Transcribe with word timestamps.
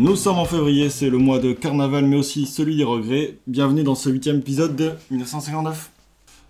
Nous 0.00 0.14
sommes 0.14 0.38
en 0.38 0.44
février, 0.44 0.90
c'est 0.90 1.10
le 1.10 1.18
mois 1.18 1.40
de 1.40 1.52
carnaval, 1.52 2.04
mais 2.04 2.14
aussi 2.14 2.46
celui 2.46 2.76
des 2.76 2.84
regrets. 2.84 3.34
Bienvenue 3.48 3.82
dans 3.82 3.96
ce 3.96 4.08
huitième 4.08 4.38
épisode 4.38 4.76
de 4.76 4.92
1959. 5.10 5.90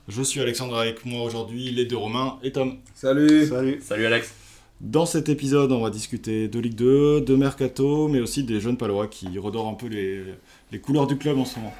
Je 0.06 0.23
suis 0.23 0.38
Alexandre 0.38 0.77
avec 0.77 1.06
moi 1.06 1.24
aujourd'hui, 1.24 1.70
les 1.70 1.87
deux 1.87 1.96
Romains 1.96 2.38
et 2.42 2.52
Tom. 2.52 2.77
Salut 2.95 3.46
Salut 3.46 3.80
Salut 3.80 4.05
Alex. 4.05 4.34
Dans 4.82 5.06
cet 5.06 5.30
épisode, 5.30 5.73
on 5.73 5.80
va 5.80 5.88
discuter 5.88 6.46
de 6.48 6.59
Ligue 6.59 6.74
2, 6.74 7.23
de 7.23 7.37
Mercato, 7.37 8.09
mais 8.09 8.20
aussi 8.20 8.42
des 8.42 8.61
jeunes 8.61 8.77
palois 8.77 9.06
qui 9.06 9.38
redorent 9.38 9.69
un 9.69 9.74
peu 9.74 9.87
les, 9.87 10.24
les 10.70 10.78
couleurs 10.78 11.06
du 11.06 11.16
club 11.16 11.38
en 11.38 11.46
ce 11.46 11.59
moment. 11.59 11.73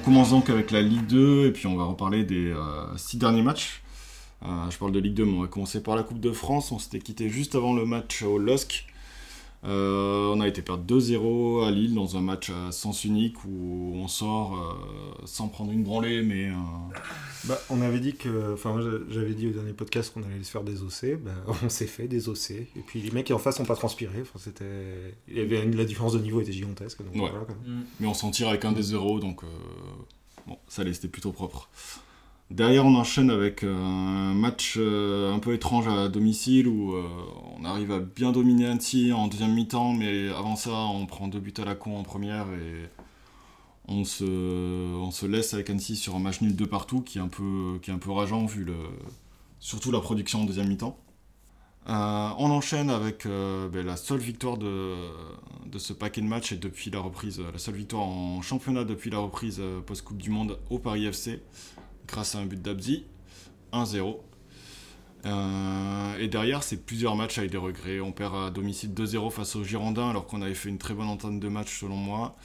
Commence 0.00 0.30
donc 0.30 0.50
avec 0.50 0.70
la 0.70 0.82
Ligue 0.82 1.06
2 1.06 1.46
et 1.46 1.52
puis 1.52 1.66
on 1.66 1.76
va 1.76 1.84
reparler 1.84 2.24
des 2.24 2.50
euh, 2.50 2.96
six 2.96 3.16
derniers 3.18 3.42
matchs. 3.42 3.82
Euh, 4.42 4.70
je 4.70 4.78
parle 4.78 4.92
de 4.92 4.98
Ligue 4.98 5.14
2, 5.14 5.24
mais 5.24 5.32
on 5.32 5.42
va 5.42 5.48
commencer 5.48 5.82
par 5.82 5.96
la 5.96 6.02
Coupe 6.02 6.20
de 6.20 6.32
France. 6.32 6.72
On 6.72 6.78
s'était 6.78 7.00
quitté 7.00 7.28
juste 7.28 7.54
avant 7.54 7.74
le 7.74 7.84
match 7.84 8.22
au 8.22 8.38
LOSC. 8.38 8.86
Euh, 9.62 10.32
on 10.34 10.40
a 10.40 10.48
été 10.48 10.62
perdre 10.62 10.84
2-0 10.84 11.66
à 11.66 11.70
Lille 11.70 11.94
dans 11.94 12.16
un 12.16 12.22
match 12.22 12.48
à 12.50 12.72
sens 12.72 13.04
unique 13.04 13.44
où 13.44 13.92
on 13.94 14.08
sort 14.08 14.56
euh, 14.56 15.22
sans 15.26 15.48
prendre 15.48 15.70
une 15.70 15.82
branlée, 15.82 16.22
mais 16.22 16.48
euh, 16.48 16.54
bah, 17.44 17.60
On 17.68 17.82
avait 17.82 18.00
dit 18.00 18.14
que. 18.14 18.54
Enfin, 18.54 18.72
moi 18.72 18.80
j'avais 19.10 19.34
dit 19.34 19.48
au 19.48 19.50
dernier 19.50 19.74
podcast 19.74 20.14
qu'on 20.14 20.22
allait 20.22 20.42
se 20.42 20.50
faire 20.50 20.64
désossé. 20.64 21.16
Bah, 21.16 21.32
on 21.62 21.68
s'est 21.68 21.86
fait 21.86 22.08
désossé. 22.08 22.68
Et 22.74 22.80
puis 22.80 23.02
les 23.02 23.10
mecs 23.10 23.30
en 23.32 23.38
face 23.38 23.58
n'ont 23.60 23.66
pas 23.66 23.76
transpiré. 23.76 24.22
Enfin, 24.22 24.38
c'était... 24.38 25.14
Il 25.28 25.36
y 25.36 25.40
avait 25.40 25.62
une... 25.62 25.76
La 25.76 25.84
différence 25.84 26.14
de 26.14 26.20
niveau 26.20 26.40
était 26.40 26.52
gigantesque. 26.52 27.02
Donc 27.04 27.14
Ouais. 27.14 27.28
voilà, 27.30 27.44
quoi. 27.44 27.54
mais 28.00 28.06
on 28.06 28.14
s'en 28.14 28.30
tire 28.30 28.48
avec 28.48 28.64
un 28.64 28.72
des 28.72 28.82
0, 28.82 29.20
donc 29.20 29.44
euh, 29.44 29.46
bon, 30.46 30.56
ça 30.68 30.80
allait, 30.82 30.94
c'était 30.94 31.08
plutôt 31.08 31.32
propre. 31.32 31.68
Derrière, 32.50 32.84
on 32.84 32.96
enchaîne 32.96 33.30
avec 33.30 33.62
euh, 33.62 33.76
un 33.76 34.34
match 34.34 34.74
euh, 34.76 35.32
un 35.32 35.38
peu 35.38 35.54
étrange 35.54 35.86
à 35.86 36.08
domicile 36.08 36.66
où 36.66 36.94
euh, 36.94 37.04
on 37.56 37.64
arrive 37.64 37.92
à 37.92 38.00
bien 38.00 38.32
dominer 38.32 38.66
Annecy 38.66 39.12
en 39.12 39.28
deuxième 39.28 39.54
mi-temps, 39.54 39.92
mais 39.92 40.28
avant 40.30 40.56
ça, 40.56 40.72
on 40.72 41.06
prend 41.06 41.28
deux 41.28 41.38
buts 41.38 41.54
à 41.58 41.64
la 41.64 41.76
con 41.76 41.96
en 41.96 42.02
première 42.02 42.46
et 42.52 42.88
on 43.86 44.04
se, 44.04 45.26
laisse 45.26 45.54
avec 45.54 45.70
Annecy 45.70 45.94
sur 45.94 46.16
un 46.16 46.18
match 46.18 46.40
nul 46.40 46.56
de 46.56 46.64
partout 46.64 47.02
qui 47.02 47.18
est 47.18 47.20
un 47.20 47.28
peu, 47.28 47.78
rageant 48.08 48.46
vu 48.46 48.66
surtout 49.60 49.92
la 49.92 50.00
production 50.00 50.42
en 50.42 50.44
deuxième 50.44 50.68
mi-temps. 50.68 50.98
On 51.86 52.50
enchaîne 52.50 52.90
avec 52.90 53.26
ben, 53.26 53.86
la 53.86 53.96
seule 53.96 54.20
victoire 54.20 54.58
de, 54.58 54.94
de 55.66 55.78
ce 55.78 55.92
paquet 55.92 56.20
de 56.20 56.26
matchs 56.26 56.52
et 56.52 56.56
depuis 56.56 56.90
la 56.90 57.00
reprise, 57.00 57.40
la 57.52 57.58
seule 57.58 57.76
victoire 57.76 58.02
en 58.02 58.42
championnat 58.42 58.84
depuis 58.84 59.10
la 59.10 59.18
reprise 59.18 59.60
post-Coupe 59.86 60.18
du 60.18 60.30
Monde 60.30 60.58
au 60.68 60.78
Paris 60.78 61.06
FC, 61.06 61.42
grâce 62.06 62.34
à 62.34 62.38
un 62.38 62.46
but 62.46 62.60
d'Abzi, 62.60 63.04
1-0. 63.72 64.16
Euh, 65.26 66.18
et 66.18 66.28
derrière, 66.28 66.62
c'est 66.62 66.78
plusieurs 66.78 67.14
matchs 67.16 67.38
avec 67.38 67.50
des 67.50 67.58
regrets. 67.58 68.00
On 68.00 68.12
perd 68.12 68.34
à 68.34 68.50
domicile 68.50 68.92
2-0 68.94 69.30
face 69.30 69.56
aux 69.56 69.64
Girondins 69.64 70.10
alors 70.10 70.26
qu'on 70.26 70.42
avait 70.42 70.54
fait 70.54 70.68
une 70.68 70.78
très 70.78 70.94
bonne 70.94 71.08
entente 71.08 71.40
de 71.40 71.48
match 71.48 71.80
selon 71.80 71.96
moi. 71.96 72.36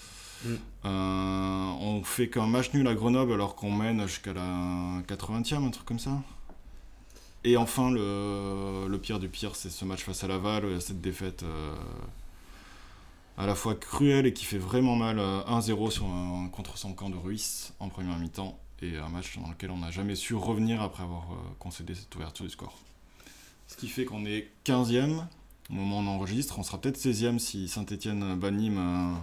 Mm. 0.44 0.50
Euh, 0.86 1.72
on 1.80 2.04
fait 2.04 2.30
qu'un 2.30 2.48
match 2.48 2.74
nul 2.74 2.88
à 2.88 2.94
Grenoble 2.94 3.34
alors 3.34 3.56
qu'on 3.56 3.72
mène 3.72 4.06
jusqu'à 4.08 4.34
la 4.34 5.02
80e, 5.08 5.66
un 5.66 5.70
truc 5.70 5.86
comme 5.86 6.00
ça. 6.00 6.22
Et 7.44 7.58
enfin, 7.58 7.92
le, 7.92 8.88
le 8.88 8.98
pire 8.98 9.20
du 9.20 9.30
pire, 9.30 9.56
c'est 9.56 9.70
ce 9.70 9.86
match 9.86 10.04
face 10.04 10.24
à 10.24 10.28
Laval, 10.28 10.82
cette 10.82 11.00
défaite 11.00 11.44
euh, 11.44 11.76
à 13.38 13.46
la 13.46 13.56
fois 13.56 13.76
cruelle 13.76 14.26
et 14.26 14.34
qui 14.34 14.46
fait 14.46 14.58
vraiment 14.58 14.96
mal, 14.96 15.20
euh, 15.20 15.42
1-0 15.44 15.92
sur 15.92 16.06
un, 16.06 16.50
contre 16.52 16.78
son 16.78 16.94
camp 16.94 17.10
de 17.10 17.18
Ruiz 17.18 17.74
en 17.80 17.90
première 17.90 18.18
mi-temps, 18.18 18.58
et 18.82 18.98
un 18.98 19.10
match 19.10 19.38
dans 19.38 19.50
lequel 19.50 19.72
on 19.72 19.78
n'a 19.78 19.92
jamais 19.92 20.16
su 20.16 20.34
revenir 20.36 20.82
après 20.82 21.04
avoir 21.04 21.32
euh, 21.32 21.36
concédé 21.60 21.96
cette 21.96 22.14
ouverture 22.16 22.46
du 22.46 22.52
score. 22.52 22.78
Ce 23.68 23.78
qui 23.78 23.88
fait 23.88 24.06
qu'on 24.06 24.26
est 24.26 24.50
15e 24.66 25.24
au 25.70 25.74
moment 25.74 25.98
où 25.98 26.02
on 26.02 26.08
enregistre, 26.08 26.60
on 26.60 26.64
sera 26.64 26.80
peut-être 26.80 26.98
16e 26.98 27.40
si 27.40 27.68
Saint-Etienne 27.68 28.36
bat 28.36 28.52
Nîmes 28.52 28.78
euh, 28.78 29.14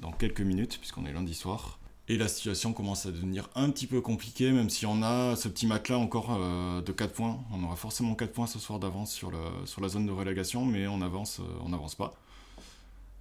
dans 0.00 0.12
quelques 0.12 0.40
minutes, 0.40 0.78
puisqu'on 0.78 1.04
est 1.06 1.12
lundi 1.12 1.34
soir. 1.34 1.78
Et 2.08 2.16
la 2.16 2.26
situation 2.26 2.72
commence 2.72 3.06
à 3.06 3.12
devenir 3.12 3.48
un 3.54 3.70
petit 3.70 3.86
peu 3.86 4.00
compliquée, 4.00 4.50
même 4.50 4.68
si 4.68 4.86
on 4.86 5.02
a 5.02 5.36
ce 5.36 5.48
petit 5.48 5.66
match-là 5.66 5.98
encore 5.98 6.36
euh, 6.36 6.82
de 6.82 6.90
4 6.90 7.12
points. 7.12 7.38
On 7.52 7.62
aura 7.62 7.76
forcément 7.76 8.14
4 8.14 8.32
points 8.32 8.46
ce 8.48 8.58
soir 8.58 8.80
d'avance 8.80 9.12
sur, 9.12 9.30
la 9.30 9.88
zone 9.88 10.06
de 10.06 10.12
relégation, 10.12 10.64
mais 10.64 10.88
on 10.88 11.00
avance, 11.00 11.40
on 11.64 11.68
n'avance 11.68 11.94
pas. 11.94 12.14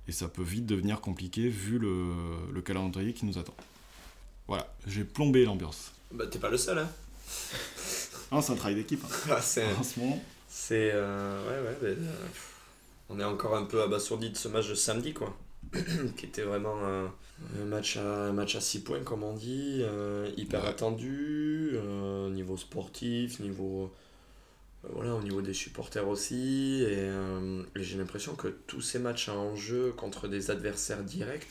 Et 0.08 0.12
ça 0.12 0.28
peut 0.28 0.42
vite 0.44 0.66
devenir 0.66 1.00
compliqué 1.00 1.48
vu 1.48 1.78
le 1.78 2.62
calendrier 2.62 3.14
qui 3.14 3.28
nous 3.28 3.38
attend. 3.38 3.54
Voilà, 4.52 4.68
j'ai 4.86 5.06
plombé 5.06 5.46
l'ambiance. 5.46 5.94
Bah 6.12 6.26
t'es 6.30 6.38
pas 6.38 6.50
le 6.50 6.58
seul 6.58 6.78
hein. 6.80 6.90
Ah, 8.32 8.42
c'est 8.42 8.52
un 8.52 8.56
travail 8.56 8.76
d'équipe 8.76 9.02
hein, 9.06 9.16
Ah, 9.30 9.42
c'est 9.42 9.64
en 9.80 9.82
ce 9.82 9.98
moment. 9.98 10.22
c'est 10.50 10.92
euh, 10.94 11.42
ouais 11.48 11.70
ouais 11.70 11.78
mais, 11.82 11.88
euh, 11.90 12.12
on 13.08 13.18
est 13.18 13.24
encore 13.24 13.56
un 13.56 13.64
peu 13.64 13.82
abasourdi 13.82 14.30
de 14.30 14.36
ce 14.36 14.50
match 14.50 14.68
de 14.68 14.76
samedi 14.76 15.14
quoi. 15.14 15.38
qui 16.18 16.26
était 16.26 16.42
vraiment 16.42 16.76
un, 16.86 17.06
un 17.62 17.66
match 17.66 17.96
à 17.96 18.02
un 18.28 18.34
match 18.34 18.56
à 18.58 18.60
6 18.62 18.84
points 18.84 19.04
comme 19.04 19.24
on 19.24 19.36
dit, 19.36 19.78
euh, 19.84 20.30
hyper 20.36 20.64
Ouais. 20.64 20.70
attendu 20.70 21.78
niveau 22.32 22.58
sportif, 22.58 23.40
niveau 23.40 23.90
voilà, 24.84 25.16
au 25.16 25.22
niveau 25.22 25.42
des 25.42 25.54
supporters 25.54 26.10
aussi 26.10 26.84
et, 26.84 27.08
et 27.80 27.84
j'ai 27.84 27.98
l'impression 27.98 28.36
que 28.36 28.50
tous 28.68 28.82
ces 28.82 29.00
matchs 29.00 29.30
à 29.30 29.34
enjeu 29.36 29.94
contre 29.96 30.28
des 30.28 30.52
adversaires 30.52 31.04
directs 31.04 31.48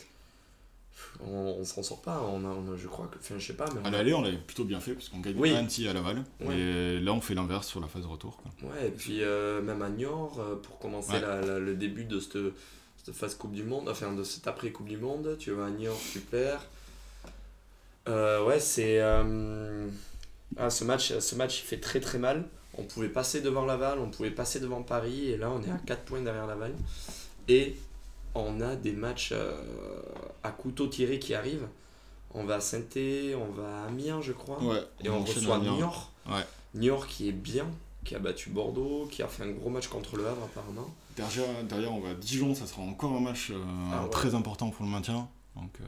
on, 1.25 1.57
on 1.59 1.63
s'en 1.63 1.83
sort 1.83 2.01
pas, 2.01 2.21
on 2.31 2.43
a, 2.45 2.47
on 2.49 2.73
a- 2.73 2.77
je 2.77 2.87
crois 2.87 3.07
que 3.07 3.17
enfin 3.19 3.35
je 3.37 3.45
sais 3.47 3.53
pas 3.53 3.65
mais 3.73 3.81
on 3.83 3.85
À 3.85 3.91
l'aller, 3.91 4.13
on 4.13 4.21
l'avait 4.21 4.37
plutôt 4.37 4.63
bien 4.63 4.79
fait, 4.79 4.93
parce 4.93 5.09
qu'on 5.09 5.19
gagne 5.19 5.35
Oui. 5.37 5.55
un 5.55 5.65
petit 5.65 5.87
à 5.87 5.93
Laval. 5.93 6.23
Ouais. 6.41 6.57
Et 6.57 6.99
là, 6.99 7.13
on 7.13 7.21
fait 7.21 7.33
l'inverse 7.35 7.67
sur 7.67 7.79
la 7.79 7.87
phase 7.87 8.05
retour. 8.05 8.37
quoi. 8.37 8.69
Ouais, 8.69 8.87
et 8.87 8.91
puis 8.91 9.23
euh, 9.23 9.61
même 9.61 9.81
à 9.81 9.89
Niort, 9.89 10.39
euh, 10.39 10.55
pour 10.55 10.79
commencer 10.79 11.13
Ouais. 11.13 11.21
la- 11.21 11.41
la- 11.41 11.59
le 11.59 11.75
début 11.75 12.05
de 12.05 12.19
cette, 12.19 12.37
cette 13.03 13.15
phase 13.15 13.35
Coupe 13.35 13.53
du 13.53 13.63
Monde, 13.63 13.89
enfin 13.89 14.13
de 14.13 14.23
cette 14.23 14.47
après-Coupe 14.47 14.87
du 14.87 14.97
Monde, 14.97 15.35
tu 15.39 15.51
vas 15.51 15.65
à 15.65 15.69
Niort, 15.69 15.99
tu 16.11 16.19
perds. 16.19 16.65
Euh, 18.07 18.43
ouais, 18.45 18.59
c'est. 18.59 18.99
euh, 19.01 19.87
ah, 20.57 20.69
ce, 20.69 20.83
match, 20.83 21.17
ce 21.19 21.35
match, 21.35 21.59
il 21.61 21.65
fait 21.65 21.79
très 21.79 21.99
très 21.99 22.17
mal. 22.17 22.45
On 22.77 22.83
pouvait 22.83 23.09
passer 23.09 23.41
devant 23.41 23.65
Laval, 23.65 23.99
on 23.99 24.09
pouvait 24.09 24.31
passer 24.31 24.59
devant 24.59 24.81
Paris, 24.81 25.29
et 25.31 25.37
là 25.37 25.51
on 25.51 25.61
est 25.61 25.69
à 25.69 25.77
4 25.85 26.03
points 26.03 26.21
derrière 26.21 26.47
Laval. 26.47 26.73
Et 27.49 27.75
on 28.35 28.61
a 28.61 28.75
des 28.75 28.93
matchs 28.93 29.31
euh, 29.33 29.53
à 30.43 30.51
couteau 30.51 30.87
tiré 30.87 31.19
qui 31.19 31.33
arrivent. 31.33 31.67
On 32.33 32.45
va 32.45 32.55
à 32.55 32.61
saint 32.61 32.79
on 32.95 33.51
va 33.51 33.81
à 33.83 33.87
Amiens, 33.87 34.21
je 34.21 34.31
crois. 34.31 34.61
Ouais, 34.63 34.81
Et 35.03 35.09
on, 35.09 35.21
reçoit 35.23 35.55
à 35.55 35.59
Niort. 35.59 35.77
Niort. 35.77 36.11
Ouais. 36.29 36.45
Niort 36.75 37.07
qui 37.07 37.27
est 37.27 37.33
bien, 37.33 37.65
qui 38.05 38.15
a 38.15 38.19
battu 38.19 38.49
Bordeaux, 38.49 39.07
qui 39.11 39.21
a 39.21 39.27
fait 39.27 39.43
un 39.43 39.51
gros 39.51 39.69
match 39.69 39.87
contre 39.87 40.15
le 40.15 40.25
Havre 40.27 40.43
apparemment. 40.45 40.89
Derrière, 41.17 41.63
derrière, 41.65 41.91
on 41.93 41.99
va 41.99 42.11
à 42.11 42.13
Dijon, 42.13 42.55
ça 42.55 42.65
sera 42.67 42.83
encore 42.83 43.11
un 43.11 43.19
match 43.19 43.49
euh, 43.51 43.61
Ah 43.93 44.03
ouais. 44.03 44.09
très 44.09 44.33
important 44.33 44.69
pour 44.69 44.85
le 44.85 44.91
maintien. 44.91 45.27
Donc, 45.57 45.71
euh, 45.81 45.85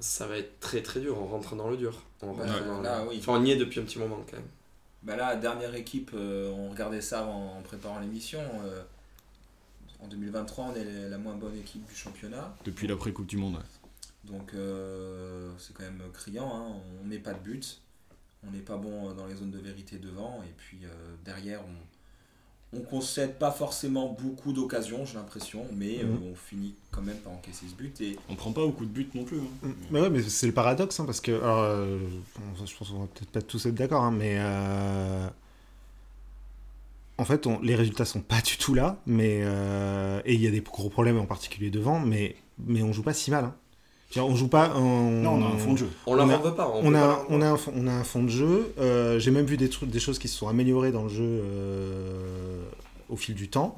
Ça 0.00 0.26
va 0.26 0.36
être 0.38 0.58
très 0.58 0.82
très 0.82 0.98
dur, 0.98 1.16
on 1.16 1.26
rentre 1.26 1.54
dans 1.54 1.70
le 1.70 1.76
dur. 1.76 2.02
On, 2.22 2.32
rentre 2.32 2.40
Ouais. 2.40 2.66
dans 2.66 2.78
le- 2.78 2.82
Là, 2.82 3.04
oui. 3.08 3.18
Enfin, 3.20 3.34
on 3.40 3.44
y 3.44 3.52
est 3.52 3.56
depuis 3.56 3.78
un 3.78 3.84
petit 3.84 4.00
moment 4.00 4.18
quand 4.28 4.36
même. 4.36 4.48
Bah 5.04 5.14
là, 5.14 5.36
dernière 5.36 5.74
équipe, 5.76 6.10
euh, 6.14 6.50
on 6.56 6.70
regardait 6.70 7.00
ça 7.02 7.24
en, 7.26 7.58
en 7.58 7.62
préparant 7.62 8.00
l'émission. 8.00 8.40
Euh, 10.04 10.06
en 10.06 10.08
2023, 10.08 10.64
on 10.72 10.74
est 10.76 11.08
la- 11.08 11.18
moins 11.18 11.34
bonne 11.34 11.56
équipe 11.56 11.86
du 11.86 11.94
championnat. 11.94 12.54
depuis 12.64 12.86
l'après-Coupe 12.86 13.26
du 13.26 13.36
Monde. 13.36 13.54
ouais. 13.54 14.30
Donc 14.30 14.54
euh, 14.54 15.50
c'est 15.58 15.74
quand 15.74 15.82
même 15.84 16.02
criant. 16.12 16.50
hein. 16.54 16.76
On 17.02 17.06
met 17.06 17.18
pas 17.18 17.34
de 17.34 17.40
but. 17.40 17.80
On 18.46 18.50
n'est 18.50 18.60
pas 18.62 18.76
bon 18.76 19.12
dans 19.14 19.26
les 19.26 19.34
zones 19.36 19.50
de 19.50 19.58
vérité 19.58 19.98
devant. 19.98 20.42
Et 20.44 20.52
puis 20.56 20.78
euh, 20.84 20.88
derrière, 21.24 21.60
on, 22.72 22.78
on 22.78 22.80
concède 22.80 23.34
pas 23.38 23.50
forcément 23.50 24.08
beaucoup 24.18 24.52
d'occasions, 24.52 25.04
j'ai 25.04 25.14
l'impression. 25.14 25.66
Mais 25.72 26.00
euh, 26.02 26.06
Mhm. 26.06 26.22
on 26.32 26.34
finit 26.34 26.74
quand 26.90 27.02
même 27.02 27.18
par 27.18 27.32
encaisser 27.34 27.66
ce 27.68 27.74
but. 27.74 28.00
Et 28.00 28.18
On 28.30 28.34
prend 28.34 28.52
pas 28.52 28.64
beaucoup 28.64 28.84
de 28.86 28.90
buts 28.90 29.08
non 29.14 29.24
plus. 29.24 29.38
hein. 29.40 29.68
Mais 29.90 30.00
ouais, 30.00 30.10
mais 30.10 30.22
c'est 30.22 30.46
le 30.46 30.54
paradoxe, 30.54 30.98
hein, 31.00 31.04
parce 31.04 31.20
que. 31.20 31.32
Alors, 31.32 31.60
euh, 31.62 31.98
je 32.64 32.76
pense 32.76 32.90
qu'on 32.90 33.00
va 33.00 33.06
peut-être 33.06 33.30
pas 33.30 33.42
tous 33.42 33.66
être 33.66 33.74
d'accord, 33.74 34.02
hein, 34.04 34.10
mais. 34.10 34.38
En 37.18 37.24
fait, 37.24 37.46
on- 37.46 37.60
les 37.60 37.74
résultats 37.74 38.04
sont 38.04 38.20
pas 38.20 38.40
du 38.40 38.56
tout 38.56 38.74
là, 38.74 38.98
mais. 39.06 39.40
euh, 39.42 40.20
et 40.24 40.34
il 40.34 40.40
y 40.42 40.46
a 40.46 40.50
des 40.50 40.60
gros 40.60 40.88
problèmes, 40.90 41.18
en 41.18 41.26
particulier 41.26 41.70
devant, 41.70 41.98
mais, 42.00 42.36
mais 42.58 42.82
on 42.82 42.92
joue 42.92 43.02
pas 43.02 43.14
si 43.14 43.30
mal. 43.30 43.44
Hein. 43.44 43.54
On 44.16 44.36
joue 44.36 44.46
pas. 44.48 44.72
On... 44.76 45.10
Non, 45.22 45.32
on 45.32 45.42
a 45.44 45.48
un 45.48 45.56
fond 45.58 45.72
de 45.72 45.78
jeu. 45.78 45.88
On 46.06 46.14
leur 46.14 46.26
On 46.26 46.30
a- 46.30 46.36
en 46.36 46.40
veut 46.40 46.54
pas. 46.54 46.68
On, 46.68 46.78
On 46.80 46.84
peut 46.86 46.92
pas 46.92 47.12
a, 47.14 47.26
on, 47.30 47.40
a 47.42 47.46
un, 47.50 47.56
fond- 47.56 47.72
on 47.74 47.86
a 47.88 47.92
un 47.92 48.04
fond 48.04 48.22
de 48.22 48.28
jeu. 48.28 48.72
euh, 48.78 49.18
J'ai 49.18 49.32
même 49.32 49.44
vu 49.46 49.56
des, 49.56 49.68
trucs, 49.68 49.90
des 49.90 49.98
choses 49.98 50.20
qui 50.20 50.28
se 50.28 50.36
sont 50.38 50.46
améliorées 50.46 50.92
dans 50.92 51.02
le 51.02 51.08
jeu 51.08 51.24
euh, 51.24 52.62
au 53.08 53.16
fil 53.16 53.34
du 53.34 53.48
temps. 53.48 53.76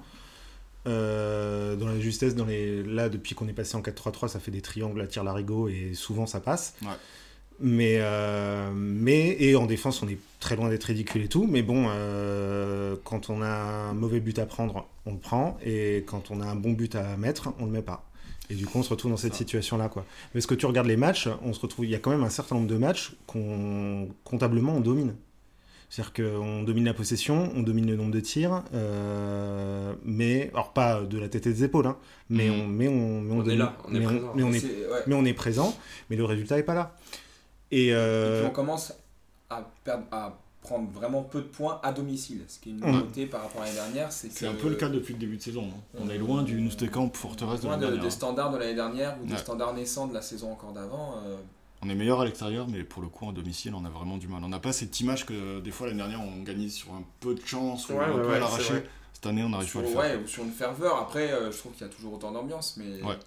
Euh, 0.87 1.75
dans 1.77 1.87
la 1.89 1.99
justesse, 1.99 2.35
dans 2.35 2.45
les... 2.45 2.83
là, 2.83 3.09
depuis 3.09 3.35
qu'on 3.35 3.49
est 3.49 3.53
passé 3.55 3.77
en 3.77 3.81
4-3-3, 3.81 4.29
ça 4.29 4.39
fait 4.39 4.51
des 4.53 4.61
triangles 4.61 5.01
à 5.01 5.07
tir 5.07 5.25
larigot 5.25 5.69
et 5.69 5.93
souvent 5.95 6.27
ça 6.27 6.41
passe. 6.41 6.75
Ouais. 6.83 6.89
Mais, 7.59 7.97
euh, 8.01 8.71
mais, 8.75 9.37
et 9.41 9.57
en 9.57 9.67
défense, 9.67 10.03
on 10.03 10.09
est 10.09 10.19
très 10.41 10.57
loin 10.57 10.69
d'être 10.69 10.85
ridicule 10.85 11.23
et 11.23 11.29
tout. 11.29 11.47
Mais 11.51 11.63
bon, 11.63 11.87
euh, 11.89 12.97
quand 13.05 13.31
on 13.31 13.41
a 13.43 13.49
un 13.49 13.95
mauvais 13.95 14.21
but 14.21 14.39
à 14.39 14.47
prendre, 14.47 14.87
on 15.07 15.13
le 15.13 15.19
prend. 15.19 15.57
Et 15.65 16.05
quand 16.07 16.31
on 16.31 16.41
a 16.41 16.47
un 16.47 16.57
bon 16.57 16.73
but 16.73 16.95
à 16.95 17.17
mettre, 17.17 17.53
on 17.59 17.65
le 17.67 17.71
met 17.73 17.83
pas. 17.83 18.05
Et 18.51 18.55
du 18.55 18.67
coup, 18.67 18.79
on 18.79 18.83
se 18.83 18.91
retrouve 18.91 19.11
dans 19.11 19.17
cette 19.17 19.35
situation-là, 19.35 19.89
quoi. 19.89 20.05
Mais 20.35 20.41
ce 20.41 20.47
que 20.47 20.55
tu 20.55 20.67
regardes 20.67 20.87
les 20.87 20.97
matchs, 20.97 21.29
on 21.43 21.53
se 21.53 21.61
retrouve, 21.61 21.85
il 21.85 21.91
y 21.91 21.95
a 21.95 21.99
quand 21.99 22.11
même 22.11 22.23
un 22.25 22.31
certain 22.31 22.55
nombre 22.57 22.69
de 22.69 22.77
matchs 22.77 23.13
qu'on 23.27 24.09
comptablement 24.23 24.75
on 24.77 24.81
domine. 24.81 25.15
C'est-à-dire 25.89 26.13
qu'on 26.15 26.63
domine 26.65 26.85
la 26.85 26.95
possession, 26.95 27.51
on 27.57 27.63
domine 27.63 27.87
le 27.87 27.97
nombre 27.97 28.11
de 28.11 28.19
tirs, 28.21 28.65
euh, 28.75 29.95
mais 30.05 30.51
alors 30.53 30.73
pas 30.73 31.03
de 31.03 31.17
la 31.19 31.29
tête 31.29 31.47
et 31.47 31.53
des 31.53 31.63
épaules, 31.65 31.87
hein, 31.87 31.97
mais, 32.29 32.49
Mhm. 32.49 32.61
on, 32.61 32.67
mais 32.67 32.89
on, 32.89 33.21
mais 33.21 33.33
On 33.35 33.41
est 33.41 33.45
domine- 33.45 33.59
là, 33.61 33.77
on 33.89 33.95
est 33.95 33.99
mais 34.01 34.05
présent. 34.05 34.33
mais 34.35 34.43
on 34.43 34.53
est, 34.53 34.63
ouais. 34.65 35.03
mais 35.07 35.15
on 35.15 35.25
est 35.25 35.33
présent, 35.33 35.77
mais 36.11 36.17
le 36.17 36.25
résultat 36.25 36.59
est 36.59 36.65
pas 36.65 36.75
là. 36.75 36.97
Et, 37.71 37.87
Et 37.89 37.95
euh, 37.95 38.41
puis 38.43 38.51
on 38.51 38.55
commence 38.55 38.93
à, 39.51 39.63
perdre, 39.85 40.05
à 40.13 40.39
prendre 40.63 40.91
vraiment 40.91 41.23
peu 41.23 41.41
de 41.41 41.47
points 41.47 41.81
à 41.83 41.93
domicile. 41.93 42.45
Ce 42.49 42.59
qui 42.59 42.71
est 42.71 42.73
une 42.73 42.85
Ouais. 42.85 42.93
nouveauté 42.93 43.27
par 43.27 43.43
rapport 43.43 43.63
à 43.63 43.65
l'année 43.67 43.77
dernière, 43.77 44.11
c'est 44.13 44.29
que. 44.29 44.47
Un 44.47 44.55
peu 44.55 44.69
le 44.69 44.77
cas 44.77 44.89
depuis 44.89 45.15
le 45.15 45.21
début 45.21 45.37
de 45.37 45.43
saison. 45.43 45.69
hein. 45.69 45.81
On 46.01 46.09
est 46.09 46.19
loin 46.19 46.43
du 46.43 46.61
Noustekam 46.61 47.11
forteresse 47.13 47.61
de 47.61 47.67
l'année 47.69 47.83
de- 47.83 47.87
dernière. 47.87 48.03
des 48.05 48.11
standards 48.11 48.51
de 48.53 48.59
l'année 48.59 48.75
dernière 48.75 49.17
ou 49.23 49.27
des 49.27 49.37
standards 49.37 49.75
naissants 49.75 50.07
de 50.07 50.15
la 50.15 50.23
saison 50.23 50.53
encore 50.53 50.73
d'avant. 50.73 51.15
euh, 51.25 51.37
On 51.83 51.91
est 51.91 51.95
meilleur 51.95 52.21
à 52.21 52.25
l'extérieur, 52.25 52.67
mais 52.69 52.83
pour 52.85 53.03
le 53.03 53.09
coup, 53.09 53.27
en 53.27 53.33
domicile, 53.33 53.75
on 53.75 53.85
a 53.85 53.91
vraiment 53.91 54.17
du 54.17 54.29
mal. 54.29 54.43
On 54.43 54.49
n'a 54.49 54.59
pas 54.59 54.73
cette 54.73 54.99
image 55.01 55.27
que 55.27 55.61
des 55.61 55.71
fois 55.71 55.87
l'année 55.87 55.99
dernière, 55.99 56.21
on 56.23 56.43
gagnait 56.43 56.69
sur 56.71 56.93
un 56.95 57.03
peu 57.21 57.35
de 57.35 57.45
chance 57.47 57.89
ou 57.91 57.93
Ouais, 57.93 58.05
un 58.05 58.13
peu 58.13 58.27
ouais, 58.27 58.37
à 58.37 58.39
l'arraché. 58.41 58.83
Cette 59.13 59.27
année, 59.27 59.43
on 59.45 59.51
n'arrive 59.51 59.69
sur, 59.69 59.81
pas 59.83 59.87
à 59.87 59.91
le 59.91 59.95
faire. 60.09 60.19
ouais, 60.19 60.25
ou 60.25 60.27
sur 60.27 60.43
une 60.45 60.53
ferveur. 60.53 60.97
Après, 60.97 61.31
euh, 61.33 61.53
je 61.53 61.59
trouve 61.59 61.73
qu'il 61.73 61.87
y 61.87 61.91
a 61.91 61.93
toujours 61.93 62.15
autant 62.15 62.33
d'ambiance, 62.33 62.77
mais 62.79 63.03
Ouais. 63.03 63.19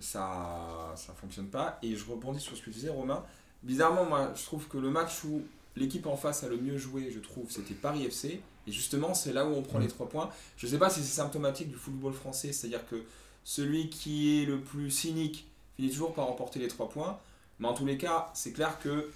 ça 0.00 0.92
ça 0.94 1.12
fonctionne 1.14 1.48
pas. 1.48 1.78
Et 1.82 1.94
je 1.96 2.04
rebondis 2.08 2.40
sur 2.40 2.56
ce 2.56 2.60
que 2.60 2.64
tu 2.66 2.70
disais, 2.70 2.90
Romain. 2.90 3.22
Bizarrement, 3.62 4.04
moi, 4.04 4.32
je 4.36 4.44
trouve 4.44 4.66
que 4.68 4.78
le 4.78 4.90
match 4.90 5.24
où 5.24 5.42
l'équipe 5.76 6.06
en 6.06 6.16
face 6.16 6.44
a 6.44 6.48
le 6.48 6.56
mieux 6.56 6.76
joué, 6.78 7.10
je 7.10 7.18
trouve, 7.18 7.50
c'était 7.50 7.74
Paris 7.74 8.04
FC. 8.04 8.40
Et 8.66 8.72
justement, 8.72 9.14
c'est 9.14 9.32
là 9.32 9.46
où 9.46 9.54
on 9.54 9.62
prend 9.62 9.78
Mm. 9.78 9.82
les 9.82 9.88
trois 9.88 10.08
points. 10.08 10.30
Je 10.56 10.66
sais 10.66 10.78
pas 10.78 10.90
si 10.90 11.00
c'est 11.00 11.06
symptomatique 11.16 11.68
du 11.68 11.76
football 11.76 12.12
français, 12.12 12.52
c'est-à-dire 12.52 12.86
que 12.88 13.02
celui 13.44 13.88
qui 13.88 14.42
est 14.42 14.46
le 14.46 14.60
plus 14.60 14.90
cynique 14.90 15.46
finit 15.76 15.90
toujours 15.90 16.12
par 16.14 16.26
remporter 16.26 16.58
les 16.58 16.68
trois 16.68 16.88
points. 16.88 17.18
Mais 17.58 17.68
en 17.68 17.74
tous 17.74 17.86
les 17.86 17.96
cas, 17.98 18.30
c'est 18.34 18.52
clair 18.52 18.78
que 18.78 19.10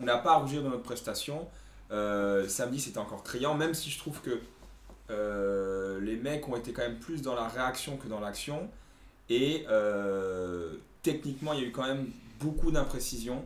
on 0.00 0.04
n'a 0.04 0.18
pas 0.18 0.32
à 0.32 0.36
rougir 0.36 0.62
de 0.62 0.68
notre 0.68 0.82
prestation. 0.82 1.48
Euh, 1.90 2.48
samedi, 2.48 2.80
c'était 2.80 2.98
encore 2.98 3.22
criant, 3.22 3.54
même 3.54 3.74
si 3.74 3.90
je 3.90 3.98
trouve 3.98 4.20
que 4.22 4.40
euh, 5.10 6.00
les 6.00 6.16
mecs 6.16 6.48
ont 6.48 6.56
été 6.56 6.72
quand 6.72 6.82
même 6.82 6.98
plus 6.98 7.22
dans 7.22 7.34
la 7.34 7.48
réaction 7.48 7.96
que 7.96 8.08
dans 8.08 8.20
l'action. 8.20 8.70
Et 9.28 9.64
euh, 9.68 10.74
techniquement, 11.02 11.52
il 11.52 11.60
y 11.60 11.64
a 11.64 11.66
eu 11.68 11.72
quand 11.72 11.86
même 11.86 12.08
beaucoup 12.40 12.70
d'imprécisions. 12.70 13.44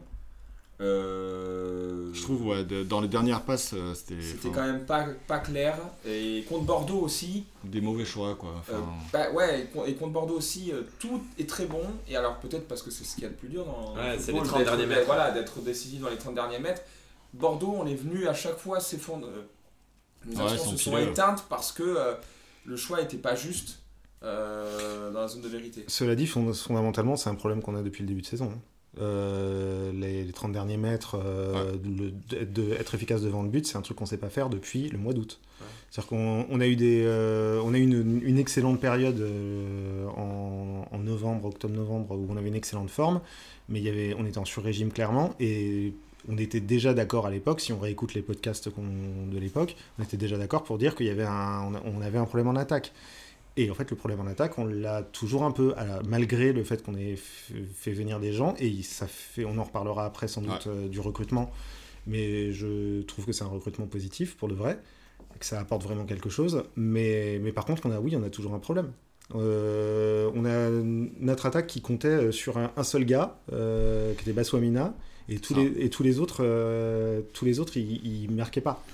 Euh, 0.80 2.10
Je 2.12 2.22
trouve, 2.22 2.46
ouais, 2.48 2.64
de- 2.64 2.82
dans 2.82 3.00
les 3.00 3.08
dernières 3.08 3.42
passes, 3.42 3.72
euh, 3.74 3.94
c'était 3.94 4.20
C'était 4.20 4.48
enfin, 4.48 4.56
quand 4.60 4.66
même 4.66 4.84
pas, 4.84 5.06
pas 5.26 5.38
clair. 5.38 5.78
Et 6.06 6.44
contre 6.48 6.64
Bordeaux 6.64 6.98
aussi, 7.00 7.44
des 7.64 7.80
mauvais 7.80 8.04
choix, 8.04 8.34
quoi. 8.34 8.62
euh, 8.70 8.78
bah 9.12 9.30
ouais, 9.32 9.60
et 9.62 9.64
con- 9.66 9.84
et 9.84 9.94
contre 9.94 10.12
Bordeaux 10.12 10.36
aussi, 10.36 10.72
euh, 10.72 10.82
tout 10.98 11.22
est 11.38 11.48
très 11.48 11.66
bon. 11.66 11.82
Et 12.08 12.16
alors 12.16 12.36
peut-être 12.38 12.68
parce 12.68 12.82
que 12.82 12.90
c'est 12.90 13.04
ce 13.04 13.14
qu'il 13.14 13.24
y 13.24 13.26
a 13.26 13.30
de 13.30 13.34
plus 13.34 13.48
dur 13.48 13.64
dans 13.64 13.94
Ouais, 13.96 14.16
c'est 14.18 14.32
les 14.32 14.38
30 14.42 14.58
d'être- 14.58 14.64
derniers 14.70 14.86
mètres. 14.86 15.06
Voilà, 15.06 15.30
d'être 15.30 15.60
décisif 15.60 16.00
dans 16.00 16.10
les 16.10 16.16
30 16.18 16.34
derniers 16.34 16.58
mètres. 16.58 16.82
Bordeaux, 17.34 17.74
on 17.78 17.86
est 17.86 17.94
venu 17.94 18.26
à 18.28 18.34
chaque 18.34 18.56
fois 18.58 18.80
s'effondrer. 18.80 19.30
euh, 19.30 19.42
Nos 20.26 20.40
Ouais, 20.44 20.52
actions 20.52 20.72
se 20.72 20.76
sont 20.78 20.98
éteintes 20.98 21.44
parce 21.48 21.70
que 21.72 21.82
euh, 21.84 22.14
le 22.64 22.76
choix 22.76 23.00
n'était 23.00 23.16
pas 23.18 23.36
juste 23.36 23.78
euh, 24.24 25.12
dans 25.12 25.20
la 25.20 25.28
zone 25.28 25.42
de 25.42 25.48
vérité. 25.48 25.84
Cela 25.86 26.16
dit, 26.16 26.26
fond- 26.26 26.52
fondamentalement, 26.52 27.16
c'est 27.16 27.30
un 27.30 27.34
problème 27.36 27.62
qu'on 27.62 27.76
a 27.76 27.82
depuis 27.82 28.02
le 28.02 28.08
début 28.08 28.22
de 28.22 28.26
saison. 28.26 28.50
hein. 28.52 28.58
Euh, 28.98 29.92
les, 29.92 30.24
les 30.24 30.32
30 30.32 30.52
derniers 30.52 30.76
mètres, 30.78 31.16
euh, 31.22 31.72
le- 31.84 32.10
de, 32.10 32.44
de- 32.44 32.72
être 32.74 32.94
efficace 32.94 33.20
devant 33.22 33.42
le 33.42 33.48
but, 33.50 33.66
c'est 33.66 33.76
un 33.76 33.82
truc 33.82 33.98
qu'on 33.98 34.06
sait 34.06 34.16
pas 34.16 34.30
faire 34.30 34.48
depuis 34.48 34.88
le 34.88 34.96
mois 34.98 35.12
d'août. 35.12 35.38
Ouais. 35.60 35.66
C'est-à-dire 35.90 36.08
qu'on 36.08 36.46
on 36.48 36.60
a 36.60 36.66
eu, 36.66 36.76
des, 36.76 37.02
euh, 37.04 37.60
on 37.64 37.74
a 37.74 37.78
eu 37.78 37.82
une, 37.82 38.22
une 38.24 38.38
excellente 38.38 38.80
période 38.80 39.20
euh, 39.20 40.06
en, 40.16 40.86
en 40.90 40.98
novembre, 40.98 41.46
octobre-novembre, 41.48 42.16
où 42.16 42.26
on 42.30 42.36
avait 42.36 42.48
une 42.48 42.54
excellente 42.54 42.90
forme, 42.90 43.20
mais 43.68 43.80
il 43.80 43.84
y 43.84 43.88
avait, 43.90 44.14
on 44.18 44.24
était 44.24 44.38
en 44.38 44.44
sur-régime 44.46 44.90
clairement, 44.90 45.34
et 45.40 45.92
on 46.28 46.38
était 46.38 46.60
déjà 46.60 46.94
d'accord 46.94 47.26
à 47.26 47.30
l'époque, 47.30 47.60
si 47.60 47.72
on 47.72 47.78
réécoute 47.78 48.14
les 48.14 48.22
podcasts 48.22 48.68
de 48.68 49.38
l'époque, 49.38 49.76
on 49.98 50.02
était 50.02 50.16
déjà 50.16 50.38
d'accord 50.38 50.64
pour 50.64 50.78
dire 50.78 50.94
qu'il 50.96 51.06
y 51.06 51.10
avait 51.10 51.22
un, 51.24 51.70
on 51.84 52.00
avait 52.00 52.18
un 52.18 52.24
problème 52.24 52.48
en 52.48 52.56
attaque. 52.56 52.92
Et 53.58 53.70
en 53.70 53.74
fait, 53.74 53.90
le 53.90 53.96
problème 53.96 54.20
en 54.20 54.26
attaque, 54.26 54.58
on 54.58 54.66
l'a 54.66 55.02
toujours 55.02 55.44
un 55.44 55.50
peu, 55.50 55.72
la- 55.76 56.02
malgré 56.06 56.52
le 56.52 56.62
fait 56.62 56.82
qu'on 56.82 56.94
ait 56.94 57.16
fait 57.16 57.92
venir 57.92 58.20
des 58.20 58.32
gens, 58.32 58.54
et 58.58 58.82
ça 58.82 59.06
fait, 59.06 59.44
on 59.46 59.56
en 59.58 59.64
reparlera 59.64 60.04
après 60.04 60.28
sans 60.28 60.42
doute 60.42 60.66
euh, 60.66 60.88
du 60.88 61.00
recrutement, 61.00 61.50
mais 62.06 62.52
je 62.52 63.00
trouve 63.02 63.24
que 63.24 63.32
c'est 63.32 63.44
un 63.44 63.48
recrutement 63.48 63.86
positif 63.86 64.36
pour 64.36 64.48
de 64.48 64.54
vrai, 64.54 64.78
que 65.40 65.46
ça 65.46 65.58
apporte 65.58 65.82
vraiment 65.82 66.04
quelque 66.04 66.28
chose. 66.28 66.64
Mais, 66.76 67.38
mais 67.42 67.52
par 67.52 67.64
contre, 67.64 67.86
on 67.86 67.90
a, 67.92 67.98
oui, 67.98 68.14
on 68.16 68.22
a 68.22 68.30
toujours 68.30 68.52
un 68.54 68.58
problème. 68.58 68.92
Euh, 69.34 70.30
on 70.34 70.44
a 70.44 70.70
notre 71.18 71.46
attaque 71.46 71.66
qui 71.66 71.80
comptait 71.80 72.08
euh, 72.08 72.32
sur 72.32 72.58
un, 72.58 72.70
un 72.76 72.84
seul 72.84 73.04
gars, 73.04 73.38
euh, 73.52 74.12
qui 74.14 74.22
était 74.22 74.32
Baswamina, 74.32 74.94
et 75.28 75.38
tous 75.38 75.54
Ça. 75.54 75.60
les, 75.60 75.84
et 75.84 75.90
tous 75.90 76.02
les 76.04 76.20
autres, 76.20 76.44
tous 77.32 77.44
les 77.44 77.58
autres, 77.58 77.76
ils, 77.78 78.24
ils 78.24 78.30
marquaient 78.30 78.60
pas. 78.60 78.84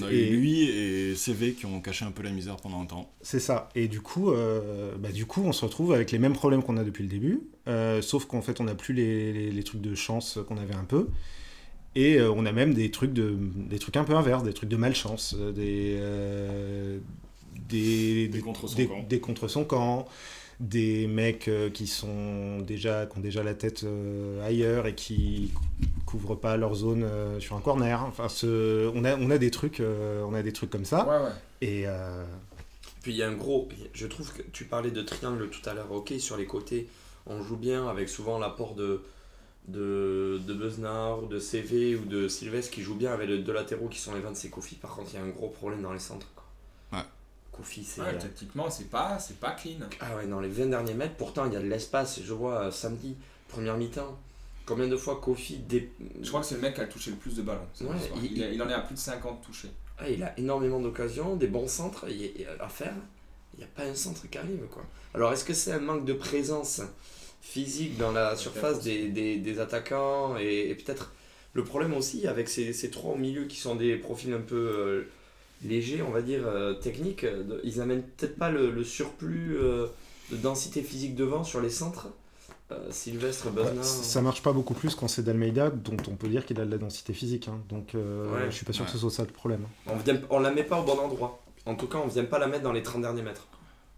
On 0.00 0.04
a 0.06 0.12
Et- 0.12 0.28
eu 0.30 0.36
lui 0.36 0.62
et 0.62 1.14
CV 1.14 1.52
qui 1.52 1.66
ont 1.66 1.80
caché 1.80 2.04
un 2.04 2.10
peu 2.10 2.22
la 2.22 2.30
misère 2.30 2.56
pendant 2.56 2.80
un 2.80 2.86
temps. 2.86 3.10
C'est 3.22 3.40
ça. 3.40 3.68
Et 3.74 3.88
du 3.88 4.00
coup, 4.00 4.30
euh, 4.30 4.94
bah, 4.98 5.10
du 5.12 5.26
coup, 5.26 5.42
on 5.44 5.52
se 5.52 5.64
retrouve 5.64 5.92
avec 5.92 6.10
les 6.12 6.18
mêmes 6.18 6.32
problèmes 6.34 6.62
qu'on 6.62 6.76
a 6.76 6.84
depuis 6.84 7.02
le 7.04 7.10
début, 7.10 7.40
euh, 7.68 8.00
sauf 8.02 8.24
qu'en 8.26 8.42
fait, 8.42 8.60
on 8.60 8.64
n'a 8.64 8.74
plus 8.74 8.94
les, 8.94 9.32
les- 9.32 9.50
les 9.50 9.62
trucs 9.62 9.80
de 9.80 9.94
chance 9.94 10.38
qu'on 10.48 10.56
avait 10.56 10.74
un 10.74 10.84
peu. 10.84 11.08
Et 11.94 12.16
euh, 12.18 12.30
on 12.32 12.46
a 12.46 12.52
même 12.52 12.72
des 12.72 12.90
trucs, 12.90 13.12
de, 13.12 13.36
des 13.54 13.78
trucs 13.78 13.96
un 13.98 14.04
peu 14.04 14.14
inverses, 14.14 14.44
des 14.44 14.54
trucs 14.54 14.70
de 14.70 14.76
malchance, 14.76 15.34
des, 15.54 15.98
des, 17.68 18.28
Des 18.28 18.40
contre 18.40 18.68
son 18.68 18.76
des, 18.76 18.86
camp. 18.86 19.06
des 19.08 19.20
contre 19.20 19.48
son 19.48 19.64
camp, 19.64 20.06
des 20.62 21.06
mecs 21.08 21.48
euh, 21.48 21.70
qui, 21.70 21.86
sont 21.88 22.60
déjà, 22.60 23.06
qui 23.06 23.18
ont 23.18 23.20
déjà 23.20 23.42
la 23.42 23.54
tête 23.54 23.84
euh, 23.84 24.46
ailleurs 24.46 24.86
et 24.86 24.94
qui 24.94 25.52
couvrent 26.06 26.36
pas 26.36 26.56
leur 26.56 26.74
zone 26.74 27.02
euh, 27.04 27.40
sur 27.40 27.56
un 27.56 27.60
corner. 27.60 28.02
Enfin, 28.04 28.28
ce- 28.28 28.90
on, 28.94 29.04
a, 29.04 29.16
on, 29.16 29.30
a 29.30 29.38
des 29.38 29.50
trucs, 29.50 29.80
euh, 29.80 30.22
on 30.24 30.34
a 30.34 30.42
des 30.42 30.52
trucs 30.52 30.70
comme 30.70 30.84
ça. 30.84 31.06
Ouais, 31.06 31.24
ouais. 31.26 31.32
Et, 31.62 31.82
euh, 31.86 32.24
Puis 33.02 33.12
il 33.12 33.16
y 33.18 33.22
a 33.22 33.28
un 33.28 33.34
gros. 33.34 33.68
Je 33.92 34.06
trouve 34.06 34.32
que 34.32 34.42
tu 34.52 34.64
parlais 34.64 34.92
de 34.92 35.02
triangle 35.02 35.50
tout 35.50 35.68
à 35.68 35.74
l'heure. 35.74 35.90
Ok, 35.92 36.12
sur 36.18 36.36
les 36.36 36.46
côtés, 36.46 36.88
on 37.26 37.42
joue 37.42 37.56
bien 37.56 37.88
avec 37.88 38.08
souvent 38.08 38.38
l'apport 38.38 38.74
de, 38.76 39.02
de, 39.68 40.40
de 40.46 40.54
Besnard 40.54 41.24
ou 41.24 41.26
de 41.26 41.38
CV 41.40 41.96
ou 41.96 42.04
de 42.04 42.28
Sylvestre 42.28 42.72
qui 42.72 42.82
joue 42.82 42.94
bien 42.96 43.12
avec 43.12 43.28
les 43.28 43.38
deux 43.38 43.52
latéraux 43.52 43.88
qui 43.88 43.98
sont 44.00 44.14
les 44.14 44.20
26 44.20 44.50
Kofi. 44.50 44.76
Par 44.76 44.94
contre, 44.96 45.10
il 45.12 45.16
y 45.16 45.18
a 45.20 45.24
un 45.24 45.30
gros 45.30 45.48
problème 45.50 45.82
dans 45.82 45.92
les 45.92 45.98
centres. 46.00 46.28
Kofi, 47.52 47.84
c'est. 47.84 48.00
Ouais, 48.00 48.16
tactiquement, 48.18 48.70
c'est 48.70 48.88
pas, 48.90 49.18
c'est 49.18 49.38
pas 49.38 49.50
clean. 49.52 49.76
Ah 50.00 50.16
ouais, 50.16 50.26
dans 50.26 50.40
les 50.40 50.48
20 50.48 50.66
derniers 50.66 50.94
mètres, 50.94 51.14
pourtant 51.16 51.46
il 51.46 51.52
y 51.52 51.56
a 51.56 51.60
de 51.60 51.66
l'espace. 51.68 52.20
Je 52.24 52.32
vois 52.32 52.64
euh, 52.64 52.70
samedi, 52.70 53.14
première 53.48 53.76
mi-temps, 53.76 54.18
combien 54.66 54.88
de 54.88 54.96
fois 54.96 55.20
Kofi. 55.20 55.58
Dé... 55.58 55.92
Je 56.22 56.28
crois 56.28 56.40
que 56.40 56.46
c'est 56.46 56.54
le 56.56 56.62
mec 56.62 56.74
qui 56.74 56.80
a 56.80 56.86
touché 56.86 57.10
le 57.10 57.16
plus 57.16 57.36
de 57.36 57.42
ballons. 57.42 57.66
Ouais, 57.82 57.96
il- 58.22 58.32
il, 58.38 58.42
a- 58.42 58.50
il 58.50 58.62
en 58.62 58.68
est 58.68 58.74
à 58.74 58.80
plus 58.80 58.94
de 58.94 58.98
50 59.00 59.42
touchés. 59.42 59.68
Ah, 59.98 60.08
il 60.08 60.22
a 60.22 60.36
énormément 60.38 60.80
d'occasions, 60.80 61.36
des 61.36 61.46
bons 61.46 61.68
centres 61.68 62.06
à 62.58 62.68
faire. 62.68 62.94
Il 63.54 63.58
n'y 63.58 63.64
a 63.64 63.68
pas 63.68 63.84
un 63.84 63.94
centre 63.94 64.28
qui 64.30 64.38
arrive. 64.38 64.64
Quoi. 64.70 64.82
Alors, 65.14 65.32
est-ce 65.34 65.44
que 65.44 65.52
c'est 65.52 65.72
un 65.72 65.78
manque 65.78 66.06
de 66.06 66.14
présence 66.14 66.80
physique 67.42 67.98
dans 67.98 68.12
la 68.12 68.34
surface 68.36 68.80
des, 68.82 69.08
des, 69.08 69.36
des 69.36 69.60
attaquants 69.60 70.36
et, 70.38 70.70
et 70.70 70.74
peut-être 70.74 71.12
le 71.52 71.64
problème 71.64 71.92
aussi 71.92 72.26
avec 72.26 72.48
ces, 72.48 72.72
ces 72.72 72.90
trois 72.90 73.12
au 73.12 73.16
milieu 73.18 73.44
qui 73.44 73.56
sont 73.58 73.74
des 73.74 73.96
profils 73.96 74.32
un 74.32 74.40
peu 74.40 74.56
euh, 74.56 75.08
légers, 75.64 76.02
on 76.02 76.10
va 76.10 76.22
dire, 76.22 76.42
euh, 76.46 76.74
techniques, 76.74 77.24
de- 77.24 77.60
ils 77.64 77.80
amènent 77.80 78.02
peut-être 78.02 78.36
pas 78.36 78.50
le, 78.50 78.70
le 78.70 78.84
surplus 78.84 79.56
euh, 79.56 79.86
de 80.30 80.36
densité 80.36 80.82
physique 80.82 81.14
devant 81.14 81.44
sur 81.44 81.60
les 81.60 81.70
centres. 81.70 82.08
Euh, 82.70 82.90
Sylvestre, 82.90 83.46
Ouais, 83.48 83.64
Besnard. 83.64 83.84
ça 83.84 84.22
marche 84.22 84.42
pas 84.42 84.52
beaucoup 84.52 84.72
plus 84.74 84.94
quand 84.94 85.06
c'est 85.08 85.22
d'Almeida, 85.22 85.68
dont 85.70 85.96
on 86.08 86.16
peut 86.16 86.28
dire 86.28 86.46
qu'il 86.46 86.58
a 86.60 86.64
de 86.64 86.70
la 86.70 86.78
densité 86.78 87.12
physique. 87.12 87.48
hein. 87.48 87.60
Donc 87.68 87.94
euh, 87.94 88.32
Ouais. 88.32 88.46
je 88.50 88.54
suis 88.56 88.64
pas 88.64 88.72
sûr 88.72 88.82
Ouais. 88.82 88.86
que 88.86 88.92
ce 88.92 88.98
soit 88.98 89.10
ça 89.10 89.22
le 89.24 89.30
problème. 89.30 89.66
On 89.86 89.96
vient, 89.96 90.18
on 90.30 90.38
la 90.38 90.50
met 90.52 90.64
pas 90.64 90.80
au 90.80 90.84
bon 90.84 90.98
endroit. 90.98 91.42
En 91.66 91.74
tout 91.74 91.86
cas, 91.86 91.98
on 91.98 92.06
vient 92.08 92.24
pas 92.24 92.38
la 92.38 92.46
mettre 92.46 92.62
dans 92.64 92.72
les 92.72 92.82
30 92.82 93.02
derniers 93.02 93.22
mètres. 93.22 93.46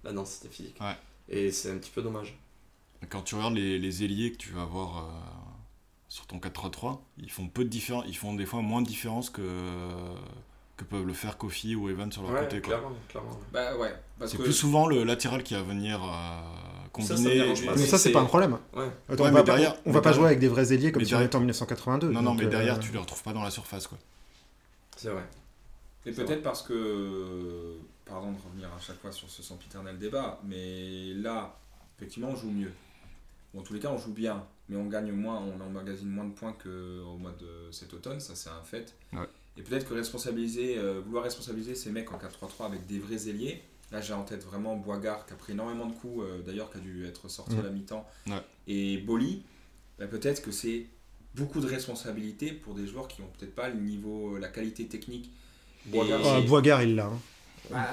La 0.02 0.12
densité 0.12 0.48
physique. 0.48 0.76
Ouais. 0.80 0.96
Et 1.28 1.50
c'est 1.52 1.70
un 1.70 1.76
petit 1.78 1.90
peu 1.90 2.02
dommage. 2.02 2.36
Quand 3.10 3.22
tu 3.22 3.36
regardes 3.36 3.54
les, 3.54 3.78
les 3.78 4.02
ailiers 4.04 4.32
que 4.32 4.38
tu 4.38 4.50
vas 4.52 4.62
avoir 4.62 4.98
euh, 4.98 5.02
sur 6.08 6.26
ton 6.26 6.38
4-3-3, 6.38 6.98
ils 7.18 7.30
font 7.30 7.46
peu 7.48 7.64
de 7.64 7.68
différence, 7.70 8.04
ils 8.08 8.16
font 8.16 8.34
des 8.34 8.44
fois 8.46 8.60
moins 8.60 8.82
de 8.82 8.86
différence 8.86 9.30
que, 9.30 9.40
que 10.76 10.84
peuvent 10.84 11.06
le 11.06 11.12
faire 11.12 11.38
Kofi 11.38 11.74
ou 11.76 11.88
Evan 11.88 12.10
sur 12.10 12.22
leur 12.22 12.32
Ouais, 12.32 12.40
côté. 12.40 12.60
quoi. 12.60 12.74
clairement, 12.78 12.96
clairement. 13.08 13.30
ouais. 13.30 13.36
Bah 13.52 13.76
ouais. 13.76 13.94
Parce 14.18 14.32
C'est 14.32 14.38
que 14.38 14.42
plus 14.42 14.52
souvent 14.52 14.86
le 14.86 15.04
latéral 15.04 15.42
qui 15.44 15.54
va 15.54 15.62
venir 15.62 16.02
euh, 16.02 16.06
Ça, 17.00 17.16
ça 17.16 17.22
combiner. 17.22 17.38
pas. 17.38 17.44
et- 17.44 17.48
Mais 17.48 17.76
ça, 17.76 17.96
c'est 17.96 17.98
c'est- 17.98 18.12
pas 18.12 18.20
un 18.20 18.24
problème. 18.24 18.52
Ouais. 18.74 18.84
Attends, 19.08 19.24
Ouais, 19.24 19.30
on 19.30 19.32
va, 19.32 19.42
derrière- 19.42 19.76
on 19.86 19.92
va 19.92 20.00
pas 20.00 20.10
derrière- 20.10 20.14
jouer 20.20 20.26
avec 20.26 20.38
des 20.40 20.48
vrais 20.48 20.72
ailiers 20.72 20.90
comme 20.92 21.02
mais 21.02 21.06
si 21.06 21.14
on 21.14 21.18
derrière- 21.18 21.26
était 21.28 21.36
en 21.36 21.40
1982. 21.40 22.08
Non, 22.10 22.22
non, 22.22 22.30
donc, 22.32 22.40
mais 22.42 22.46
derrière, 22.48 22.76
euh, 22.76 22.80
tu 22.80 22.92
les 22.92 22.98
retrouves 22.98 23.22
pas 23.22 23.32
dans 23.32 23.42
la 23.42 23.50
surface. 23.50 23.86
Quoi. 23.86 23.98
C'est 24.96 25.10
vrai. 25.10 25.22
Et 26.06 26.12
peut-être 26.12 26.42
parce 26.42 26.62
que, 26.62 27.76
pardon 28.04 28.32
de 28.32 28.36
revenir 28.44 28.68
à 28.76 28.78
chaque 28.80 29.00
fois 29.00 29.10
sur 29.12 29.28
ce 29.30 29.42
sempiternel 29.42 29.98
débat, 29.98 30.40
mais 30.44 31.14
là, 31.14 31.56
effectivement, 31.96 32.28
on 32.30 32.36
joue 32.36 32.50
mieux. 32.50 32.72
Bon, 33.54 33.60
en 33.60 33.62
tous 33.62 33.72
les 33.74 33.80
cas, 33.80 33.88
on 33.90 33.98
joue 33.98 34.12
bien, 34.12 34.44
mais 34.68 34.76
on 34.76 34.86
gagne 34.86 35.12
moins, 35.12 35.38
on 35.40 35.60
emmagasine 35.64 36.08
moins 36.08 36.24
de 36.26 36.32
points 36.34 36.52
qu'au 36.52 37.16
mois 37.18 37.32
de 37.40 37.70
cet 37.70 37.94
automne, 37.94 38.18
ça 38.20 38.34
c'est 38.34 38.50
un 38.50 38.62
fait. 38.62 38.94
Ouais. 39.12 39.26
Et 39.56 39.62
peut-être 39.62 39.88
que 39.88 39.94
responsabiliser, 39.94 40.76
euh, 40.78 41.00
vouloir 41.04 41.24
responsabiliser 41.24 41.74
ces 41.74 41.90
mecs 41.90 42.10
en 42.12 42.18
4-3-3 42.18 42.66
avec 42.66 42.86
des 42.86 42.98
vrais 42.98 43.28
ailiers, 43.28 43.62
Là, 43.92 44.00
j'ai 44.00 44.14
en 44.14 44.24
tête 44.24 44.42
vraiment 44.44 44.74
Boigard 44.76 45.24
qui 45.26 45.34
a 45.34 45.36
pris 45.36 45.52
énormément 45.52 45.86
de 45.86 45.92
coups, 45.94 46.24
euh, 46.24 46.42
d'ailleurs, 46.42 46.70
qui 46.72 46.78
a 46.78 46.80
dû 46.80 47.06
être 47.06 47.28
sorti 47.28 47.54
Mm. 47.54 47.58
à 47.60 47.62
la 47.62 47.68
mi-temps. 47.68 48.04
Ouais. 48.26 48.32
Et 48.66 48.96
Boli, 48.98 49.44
bah, 49.98 50.06
peut-être 50.08 50.42
que 50.42 50.50
c'est 50.50 50.86
beaucoup 51.36 51.60
de 51.60 51.66
responsabilité 51.68 52.50
pour 52.50 52.74
des 52.74 52.88
joueurs 52.88 53.06
qui 53.06 53.20
ont 53.20 53.28
peut-être 53.38 53.54
pas 53.54 53.68
le 53.68 53.76
niveau, 53.78 54.34
euh, 54.34 54.40
la 54.40 54.48
qualité 54.48 54.86
technique. 54.86 55.30
Boigard, 55.86 56.18
Et- 56.20 56.24
Ah, 56.28 56.40
Boigard, 56.40 56.82
il 56.82 56.96
l'a. 56.96 57.04
hein. 57.06 57.18
Bah, 57.70 57.90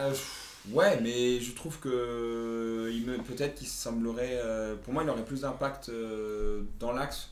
ouais, 0.72 1.00
mais 1.02 1.40
je 1.40 1.52
trouve 1.54 1.78
que 1.80 2.90
il 2.92 3.06
me 3.06 3.18
peut-être 3.18 3.54
qu'il 3.56 3.68
semblerait, 3.68 4.40
euh, 4.44 4.76
pour 4.78 4.94
moi, 4.94 5.04
il 5.04 5.10
aurait 5.10 5.26
plus 5.26 5.42
d'impact 5.42 5.90
euh, 5.90 6.62
dans 6.80 6.94
l'axe. 6.94 7.30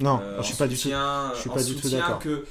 Non, 0.00 0.18
euh, 0.20 0.36
je 0.36 0.40
en 0.40 0.42
suis 0.42 0.56
pas 0.56 0.66
du 0.66 0.74
tout. 0.74 0.80
soutien- 0.82 1.32
je 1.36 1.40
suis 1.40 1.50
pas 1.50 1.62
du 1.62 1.74
tout 1.76 1.82
soutien 1.82 1.98
d'accord. 2.00 2.18
que 2.18 2.46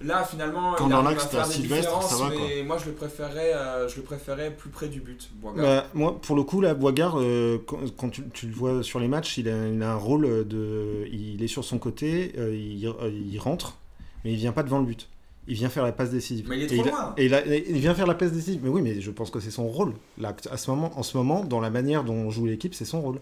là, 0.00 0.24
finalement, 0.24 0.74
Quand 0.76 0.86
il 0.86 0.90
dans 0.90 1.04
arrive 1.04 1.10
l'axe, 1.18 1.24
à 1.24 1.28
t'as 1.28 1.36
faire 1.38 1.48
des 1.48 1.54
Sylvestre, 1.54 1.90
différences, 1.98 2.10
ça 2.10 2.24
va, 2.24 2.30
mais 2.30 2.62
moi, 2.62 2.78
je 2.78 2.86
le 2.86 2.92
préférais, 2.92 3.52
euh, 3.54 3.88
je 3.88 3.96
le 3.96 4.02
préférais 4.02 4.50
plus 4.50 4.70
près 4.70 4.88
du 4.88 5.00
but. 5.00 5.30
Bah, 5.42 5.86
moi, 5.94 6.18
pour 6.20 6.36
le 6.36 6.42
coup, 6.42 6.60
là, 6.60 6.74
Boigard, 6.74 7.18
euh, 7.18 7.58
quand, 7.66 7.78
quand 7.96 8.08
tu, 8.10 8.22
tu 8.32 8.46
le 8.46 8.54
vois 8.54 8.82
sur 8.82 9.00
les 9.00 9.08
matchs, 9.08 9.38
il 9.38 9.48
a, 9.48 9.68
il 9.68 9.82
a 9.82 9.92
un 9.92 9.96
rôle 9.96 10.46
de. 10.46 11.06
Il 11.12 11.42
est 11.42 11.48
sur 11.48 11.64
son 11.64 11.78
côté, 11.78 12.32
euh, 12.38 12.54
il, 12.54 12.86
euh, 12.86 13.10
il 13.10 13.38
rentre, 13.38 13.76
mais 14.24 14.32
il 14.32 14.36
vient 14.36 14.52
pas 14.52 14.62
devant 14.62 14.78
le 14.78 14.86
but. 14.86 15.08
Il 15.48 15.54
vient 15.56 15.68
faire 15.70 15.82
la 15.84 15.92
passe 15.92 16.10
décisive. 16.10 16.46
Mais 16.48 16.58
il 16.58 16.62
est 16.64 16.66
trop 16.82 16.84
loin. 16.90 17.14
Et 17.16 17.24
il, 17.26 17.34
a- 17.34 17.44
et 17.46 17.64
il 17.70 17.78
vient 17.80 17.94
faire 17.94 18.06
la 18.06 18.14
passe 18.14 18.30
décisive. 18.32 18.60
Mais 18.62 18.68
oui, 18.68 18.82
mais 18.82 19.00
je 19.00 19.10
pense 19.10 19.30
que 19.30 19.40
c'est 19.40 19.50
son 19.50 19.66
rôle. 19.68 19.94
Là, 20.18 20.36
à 20.50 20.56
ce 20.56 20.70
moment, 20.70 20.92
en 20.96 21.02
ce 21.02 21.16
moment, 21.16 21.44
dans 21.44 21.60
la 21.60 21.70
manière 21.70 22.04
dont 22.04 22.30
joue 22.30 22.46
l'équipe, 22.46 22.74
c'est 22.74 22.84
son 22.84 23.00
rôle. 23.00 23.20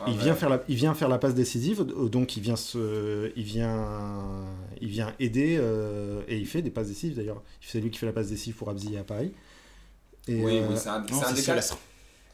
Ah, 0.00 0.04
il, 0.08 0.16
ouais. 0.16 0.22
vient 0.24 0.34
faire 0.34 0.48
la, 0.48 0.62
il 0.68 0.76
vient 0.76 0.94
faire 0.94 1.08
la 1.08 1.18
passe 1.18 1.34
décisive, 1.34 1.80
euh, 1.80 2.08
donc 2.08 2.36
il 2.36 2.42
vient, 2.42 2.56
se, 2.56 3.32
il 3.36 3.42
vient, 3.44 3.84
il 4.80 4.88
vient 4.88 5.12
aider, 5.20 5.56
euh, 5.58 6.22
et 6.28 6.36
il 6.38 6.46
fait 6.46 6.62
des 6.62 6.70
passes 6.70 6.88
décisives 6.88 7.16
d'ailleurs. 7.16 7.42
C'est 7.60 7.80
lui 7.80 7.90
qui 7.90 7.98
fait 7.98 8.06
la 8.06 8.12
passe 8.12 8.28
décisive 8.28 8.54
pour 8.56 8.68
Abzi 8.70 8.96
à 8.96 9.04
Paris. 9.04 9.32
Et, 10.28 10.42
Oui, 10.42 10.58
euh, 10.58 10.66
oui, 10.70 10.76
c'est 10.76 10.88
un, 10.88 11.00
décalage. 11.00 11.64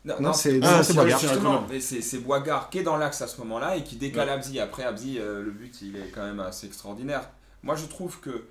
Non, 0.04 0.14
Non, 0.14 0.20
non, 0.28 0.32
c'est- 0.32 0.58
Ah, 0.62 0.78
non, 0.78 0.78
c'est 0.78 0.84
c'est 0.84 0.94
Boigard. 0.94 1.20
Boigard. 1.20 1.20
Justement, 1.20 1.66
mais 1.70 1.80
c'est 1.80 2.00
c'est 2.00 2.18
Boigard 2.18 2.70
qui 2.70 2.78
est 2.78 2.82
dans 2.82 2.96
l'axe 2.96 3.22
à 3.22 3.28
ce 3.28 3.38
moment-là 3.38 3.76
et 3.76 3.84
qui 3.84 3.96
décale 3.96 4.28
Abzi. 4.28 4.58
Après, 4.58 4.82
Abzi, 4.82 5.18
euh, 5.18 5.42
le 5.42 5.50
but, 5.52 5.80
il 5.82 5.96
est 5.96 6.10
quand 6.12 6.24
même 6.24 6.40
assez 6.40 6.66
extraordinaire. 6.66 7.30
Moi, 7.62 7.76
je 7.76 7.86
trouve 7.86 8.18
que. 8.20 8.44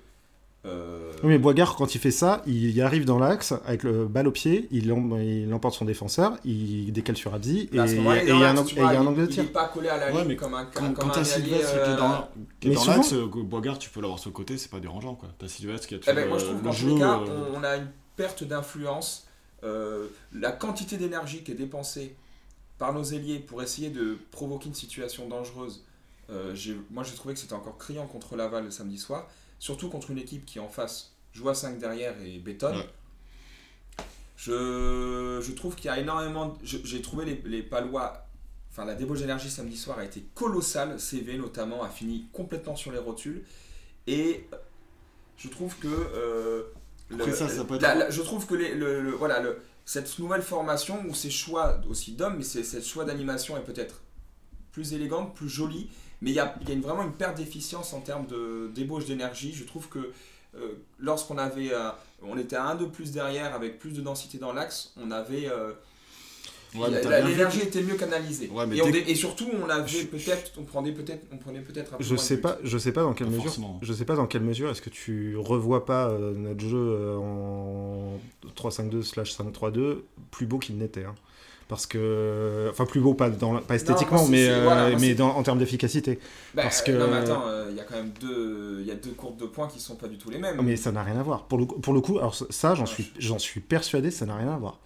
Euh, 0.64 1.10
Oui, 1.22 1.30
mais 1.30 1.38
Boigard, 1.38 1.74
quand 1.76 1.94
il 1.94 1.98
fait 2.00 2.10
ça, 2.12 2.42
il 2.46 2.80
arrive 2.82 3.04
dans 3.04 3.18
l'axe 3.18 3.52
avec 3.64 3.82
le 3.82 4.06
balle 4.06 4.28
au 4.28 4.30
pied, 4.30 4.68
il, 4.70 4.90
em- 4.90 5.20
il 5.20 5.52
emporte 5.52 5.74
son 5.74 5.84
défenseur, 5.84 6.36
il 6.44 6.92
décale 6.92 7.16
sur 7.16 7.34
Abzi, 7.34 7.68
et 7.72 7.76
là, 7.76 7.82
à 7.84 7.88
ce 7.88 7.94
moment-là, 7.96 8.22
et 8.22 8.26
il 8.26 8.28
il 8.28 8.34
est 8.36 8.38
y 8.40 8.44
a 8.44 8.50
un, 8.50 8.54
l'axe, 8.54 8.72
il 8.72 8.78
vois, 8.80 8.92
il- 8.94 8.98
angle 8.98 9.20
de 9.22 9.26
Il 9.26 9.28
tir. 9.34 9.42
n'est 9.44 9.48
pas 9.50 9.68
collé 9.68 9.88
à 9.88 9.96
la 9.98 10.06
Ouais, 10.12 10.20
ligne 10.20 10.28
mais 10.28 10.36
comme 10.36 10.54
un, 10.54 10.64
Quand, 10.66 10.80
comme 10.80 10.94
quand 10.94 11.08
t'as 11.10 11.22
qui 11.24 11.50
est 11.52 11.64
euh, 11.64 11.96
dans, 11.96 12.28
qui 12.60 12.66
est 12.66 12.70
mais 12.70 12.74
dans 12.76 12.80
souvent- 12.80 12.96
l'axe, 12.96 13.12
euh, 13.12 13.26
Boigard, 13.26 13.78
tu 13.78 13.90
peux 13.90 14.00
l'avoir 14.00 14.18
sur 14.18 14.30
le 14.30 14.34
côté, 14.34 14.56
c'est 14.56 14.70
pas 14.70 14.80
dérangeant 14.80 15.14
quoi. 15.16 15.28
T'as 15.38 15.48
Sylvestre 15.48 15.88
qui 15.88 15.94
a 15.96 15.98
tout 15.98 16.04
Eh 16.08 16.12
ben, 16.14 16.28
moi, 16.28 16.38
je 16.38 16.44
trouve 16.46 16.62
qu'en 16.62 16.70
les 16.94 16.98
cas, 16.98 17.18
euh, 17.20 17.44
on, 17.54 17.60
on 17.60 17.64
a 17.64 17.76
une 17.76 17.88
perte 18.16 18.44
d'influence. 18.44 19.26
Euh, 19.64 20.06
la 20.32 20.50
quantité 20.52 20.96
d'énergie 20.96 21.42
qui 21.44 21.52
est 21.52 21.56
dépensée 21.56 22.14
par 22.78 22.92
nos 22.92 23.04
ailiers 23.04 23.38
pour 23.38 23.62
essayer 23.62 23.90
de 23.90 24.16
provoquer 24.32 24.66
une 24.68 24.74
situation 24.74 25.28
dangereuse, 25.28 25.84
euh, 26.30 26.52
j'ai- 26.54 26.76
moi 26.90 27.04
j'ai 27.04 27.14
trouvé 27.14 27.34
que 27.34 27.40
c'était 27.40 27.52
encore 27.52 27.78
criant 27.78 28.06
contre 28.06 28.34
Laval 28.36 28.64
le 28.64 28.70
samedi 28.72 28.98
soir, 28.98 29.28
surtout 29.62 29.88
contre 29.88 30.10
une 30.10 30.18
équipe 30.18 30.44
qui 30.44 30.58
en 30.58 30.68
face 30.68 31.12
joue 31.32 31.48
à 31.48 31.54
5 31.54 31.78
derrière 31.78 32.20
et 32.20 32.38
bétonne. 32.40 32.78
Ouais. 32.78 32.90
Je, 34.36 35.40
je 35.40 35.52
trouve 35.52 35.76
qu'il 35.76 35.86
y 35.86 35.88
a 35.88 35.98
énormément. 36.00 36.58
J'ai 36.64 37.00
trouvé 37.00 37.24
les, 37.24 37.40
les 37.44 37.62
Palois. 37.62 38.26
Enfin, 38.70 38.84
la 38.84 38.94
débauche 38.94 39.20
d'énergie 39.20 39.50
samedi 39.50 39.76
soir 39.76 39.98
a 40.00 40.04
été 40.04 40.24
colossale. 40.34 40.98
CV 40.98 41.36
notamment 41.38 41.84
a 41.84 41.88
fini 41.88 42.26
complètement 42.32 42.74
sur 42.74 42.90
les 42.90 42.98
rotules. 42.98 43.44
Et 44.08 44.46
je 45.38 45.48
trouve 45.48 45.76
que. 45.78 45.86
euh, 45.88 46.62
Après, 47.14 47.30
ça, 47.32 47.48
ça 47.48 47.64
peut 47.64 47.76
être- 47.76 47.82
la- 47.82 47.94
la- 47.94 48.10
je 48.10 48.22
trouve 48.22 48.46
que 48.46 48.54
les, 48.54 48.74
le, 48.74 49.00
le- 49.00 49.12
voilà, 49.12 49.38
le, 49.40 49.58
cette 49.84 50.18
nouvelle 50.18 50.42
formation 50.42 51.04
ou 51.08 51.14
ces 51.14 51.30
choix 51.30 51.80
aussi 51.88 52.12
d'hommes, 52.12 52.38
mais 52.38 52.42
c'est- 52.44 52.64
cette 52.64 52.84
choix 52.86 53.04
d'animation 53.04 53.56
est 53.56 53.62
peut-être 53.64 54.00
plus 54.72 54.92
élégante, 54.92 55.34
plus 55.36 55.48
jolie. 55.48 55.88
Mais 56.22 56.30
il 56.30 56.34
y 56.34 56.40
a, 56.40 56.54
il 56.62 56.68
y 56.68 56.72
a 56.72 56.74
une- 56.74 56.80
vraiment 56.80 57.02
une 57.02 57.12
perte 57.12 57.36
d'efficience 57.36 57.92
en 57.92 58.00
termes 58.00 58.26
de 58.26 58.70
débauche 58.74 59.04
d'énergie. 59.06 59.52
Je 59.52 59.64
trouve 59.64 59.88
que 59.88 59.98
euh, 60.56 60.68
lorsqu'on 61.00 61.36
avait, 61.36 61.72
euh, 61.72 61.90
on 62.22 62.38
était 62.38 62.56
à 62.56 62.64
un 62.66 62.74
de 62.76 62.84
plus 62.86 63.10
derrière 63.12 63.54
avec 63.54 63.78
plus 63.78 63.90
de 63.92 64.00
densité 64.00 64.38
dans 64.38 64.52
l'axe, 64.52 64.92
on 65.02 65.10
avait 65.10 65.48
euh, 65.48 65.72
Ouais, 66.74 66.86
mais 66.88 66.90
la- 66.96 67.00
t'as 67.00 67.10
la- 67.10 67.16
bien 67.20 67.26
vu 67.26 67.32
l'énergie 67.32 67.60
était 67.60 67.82
mieux 67.82 67.96
canalisée. 67.96 68.48
Ouais, 68.48 68.66
mais 68.66 68.76
et, 68.78 68.82
on 68.82 68.86
dès- 68.86 69.02
dé- 69.02 69.10
et 69.10 69.14
surtout, 69.14 69.46
on 69.62 69.68
avait 69.68 70.04
peut-être, 70.04 70.52
on 70.58 70.62
prenait 70.62 70.92
peut-être, 70.92 71.22
on 71.30 71.36
prenait 71.36 71.60
peut-être 71.60 71.92
un 71.92 71.96
peu 71.98 72.04
Je 72.04 72.16
sais 72.16 72.38
pas, 72.40 72.56
je 72.64 72.78
sais 72.78 72.92
pas 72.92 73.02
dans 73.02 73.12
quelle 73.12 73.26
Pas 73.26 73.32
mesure. 73.32 73.44
forcément. 73.44 73.78
Je 73.82 73.92
sais 73.92 74.04
pas 74.06 74.14
dans 74.16 74.26
quelle 74.26 74.40
mesure 74.42 74.70
est-ce 74.70 74.80
que 74.80 74.88
tu 74.88 75.36
revois 75.36 75.84
pas 75.84 76.08
euh, 76.08 76.32
notre 76.34 76.60
jeu 76.60 76.78
euh, 76.78 77.16
en 77.18 78.18
3-5-2/5-3-2 78.56 80.04
plus 80.30 80.46
beau 80.46 80.58
qu'il 80.58 80.78
n'était. 80.78 81.04
hein. 81.04 81.14
Parce 81.72 81.86
que, 81.86 82.68
enfin 82.70 82.84
plus 82.84 83.00
beau 83.00 83.14
pas, 83.14 83.30
dans, 83.30 83.56
pas 83.62 83.76
esthétiquement, 83.76 84.28
mais, 84.28 84.46
euh, 84.46 84.62
voilà, 84.62 84.90
moi, 84.90 84.98
mais 85.00 85.14
dans- 85.14 85.30
en 85.34 85.42
termes 85.42 85.58
d'efficacité. 85.58 86.18
Bah, 86.54 86.64
parce 86.64 86.82
euh, 86.82 86.84
que- 86.84 86.92
Non, 86.92 87.06
mais 87.10 87.16
attends, 87.16 87.44
euh, 87.46 87.68
il 87.70 87.76
y 87.78 87.80
a 87.80 87.84
quand 87.84 87.94
même 87.96 88.12
deux, 88.20 88.76
il 88.82 88.86
y 88.86 88.90
a 88.90 88.94
deux 88.94 89.12
courbes 89.12 89.38
de 89.40 89.46
points 89.46 89.68
qui 89.68 89.80
sont 89.80 89.94
pas 89.96 90.06
du 90.06 90.18
tout 90.18 90.28
les 90.28 90.36
mêmes. 90.36 90.60
Mais 90.62 90.76
ça 90.76 90.92
n'a 90.92 91.02
rien 91.02 91.18
à 91.18 91.22
voir. 91.22 91.44
Pour 91.44 91.56
le, 91.56 91.64
coup- 91.64 91.80
pour 91.80 91.94
le 91.94 92.02
coup, 92.02 92.18
alors 92.18 92.34
ça, 92.34 92.74
j'en 92.74 92.84
suis, 92.84 93.10
j'en 93.18 93.38
suis 93.38 93.60
persuadé, 93.60 94.10
ça 94.10 94.26
n'a 94.26 94.36
rien 94.36 94.52
à 94.52 94.58
voir. 94.58 94.80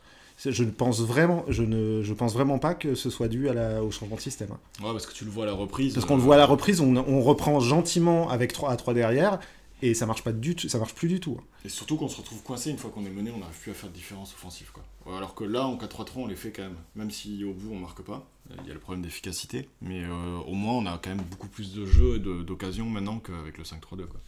Je 0.45 0.63
ne 0.63 0.71
pense 0.71 1.01
vraiment, 1.01 1.45
je 1.49 1.63
ne, 1.65 2.05
je 2.05 2.13
pense 2.13 2.35
vraiment 2.35 2.61
pas 2.61 2.75
que 2.75 2.95
ce 2.95 3.11
soit 3.11 3.27
dû 3.27 3.49
à 3.49 3.53
la, 3.55 3.83
au 3.83 3.91
changement 3.91 4.15
de 4.15 4.21
système. 4.21 4.51
hein. 4.53 4.85
Ouais, 4.85 4.93
parce 4.93 5.07
que 5.07 5.13
tu 5.15 5.25
le 5.25 5.31
vois 5.33 5.43
à 5.43 5.47
la 5.47 5.55
reprise. 5.55 5.95
Parce 5.95 6.05
euh, 6.05 6.09
qu'on 6.09 6.17
le 6.17 6.23
voit 6.23 6.37
à 6.37 6.39
la 6.39 6.47
reprise, 6.47 6.81
on, 6.81 6.95
on 6.97 7.21
reprend 7.21 7.59
gentiment 7.59 8.29
avec 8.29 8.53
3 8.53 8.71
à 8.71 8.77
3 8.77 8.95
derrière, 8.95 9.41
et 9.83 9.95
ça 9.95 10.07
marche 10.07 10.23
pas 10.23 10.33
du 10.33 10.55
tout, 10.57 10.69
ça 10.69 10.79
marche 10.79 10.95
plus 10.95 11.09
du 11.09 11.21
tout. 11.21 11.37
hein. 11.41 11.45
Et 11.65 11.69
surtout 11.69 11.97
qu'on 11.97 12.09
se 12.09 12.17
retrouve 12.17 12.43
coincé 12.43 12.71
une 12.71 12.79
fois 12.79 12.91
qu'on 12.91 13.05
est 13.05 13.11
mené, 13.11 13.31
on 13.31 13.39
n'arrive 13.39 13.59
plus 13.59 13.71
à 13.71 13.75
faire 13.75 13.91
de 13.91 13.95
différence 13.95 14.33
offensive. 14.35 14.71
Quoi. 14.73 14.85
Alors 15.17 15.35
que 15.35 15.45
là, 15.45 15.67
en 15.67 15.77
4-3-3, 15.77 16.11
on 16.17 16.27
les 16.27 16.37
fait 16.37 16.53
quand 16.53 16.63
même. 16.63 16.77
Même 16.95 17.11
si 17.11 17.45
au 17.45 17.53
bout, 17.53 17.73
on 17.73 17.79
marque 17.79 18.03
pas. 18.03 18.27
Il 18.63 18.67
y 18.69 18.71
a 18.71 18.75
le 18.75 18.81
problème 18.81 19.03
d'efficacité. 19.03 19.69
Mais 19.83 20.05
euh, 20.05 20.39
au 20.47 20.55
moins, 20.55 20.75
on 20.75 20.87
a 20.87 20.99
quand 20.99 21.11
même 21.11 21.23
beaucoup 21.31 21.49
plus 21.49 21.75
de 21.75 21.85
jeux 21.85 22.17
et 22.17 22.19
de- 22.21 22.43
d'occasions 22.43 22.87
maintenant 22.87 23.19
qu'avec 23.19 23.59
le 23.59 23.65
5-3-2. 23.65 24.07
Quoi. 24.07 24.21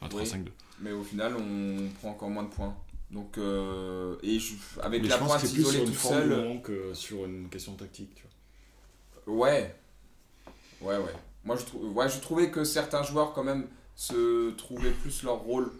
Enfin, 0.00 0.16
3-5-2. 0.22 0.48
Mais 0.80 0.92
au 0.92 1.02
final, 1.02 1.34
on 1.36 1.88
prend 1.98 2.10
encore 2.10 2.28
moins 2.30 2.44
de 2.44 2.50
points. 2.50 2.76
Donc, 3.10 3.38
euh, 3.38 4.16
et 4.22 4.38
je- 4.38 4.54
avec 4.82 5.02
Mais 5.02 5.08
la 5.08 5.14
je 5.14 5.20
pense 5.20 5.28
pointe 5.30 5.42
que 5.42 5.46
isolée 5.46 5.86
seule. 5.94 6.28
moment 6.28 6.58
que 6.60 6.92
sur 6.92 7.24
une 7.24 7.48
question 7.48 7.72
tactique. 7.74 8.14
Tu 8.14 8.22
vois. 9.26 9.34
Ouais. 9.46 9.74
Ouais, 10.82 10.96
ouais. 10.98 11.12
Moi, 11.44 11.56
je, 11.56 11.64
trou- 11.64 11.88
ouais, 11.92 12.08
je 12.08 12.18
trouvais 12.20 12.50
que 12.50 12.64
certains 12.64 13.02
joueurs, 13.02 13.32
quand 13.32 13.42
même, 13.44 13.66
se 13.98 14.50
trouvaient 14.52 14.92
plus 14.92 15.24
leur 15.24 15.40
rôle. 15.40 15.70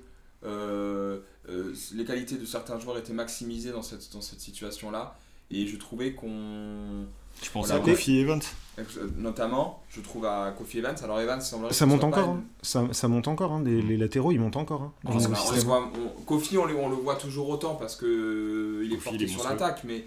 Euh, 0.45 1.21
euh, 1.49 1.73
les 1.95 2.05
qualités 2.05 2.35
de 2.37 2.45
certains 2.45 2.79
joueurs 2.79 2.99
étaient 2.99 3.13
maximisées 3.13 3.71
dans 3.71 3.83
cette, 3.83 4.13
dans 4.13 4.21
cette 4.21 4.41
situation-là. 4.41 5.17
Et 5.51 5.67
je 5.67 5.77
trouvais 5.79 6.13
qu'on. 6.13 7.05
Tu 7.41 7.51
penses 7.53 7.69
Voilà. 7.69 7.81
à 7.83 7.87
Kofi 7.87 8.19
Evans? 8.19 8.41
Euh, 8.79 8.83
Notamment, 9.17 9.81
je 9.89 10.01
trouve 10.01 10.27
à 10.27 10.53
Kofi 10.59 10.79
Evans. 10.79 10.97
Alors, 11.03 11.21
Evans 11.21 11.41
semblerait 11.41 11.73
Ça 11.73 11.87
monte 11.87 12.03
encore, 12.05 12.31
une- 12.31 12.37
hein. 12.39 12.45
ça, 12.63 12.85
ça 12.93 13.07
monte 13.09 13.29
encore, 13.29 13.53
hein. 13.53 13.63
les, 13.65 13.81
les 13.81 13.97
latéraux 13.97 14.33
ils 14.33 14.41
montent 14.41 14.57
encore. 14.57 14.83
hein, 14.83 14.93
dans 15.05 15.13
On, 15.13 15.19
voit- 15.19 15.91
Kofi, 16.27 16.59
on, 16.59 16.67
le- 16.67 16.77
on 16.77 16.89
le 16.89 16.97
voit 16.97 17.15
toujours 17.15 17.49
autant 17.49 17.77
parce 17.77 17.95
que 17.97 18.83
il 18.85 18.93
est 18.93 18.97
Kofi, 18.97 19.05
porté 19.05 19.17
il 19.19 19.23
est 19.23 19.29
sur 19.29 19.45
l'attaque, 19.49 19.85
mais 19.85 20.05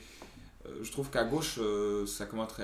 je 0.84 0.92
trouve 0.92 1.10
qu'à 1.10 1.24
gauche, 1.24 1.58
euh, 1.60 2.06
ça, 2.06 2.26
commence 2.26 2.60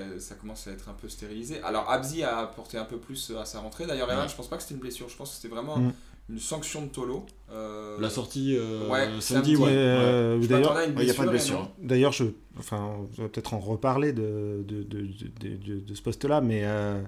à, 0.67 0.71
être 0.71 0.89
un 0.89 0.93
peu 0.93 1.09
stérilisé. 1.09 1.61
Alors, 1.63 1.89
Abzi 1.89 2.23
a 2.23 2.37
apporté 2.39 2.77
un 2.77 2.85
peu 2.85 2.97
plus 2.97 3.31
à 3.39 3.45
sa 3.45 3.59
rentrée. 3.59 3.85
D'ailleurs, 3.87 4.11
Evan, 4.11 4.23
Ouais. 4.23 4.29
je 4.29 4.35
pense 4.35 4.47
pas 4.47 4.57
que 4.57 4.63
c'était 4.63 4.75
une 4.75 4.79
blessure, 4.81 5.09
je 5.09 5.15
pense 5.15 5.31
que 5.31 5.35
c'était 5.37 5.53
vraiment 5.53 5.77
Mm. 5.77 5.93
une 6.29 6.39
sanction 6.39 6.81
de 6.83 6.89
Tolo. 6.89 7.25
Euh, 7.51 7.97
La 7.99 8.09
sortie 8.09 8.55
euh, 8.57 8.87
ouais, 8.89 9.05
samedi, 9.05 9.21
samedi. 9.21 9.55
ouais. 9.55 9.67
Euh, 9.71 10.37
D'ailleurs, 10.45 10.73
m'attendais 10.73 10.79
à 10.81 10.85
une 10.89 10.97
Ouais, 10.97 11.05
y 11.05 11.09
a 11.09 11.13
pas 11.13 11.25
de 11.25 11.29
blessure. 11.29 11.55
blessure. 11.57 11.73
non. 11.79 11.87
D'ailleurs, 11.87 12.11
je, 12.11 12.25
enfin, 12.59 12.91
on 13.17 13.21
va 13.21 13.29
peut-être 13.29 13.53
en 13.53 13.59
reparler 13.59 14.11
de, 14.13 14.63
de, 14.67 14.83
de, 14.83 15.01
de, 15.39 15.55
de- 15.55 15.79
de 15.79 15.93
ce 15.95 16.01
poste-là, 16.01 16.41
mais 16.41 16.61
euh, 16.65 17.01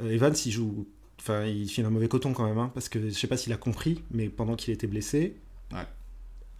euh, 0.00 0.10
Evans, 0.10 0.34
il 0.46 0.52
joue, 0.52 0.86
enfin, 1.20 1.44
il 1.44 1.68
file 1.68 1.84
un 1.84 1.90
mauvais 1.90 2.08
coton 2.08 2.32
quand 2.32 2.46
même, 2.46 2.58
hein, 2.58 2.70
parce 2.72 2.88
que 2.88 3.00
je 3.08 3.10
sais 3.10 3.26
pas 3.26 3.36
s'il 3.36 3.52
a 3.52 3.56
compris, 3.56 4.02
mais 4.12 4.28
pendant 4.28 4.54
qu'il 4.56 4.72
était 4.72 4.86
blessé, 4.86 5.36
Ouais. 5.72 5.86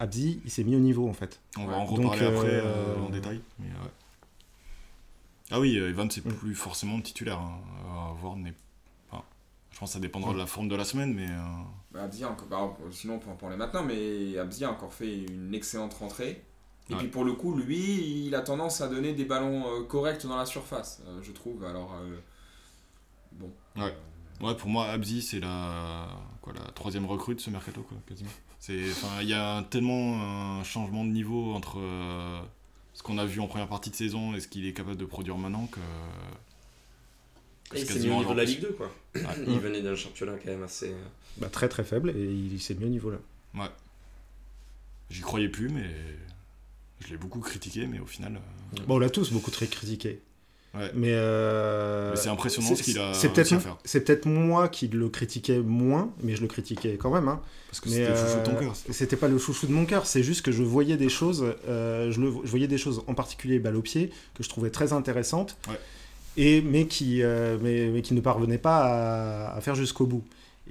Abzi, 0.01 0.41
il 0.43 0.49
s'est 0.51 0.63
mis 0.63 0.75
au 0.75 0.79
niveau 0.79 1.07
en 1.07 1.13
fait. 1.13 1.39
On 1.57 1.65
va 1.67 1.75
en 1.75 1.85
Donc, 1.85 1.99
reparler 1.99 2.23
euh, 2.23 2.29
après 2.29 2.49
euh, 2.49 2.99
en 3.01 3.09
détail. 3.09 3.39
mais, 3.59 3.67
ouais. 3.67 3.91
Ah 5.51 5.59
oui, 5.59 5.77
euh, 5.77 5.89
Evans, 5.89 6.09
c'est 6.09 6.25
Mm. 6.25 6.33
plus 6.33 6.55
forcément 6.55 6.99
titulaire. 7.01 7.37
hein. 7.39 7.59
À 8.09 8.13
voir, 8.19 8.35
n'est 8.35 8.53
enfin, 9.11 9.23
je 9.71 9.77
pense 9.79 9.89
que 9.89 9.93
ça 9.93 9.99
dépendra 9.99 10.33
de 10.33 10.37
la 10.39 10.47
forme 10.47 10.69
de 10.69 10.75
la 10.75 10.85
semaine, 10.85 11.13
mais. 11.13 11.27
euh, 11.29 11.43
Bah, 11.91 12.03
Abzi 12.03 12.25
encore, 12.25 12.47
bah, 12.47 12.73
sinon 12.91 13.15
on 13.15 13.19
peut 13.19 13.29
en 13.29 13.35
parler 13.35 13.57
maintenant, 13.57 13.83
mais 13.83 14.37
Abzi 14.37 14.63
a 14.65 14.71
encore 14.71 14.93
fait 14.93 15.23
une 15.25 15.53
excellente 15.53 15.93
rentrée. 15.93 16.43
Et 16.89 16.93
Ouais. 16.93 16.99
puis 16.99 17.07
pour 17.09 17.23
le 17.23 17.33
coup, 17.33 17.55
lui, 17.55 18.25
il 18.25 18.33
a 18.33 18.41
tendance 18.41 18.81
à 18.81 18.87
donner 18.87 19.13
des 19.13 19.25
ballons 19.25 19.65
euh, 19.67 19.83
corrects 19.83 20.25
dans 20.25 20.35
la 20.37 20.45
surface, 20.47 21.01
euh, 21.07 21.19
je 21.21 21.31
trouve. 21.31 21.63
Alors, 21.63 21.93
euh, 22.01 22.17
bon. 23.33 23.51
Ouais. 23.77 23.93
Ouais, 24.41 24.55
pour 24.55 24.69
moi, 24.69 24.87
Abzi, 24.87 25.21
c'est 25.21 25.39
la, 25.39 26.07
quoi, 26.41 26.53
la 26.53 26.71
troisième 26.71 27.05
recrue 27.05 27.35
de 27.35 27.39
ce 27.39 27.49
mercato, 27.51 27.81
quoi, 27.83 27.97
quasiment. 28.07 28.31
C'est, 28.63 28.91
enfin, 28.91 29.21
il 29.23 29.27
y 29.27 29.33
a 29.33 29.63
tellement 29.71 30.21
un 30.59 30.63
changement 30.63 31.03
de 31.03 31.09
niveau 31.09 31.53
entre 31.53 31.79
euh, 31.79 32.39
ce 32.93 33.01
qu'on 33.01 33.17
a 33.17 33.25
vu 33.25 33.39
en 33.39 33.47
première 33.47 33.67
partie 33.67 33.89
de 33.89 33.95
saison 33.95 34.35
et 34.35 34.39
ce 34.39 34.47
qu'il 34.47 34.65
est 34.67 34.73
capable 34.73 34.97
de 34.97 35.05
produire 35.05 35.35
maintenant 35.37 35.65
que. 35.65 35.79
que 37.71 37.93
mis 37.99 38.09
au 38.09 38.17
niveau 38.19 38.31
de 38.33 38.37
la 38.37 38.43
Ligue 38.43 38.61
2, 38.61 38.73
quoi. 38.73 38.91
Ouais. 39.15 39.21
Il 39.47 39.59
venait 39.59 39.81
d'un 39.81 39.95
championnat 39.95 40.33
quand 40.33 40.51
même 40.51 40.61
assez. 40.63 40.89
euh, 40.91 41.03
Bah, 41.37 41.49
très 41.49 41.69
très 41.69 41.83
faible 41.83 42.11
et 42.11 42.23
il 42.33 42.61
s'est 42.61 42.75
mis 42.75 42.85
au 42.85 42.89
niveau 42.89 43.09
là. 43.11 43.17
J'y 45.09 45.21
croyais 45.21 45.49
plus, 45.49 45.67
mais 45.69 45.89
Je 46.99 47.07
l'ai 47.09 47.17
beaucoup 47.17 47.39
critiqué, 47.39 47.87
mais 47.87 47.99
au 47.99 48.05
final. 48.05 48.35
euh, 48.37 48.83
Bon, 48.85 48.95
on 48.95 48.99
l'a 48.99 49.09
tous 49.09 49.31
beaucoup 49.33 49.49
très 49.51 49.65
critiqué. 49.67 50.21
Ouais. 50.73 50.89
Mais, 50.93 51.09
euh, 51.11 52.11
Mais 52.11 52.15
c'est 52.15 52.29
impressionnant 52.29 52.73
ce 52.75 52.81
qu'il 52.81 52.97
a 52.97 53.13
C'est 53.13 53.29
peut-être 53.29 53.59
faire. 53.59 53.77
c'est 53.83 54.01
peut-être 54.05 54.25
moi 54.25 54.69
qui 54.69 54.87
le 54.87 55.09
critiquais 55.09 55.59
moins, 55.59 56.11
mais 56.23 56.35
je 56.35 56.41
le 56.41 56.47
critiquais 56.47 56.95
quand 56.97 57.11
même. 57.13 57.27
Hein. 57.27 57.41
Parce 57.69 57.81
que 57.81 57.89
c'était 57.89 58.09
le 58.09 58.15
chouchou 58.15 58.37
de 58.39 58.43
ton 58.45 58.55
euh, 58.55 58.59
cœur. 58.59 58.73
C'était 58.89 59.15
pas 59.17 59.27
le 59.27 59.37
chouchou 59.37 59.67
de 59.67 59.73
mon 59.73 59.85
cœur, 59.85 60.05
c'est 60.05 60.23
juste 60.23 60.43
que 60.43 60.51
je 60.53 60.63
voyais 60.63 60.95
des 60.97 61.09
choses, 61.09 61.45
euh, 61.67 62.09
je, 62.11 62.21
le, 62.21 62.31
je 62.43 62.49
voyais 62.49 62.67
des 62.67 62.77
choses 62.77 63.03
en 63.07 63.13
particulier 63.13 63.59
balle 63.59 63.75
au 63.75 63.81
pied 63.81 64.11
que 64.33 64.43
je 64.43 64.49
trouvais 64.49 64.69
très 64.69 64.93
intéressantes, 64.93 65.57
Ouais. 65.69 65.79
et 66.37 66.61
mais 66.61 66.85
qui, 66.87 67.21
euh, 67.21 67.57
mais, 67.61 67.87
mais 67.87 68.01
qui 68.01 68.13
ne 68.13 68.21
parvenaient 68.21 68.57
pas 68.57 69.49
à, 69.51 69.55
à 69.57 69.61
faire 69.61 69.75
jusqu'au 69.75 70.05
bout. 70.05 70.23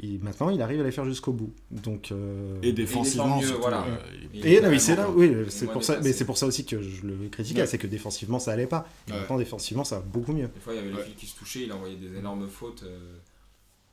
Et 0.03 0.19
maintenant, 0.19 0.49
il 0.51 0.63
arrive 0.63 0.81
à 0.81 0.85
les 0.85 0.93
faire 0.93 1.05
jusqu'au 1.05 1.33
bout. 1.33 1.53
Donc, 1.71 2.11
euh, 2.11 2.59
Et 2.63 2.73
défensivement, 2.73 3.39
mieux, 3.39 3.47
surtout, 3.47 3.61
voilà. 3.63 3.85
euh, 3.87 3.97
Il 4.33 4.47
et 4.47 4.61
non, 4.63 4.71
mais 4.71 4.79
c'est 4.79 4.97
là, 4.97 5.11
oui, 5.11 5.31
c'est 5.51 5.67
pour 5.67 5.85
ça, 5.85 6.01
mais 6.01 6.13
c'est 6.15 6.25
pour 6.25 6.39
ça 6.39 6.47
aussi 6.47 6.65
que 6.65 6.81
je 6.81 7.07
le 7.07 7.29
critiquais, 7.29 7.61
Ouais. 7.61 7.67
c'est 7.67 7.77
que 7.77 7.87
défensivement 7.87 8.39
ça 8.39 8.53
allait 8.53 8.67
pas. 8.67 8.89
Et 9.09 9.13
Ouais. 9.13 9.19
Maintenant, 9.19 9.37
défensivement, 9.37 9.85
ça 9.85 9.97
va 9.97 10.03
beaucoup 10.07 10.33
mieux. 10.33 10.49
Des 10.49 10.61
fois, 10.61 10.73
il 10.73 10.77
y 10.77 10.79
avait 10.79 10.91
Ouais. 10.93 10.99
les 10.99 11.05
fils 11.05 11.15
qui 11.17 11.27
se 11.27 11.37
touchaient, 11.39 11.63
il 11.65 11.73
envoyait 11.73 11.97
des 11.97 12.17
énormes 12.17 12.49
fautes. 12.49 12.83
euh, 12.85 12.99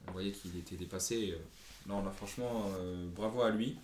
on 0.07 0.11
voyait 0.13 0.31
qu'il 0.31 0.55
était 0.57 0.77
dépassé. 0.77 1.31
euh. 1.33 1.37
Non, 1.89 2.01
là, 2.03 2.11
franchement, 2.15 2.71
euh, 2.79 3.05
bravo 3.13 3.41
à 3.41 3.49
lui. 3.49 3.75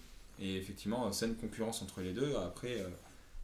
Et 0.42 0.56
effectivement, 0.56 1.12
saine 1.12 1.36
concurrence 1.36 1.82
entre 1.82 2.00
les 2.02 2.14
deux. 2.14 2.36
Après, 2.38 2.80
euh, 2.80 2.88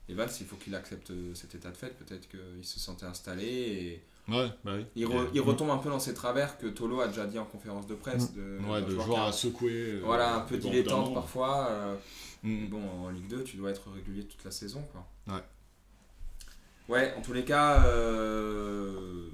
Evans, 0.08 0.30
il 0.40 0.46
faut 0.46 0.56
qu'il 0.56 0.74
accepte 0.76 1.12
cet 1.36 1.54
état 1.56 1.70
de 1.72 1.78
fait. 1.78 1.94
Peut-être 2.00 2.30
qu'il 2.30 2.64
se 2.66 2.80
sentait 2.80 3.06
installé. 3.06 3.46
Et 3.46 4.02
Ouais, 4.30 4.50
bah 4.64 4.74
oui. 4.78 4.86
il, 4.96 5.06
re- 5.08 5.28
il 5.34 5.42
retombe 5.42 5.70
un 5.72 5.78
peu 5.78 5.90
dans 5.90 6.00
ses 6.00 6.14
travers 6.14 6.58
que 6.58 6.68
Tolo 6.68 7.02
a 7.02 7.08
déjà 7.08 7.26
dit 7.26 7.40
en 7.40 7.46
conférence 7.46 7.88
de 7.88 7.96
presse. 7.96 8.34
De, 8.34 8.60
Ouais, 8.70 8.82
de 8.82 8.90
joueur 8.92 9.24
à 9.24 9.32
secouer. 9.32 9.72
euh, 9.94 10.02
Voilà, 10.04 10.36
un 10.36 10.40
peu 10.42 10.58
dilettante 10.58 11.14
parfois. 11.14 11.68
euh, 11.70 11.96
Mm. 12.42 12.68
Bon, 12.70 12.82
en 13.06 13.10
Ligue 13.10 13.28
2, 13.28 13.44
tu 13.44 13.58
dois 13.58 13.70
être 13.70 13.90
régulier 13.94 14.24
toute 14.24 14.42
la 14.46 14.52
saison. 14.52 14.82
Quoi. 14.94 15.06
Ouais. 15.36 15.44
Ouais, 16.88 17.14
en 17.18 17.22
tous 17.22 17.34
les 17.34 17.44
cas, 17.44 17.84
euh, 17.86 19.28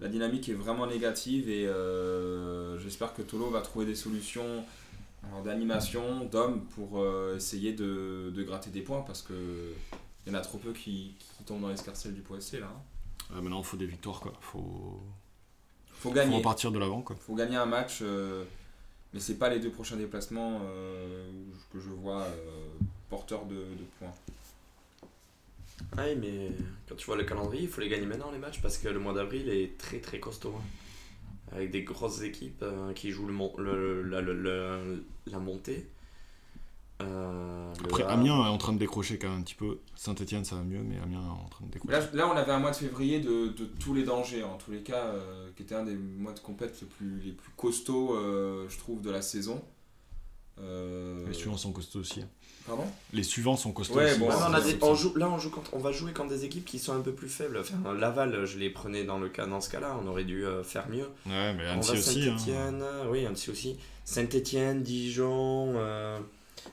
la 0.00 0.08
dynamique 0.08 0.48
est 0.48 0.54
vraiment 0.54 0.88
négative 0.88 1.48
et 1.48 1.66
euh, 1.66 2.78
j'espère 2.80 3.14
que 3.14 3.22
Tolo 3.22 3.48
va 3.50 3.60
trouver 3.60 3.86
des 3.86 3.94
solutions 3.94 4.64
d'animation, 5.44 6.24
d'hommes 6.24 6.64
pour 6.74 7.00
euh, 7.00 7.36
essayer 7.36 7.72
de, 7.72 8.32
de 8.34 8.42
gratter 8.42 8.70
des 8.70 8.80
points 8.82 9.02
parce 9.02 9.22
que 9.22 9.32
il 10.26 10.32
y 10.32 10.36
en 10.36 10.38
a 10.38 10.42
trop 10.42 10.58
peu 10.58 10.72
qui, 10.72 11.14
qui 11.18 11.44
tombent 11.44 11.60
dans 11.62 11.68
l'escarcelle 11.68 12.12
du 12.14 12.22
POSC 12.22 12.54
là. 12.54 12.72
Ah, 13.34 13.40
maintenant, 13.40 13.60
il 13.60 13.64
faut 13.64 13.76
des 13.76 13.86
victoires, 13.86 14.20
quoi. 14.20 14.32
Faut, 14.40 15.00
Faut 15.88 16.08
faut 16.08 16.10
gagner. 16.12 16.36
repartir 16.36 16.70
de 16.72 16.78
l'avant, 16.78 17.02
quoi. 17.02 17.16
faut 17.16 17.34
gagner 17.34 17.56
un 17.56 17.66
match, 17.66 17.98
euh, 18.02 18.44
mais 19.14 19.20
c'est 19.20 19.36
pas 19.38 19.48
les 19.48 19.58
deux 19.60 19.70
prochains 19.70 19.96
déplacements 19.96 20.60
euh, 20.64 21.30
que 21.72 21.80
je 21.80 21.88
vois 21.88 22.22
euh, 22.22 22.60
porteurs 23.08 23.46
de, 23.46 23.54
de 23.54 23.84
points. 23.98 24.12
Ah 25.96 26.04
Oui, 26.06 26.16
mais 26.20 26.50
quand 26.88 26.94
tu 26.94 27.06
vois 27.06 27.16
le 27.16 27.24
calendrier, 27.24 27.62
il 27.64 27.68
faut 27.68 27.80
les 27.80 27.88
gagner 27.88 28.06
maintenant 28.06 28.30
les 28.30 28.38
matchs 28.38 28.60
parce 28.60 28.78
que 28.78 28.88
le 28.88 28.98
mois 28.98 29.12
d'avril 29.14 29.48
est 29.48 29.76
très 29.78 29.98
très 29.98 30.20
costaud. 30.20 30.54
hein. 30.56 30.62
Avec 31.54 31.70
des 31.70 31.82
grosses 31.82 32.22
équipes 32.22 32.62
euh, 32.62 32.92
qui 32.94 33.10
jouent 33.10 33.26
le, 33.26 33.32
mon- 33.34 33.54
le- 33.58 34.02
la, 34.02 34.20
le- 34.22 34.32
le- 34.32 35.04
la 35.26 35.38
montée. 35.38 35.86
Euh, 37.02 37.72
Après, 37.84 38.02
Havre. 38.02 38.12
Amiens 38.12 38.36
est 38.46 38.48
en 38.48 38.58
train 38.58 38.72
de 38.72 38.78
décrocher 38.78 39.18
quand 39.18 39.28
même 39.28 39.40
un 39.40 39.42
petit 39.42 39.54
peu. 39.54 39.78
Saint-Etienne, 39.96 40.44
ça 40.44 40.56
va 40.56 40.62
mieux, 40.62 40.82
mais 40.82 40.96
Amiens 41.02 41.20
est 41.22 41.44
en 41.44 41.48
train 41.48 41.64
de 41.66 41.70
décrocher. 41.70 41.92
Là, 41.98 42.06
là, 42.12 42.28
on 42.32 42.36
avait 42.36 42.52
un 42.52 42.58
mois 42.58 42.70
de 42.70 42.76
février 42.76 43.20
de, 43.20 43.48
de 43.48 43.64
tous 43.80 43.94
les 43.94 44.04
dangers, 44.04 44.42
en 44.44 44.56
tous 44.56 44.70
les 44.70 44.82
cas, 44.82 45.04
euh, 45.06 45.48
qui 45.56 45.62
était 45.62 45.74
un 45.74 45.84
des 45.84 45.94
mois 45.94 46.32
de 46.32 46.40
compète 46.40 46.80
les 46.80 46.86
plus, 46.86 47.20
les 47.24 47.32
plus 47.32 47.50
costauds, 47.56 48.14
euh, 48.16 48.66
je 48.68 48.78
trouve, 48.78 49.00
de 49.02 49.10
la 49.10 49.22
saison. 49.22 49.62
Euh, 50.60 51.26
Les 51.26 51.32
suivants 51.34 51.56
sont 51.56 51.72
costauds 51.72 52.00
aussi. 52.00 52.20
hein. 52.20 52.28
Pardon? 52.66 52.84
Les 53.12 53.22
suivants 53.24 53.56
sont 53.56 53.72
costauds 53.72 53.96
Ouais, 53.96 54.10
aussi. 54.10 54.20
bon, 54.20 54.28
Ouais, 54.28 54.34
mais 54.38 54.42
on 54.50 54.54
a 54.54 54.60
c'est- 54.62 54.74
des- 54.74 54.84
on 54.84 54.94
joue, 54.94 55.12
là, 55.16 55.28
on, 55.28 55.38
joue 55.38 55.50
contre- 55.50 55.74
on 55.74 55.78
va 55.80 55.90
jouer 55.90 56.12
contre 56.12 56.28
des 56.28 56.44
équipes 56.44 56.64
qui 56.64 56.78
sont 56.78 56.92
un 56.94 57.00
peu 57.00 57.12
plus 57.12 57.28
faibles. 57.28 57.58
Enfin, 57.58 57.92
Laval, 57.94 58.44
je 58.44 58.58
les 58.58 58.70
prenais 58.70 59.02
dans, 59.02 59.18
le 59.18 59.28
cas, 59.28 59.46
dans 59.46 59.60
ce 59.60 59.68
cas-là, 59.70 59.98
on 60.00 60.06
aurait 60.06 60.22
dû 60.24 60.44
euh, 60.44 60.62
faire 60.62 60.88
mieux. 60.88 61.08
Ouais, 61.26 61.54
mais 61.54 61.66
Annecy 61.66 61.90
hein. 61.96 61.96
Saint-Etienne, 62.36 62.84
oui, 63.10 63.26
Annecy 63.26 63.50
aussi. 63.50 63.76
Saint-Etienne, 64.04 64.82
Dijon, 64.82 65.72
euh, 65.76 66.20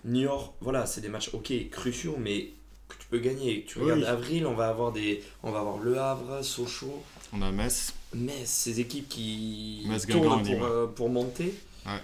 Niort, 0.05 0.55
voilà, 0.61 0.85
c'est 0.85 1.01
des 1.01 1.09
matchs, 1.09 1.29
ok, 1.33 1.51
cruciaux, 1.71 2.15
mais 2.19 2.51
que 2.87 2.95
tu 2.99 3.07
peux 3.09 3.19
gagner. 3.19 3.65
Tu 3.67 3.77
Oui, 3.79 3.85
regardes 3.91 4.03
avril, 4.05 4.45
on 4.47 4.53
va 4.55 4.69
avoir 4.69 4.91
des, 4.91 5.23
on 5.43 5.51
va 5.51 5.59
avoir 5.59 5.77
Le 5.79 5.99
Havre, 5.99 6.41
Sochaux, 6.43 7.03
On 7.33 7.41
a 7.41 7.51
Metz. 7.51 7.93
mais 8.13 8.45
ces 8.45 8.79
équipes 8.79 9.07
qui 9.09 9.83
Metz, 9.87 10.07
tournent 10.07 10.43
pour, 10.43 10.63
euh, 10.63 10.87
pour 10.87 11.09
monter, 11.09 11.53
Ouais. 11.85 12.01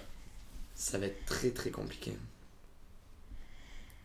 ça 0.74 0.98
va 0.98 1.06
être 1.06 1.24
très 1.26 1.50
très 1.50 1.70
compliqué. 1.70 2.12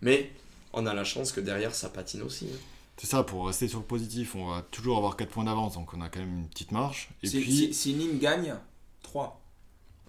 Mais 0.02 0.32
on 0.74 0.86
a 0.86 0.94
la 0.94 1.04
chance 1.04 1.32
que 1.32 1.39
derrière 1.41 1.76
ça 1.76 1.89
patine 1.89 2.22
aussi. 2.24 2.46
hein. 2.52 2.58
C'est 2.98 3.08
ça, 3.08 3.24
pour 3.24 3.48
rester 3.48 3.67
sur 3.67 3.80
le 3.80 3.86
positif, 3.86 4.36
on 4.36 4.48
va 4.48 4.62
toujours 4.70 4.98
avoir 4.98 5.17
4 5.17 5.30
points 5.30 5.44
d'avance, 5.44 5.74
donc 5.74 5.94
on 5.94 6.02
a 6.02 6.10
quand 6.10 6.20
même 6.20 6.39
une 6.39 6.48
petite 6.48 6.72
marche. 6.72 7.10
Et 7.24 7.28
si, 7.28 7.39
puis, 7.41 7.52
si, 7.52 7.74
si 7.74 7.94
Nîmes 7.96 8.20
gagne, 8.20 8.54
3. 9.02 9.41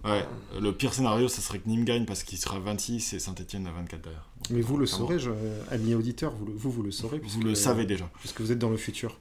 Ouais, 0.03 0.25
le 0.59 0.71
pire 0.71 0.93
scénario, 0.93 1.27
ça 1.27 1.41
serait 1.41 1.59
que 1.59 1.67
Nîmes 1.69 1.85
gagne 1.85 2.05
parce 2.05 2.23
qu'il 2.23 2.37
sera 2.37 2.59
26 2.59 3.13
et 3.13 3.19
Saint-Etienne 3.19 3.67
à 3.67 3.71
24 3.71 4.01
derrière. 4.01 4.27
Donc, 4.37 4.49
Mais 4.51 4.61
vous 4.61 4.77
le 4.77 4.85
saurez, 4.85 5.19
je, 5.19 5.31
amis 5.71 5.95
auditeurs, 5.95 6.33
vous, 6.35 6.45
le- 6.45 6.53
vous, 6.53 6.71
vous 6.71 6.83
le 6.83 6.91
saurez. 6.91 7.19
Vous 7.23 7.41
le 7.41 7.55
savez 7.55 7.85
déjà. 7.85 8.09
Puisque 8.19 8.41
vous 8.41 8.51
êtes 8.51 8.59
dans 8.59 8.69
le 8.69 8.77
futur. 8.77 9.17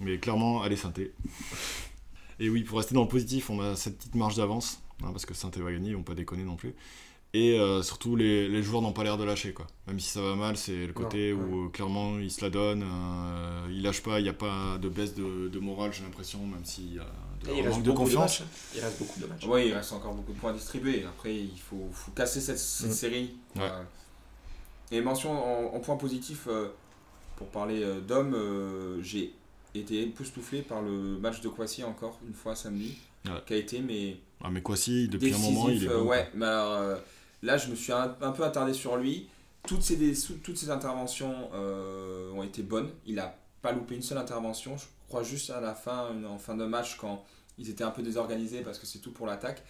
Mais 0.00 0.18
clairement, 0.18 0.62
allez 0.62 0.76
Sainté. 0.76 1.12
Et 2.40 2.48
oui, 2.48 2.62
pour 2.64 2.78
rester 2.78 2.94
dans 2.94 3.02
le 3.02 3.08
positif, 3.08 3.50
on 3.50 3.60
a 3.60 3.76
cette 3.76 3.98
petite 3.98 4.14
marge 4.16 4.36
d'avance, 4.36 4.80
hein, 5.04 5.08
parce 5.12 5.26
que 5.26 5.34
Sainté 5.34 5.60
va 5.60 5.70
gagner, 5.72 5.90
ils 5.90 5.96
vont 5.96 6.02
pas 6.02 6.14
déconner 6.14 6.42
non 6.44 6.56
plus. 6.56 6.74
Et 7.34 7.58
euh, 7.58 7.82
surtout, 7.82 8.14
les, 8.14 8.46
les 8.46 8.62
joueurs 8.62 8.82
n'ont 8.82 8.92
pas 8.92 9.04
l'air 9.04 9.16
de 9.16 9.24
lâcher. 9.24 9.54
Quoi. 9.54 9.66
Même 9.86 9.98
si 9.98 10.10
ça 10.10 10.20
va 10.20 10.34
mal, 10.34 10.56
c'est 10.58 10.86
le 10.86 10.92
côté 10.92 11.32
Non, 11.32 11.40
où 11.40 11.66
euh, 11.66 11.68
clairement 11.70 12.18
ils 12.18 12.30
se 12.30 12.42
la 12.42 12.50
donnent, 12.50 12.82
euh, 12.84 13.66
ils 13.70 13.80
lâchent 13.82 14.02
pas, 14.02 14.20
il 14.20 14.24
n'y 14.24 14.28
a 14.28 14.34
pas 14.34 14.76
de 14.78 14.88
baisse 14.90 15.14
de, 15.14 15.48
de 15.48 15.58
morale, 15.58 15.92
j'ai 15.94 16.02
l'impression, 16.02 16.40
même 16.46 16.64
s'il 16.64 16.94
y 16.96 16.98
a 16.98 17.06
de, 17.44 17.56
il 17.56 17.66
reste 17.66 17.82
de 17.82 17.90
confiance. 17.90 18.42
Il 18.74 18.80
reste 18.82 18.98
beaucoup 18.98 19.18
de 19.20 19.26
matchs. 19.26 19.46
Ouais, 19.46 19.66
il 19.68 19.72
reste 19.72 19.92
encore 19.94 20.12
beaucoup 20.12 20.32
de 20.34 20.38
points 20.38 20.50
à 20.50 20.52
distribuer. 20.52 21.04
Après, 21.04 21.34
il 21.34 21.58
faut, 21.58 21.88
faut 21.92 22.10
casser 22.12 22.40
cette, 22.42 22.58
cette 22.58 22.90
Mm. 22.90 22.92
série. 22.92 23.34
Ouais. 23.56 23.62
Euh, 23.62 23.82
et 24.90 25.00
mention 25.00 25.32
en, 25.32 25.74
en 25.74 25.80
point 25.80 25.96
positif, 25.96 26.46
euh, 26.48 26.68
pour 27.36 27.46
parler 27.48 27.82
euh, 27.82 28.00
d'hommes, 28.02 28.34
euh, 28.34 29.02
j'ai 29.02 29.32
été 29.74 30.02
époustouflé 30.02 30.60
par 30.60 30.82
le 30.82 31.18
match 31.18 31.40
de 31.40 31.48
Kwasi 31.48 31.82
encore 31.82 32.18
une 32.28 32.34
fois 32.34 32.54
samedi, 32.54 32.98
Ouais. 33.24 33.32
qui 33.46 33.54
a 33.54 33.56
été 33.56 33.80
mais 33.80 34.16
Ah, 34.44 34.50
mais 34.50 34.60
quoi 34.60 34.76
si, 34.76 35.08
depuis 35.08 35.30
décisif. 35.30 35.48
un 35.48 35.52
moment, 35.54 35.68
il 35.70 35.84
est 35.84 35.88
bon. 35.88 36.02
ouais, 36.08 36.28
mais 36.34 36.44
alors, 36.44 36.72
euh, 36.72 36.96
là, 37.42 37.56
je 37.56 37.68
me 37.68 37.74
suis 37.74 37.92
un, 37.92 38.16
un 38.20 38.32
peu 38.32 38.44
attardé 38.44 38.72
sur 38.72 38.96
lui. 38.96 39.28
Toutes 39.66 39.82
des- 39.96 40.14
ces 40.58 40.70
interventions 40.70 41.50
euh, 41.54 42.32
ont 42.32 42.42
été 42.42 42.62
bonnes. 42.62 42.90
Il 43.06 43.18
a 43.20 43.36
pas 43.62 43.72
loupé 43.72 43.94
une 43.94 44.02
seule 44.02 44.18
intervention. 44.18 44.76
Je 44.76 44.84
crois 45.08 45.22
juste 45.22 45.50
à 45.50 45.60
la 45.60 45.74
fin, 45.74 46.08
en 46.26 46.38
fin 46.38 46.56
de 46.56 46.64
match, 46.64 46.96
quand 46.96 47.24
ils 47.58 47.68
étaient 47.70 47.84
un 47.84 47.90
peu 47.90 48.02
désorganisés 48.02 48.62
parce 48.62 48.78
que 48.78 48.86
c'est 48.86 48.98
tout 48.98 49.12
pour 49.12 49.26
l'attaque. 49.26 49.62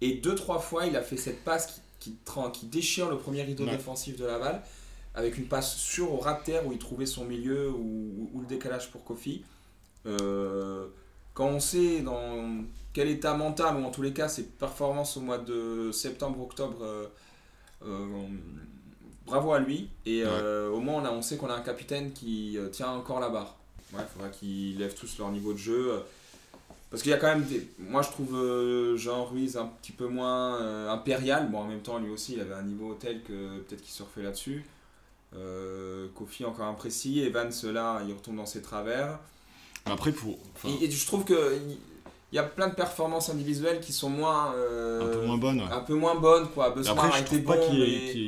Et 0.00 0.14
deux, 0.14 0.34
trois 0.34 0.58
fois, 0.58 0.86
il 0.86 0.96
a 0.96 1.02
fait 1.02 1.16
cette 1.16 1.44
passe 1.44 1.66
qui, 1.66 1.80
qui, 2.00 2.18
déchire 2.66 3.08
le 3.08 3.18
premier 3.18 3.42
rideau 3.42 3.64
Ouais. 3.64 3.70
défensif 3.72 4.16
de 4.16 4.24
Laval, 4.24 4.62
avec 5.14 5.38
une 5.38 5.46
passe 5.46 5.76
sûre 5.76 6.12
au 6.12 6.18
terre 6.44 6.66
où 6.66 6.72
il 6.72 6.78
trouvait 6.78 7.06
son 7.06 7.24
milieu 7.24 7.70
ou, 7.70 7.76
ou- 7.76 8.30
ou 8.34 8.40
le 8.40 8.46
décalage 8.46 8.90
pour 8.90 9.04
Kofi. 9.04 9.44
Euh, 10.06 10.86
quand 11.34 11.48
on 11.48 11.60
sait 11.60 12.00
dans 12.00 12.64
quel 12.96 13.10
état 13.10 13.34
mental, 13.34 13.76
ou 13.76 13.84
en 13.84 13.90
tous 13.90 14.00
les 14.00 14.14
cas 14.14 14.26
ses 14.26 14.44
performances 14.44 15.18
au 15.18 15.20
mois 15.20 15.36
de 15.36 15.90
septembre-octobre, 15.92 16.78
euh, 16.80 17.06
euh, 17.84 18.26
bravo 19.26 19.52
à 19.52 19.58
lui. 19.58 19.90
Et 20.06 20.22
euh, 20.24 20.70
au 20.70 20.80
moins 20.80 21.02
on, 21.02 21.04
a, 21.04 21.10
on 21.10 21.20
sait 21.20 21.36
qu'on 21.36 21.50
a 21.50 21.54
un 21.54 21.60
capitaine 21.60 22.14
qui 22.14 22.56
tient 22.72 22.88
encore 22.92 23.20
la 23.20 23.28
barre. 23.28 23.54
Ouais, 23.92 24.00
il 24.00 24.12
faudra 24.14 24.30
qu'ils 24.30 24.78
lèvent 24.78 24.94
tous 24.94 25.18
leur 25.18 25.30
niveau 25.30 25.52
de 25.52 25.58
jeu. 25.58 25.92
Parce 26.88 27.02
qu'il 27.02 27.10
y 27.10 27.14
a 27.14 27.18
quand 27.18 27.26
même 27.28 27.44
des. 27.44 27.68
Moi 27.78 28.00
je 28.00 28.08
trouve 28.08 28.96
Jean 28.96 29.26
Ruiz 29.26 29.58
un 29.58 29.66
petit 29.66 29.92
peu 29.92 30.06
moins 30.06 30.88
impérial. 30.88 31.50
Bon, 31.50 31.58
en 31.58 31.64
même 31.66 31.82
temps, 31.82 31.98
lui 31.98 32.10
aussi, 32.10 32.32
il 32.32 32.40
avait 32.40 32.54
un 32.54 32.62
niveau 32.62 32.94
tel 32.94 33.22
que 33.24 33.58
peut-être 33.58 33.82
qu'il 33.82 33.92
surfait 33.92 34.22
là-dessus. 34.22 34.64
Euh, 35.36 36.06
Kofi 36.14 36.46
encore 36.46 36.64
imprécis. 36.64 37.20
Evans, 37.20 37.52
là, 37.64 38.00
il 38.08 38.14
retombe 38.14 38.36
dans 38.36 38.46
ses 38.46 38.62
travers. 38.62 39.18
Après, 39.84 40.12
pour, 40.12 40.38
enfin, 40.54 40.70
Et, 40.80 40.84
et 40.86 40.90
je 40.90 41.06
trouve 41.06 41.24
que 41.24 41.58
il 42.32 42.36
y 42.36 42.38
a 42.38 42.42
plein 42.42 42.68
de 42.68 42.74
performances 42.74 43.30
individuelles 43.30 43.80
qui 43.80 43.92
sont 43.92 44.10
moins. 44.10 44.52
euh, 44.54 45.02
un 45.10 45.12
peu 45.20 45.26
moins 45.26 45.36
bonne. 45.38 45.60
ouais. 45.60 45.72
un 45.72 45.80
peu 45.80 45.94
moins 45.94 46.14
bonnes, 46.16 46.48
quoi. 46.48 46.70
Besmar 46.70 47.04
Après, 47.04 47.16
a 47.18 47.20
été 47.20 47.42
trouve 47.42 47.54
pas 47.54 47.56
bon, 47.56 47.70
qu'il 47.70 47.78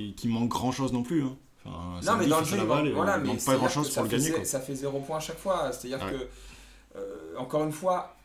mais- 0.08 0.14
qu'il 0.14 0.30
manque 0.30 0.48
grand 0.48 0.72
chose 0.72 0.92
non 0.92 1.02
plus. 1.02 1.22
hein. 1.24 1.36
Enfin, 1.64 2.00
Non, 2.12 2.18
mais 2.18 2.26
dans 2.26 2.38
le 2.38 2.44
jeu, 2.46 2.54
à 2.58 2.62
il 2.62 2.66
manque- 2.66 2.88
voilà, 2.94 3.18
manque 3.18 3.44
pas 3.44 3.56
grand 3.56 3.68
chose 3.68 3.92
pour 3.92 4.04
le 4.04 4.08
gagner. 4.08 4.30
Quoi. 4.30 4.44
Ça 4.44 4.60
fait 4.60 4.74
zéro 4.74 5.00
point 5.00 5.18
à 5.18 5.20
chaque 5.20 5.38
fois. 5.38 5.70
C'est-à-dire 5.72 6.02
Ouais. 6.06 6.12
que, 6.12 6.98
euh, 6.98 7.34
encore 7.36 7.62
une 7.64 7.72
fois, 7.72 8.16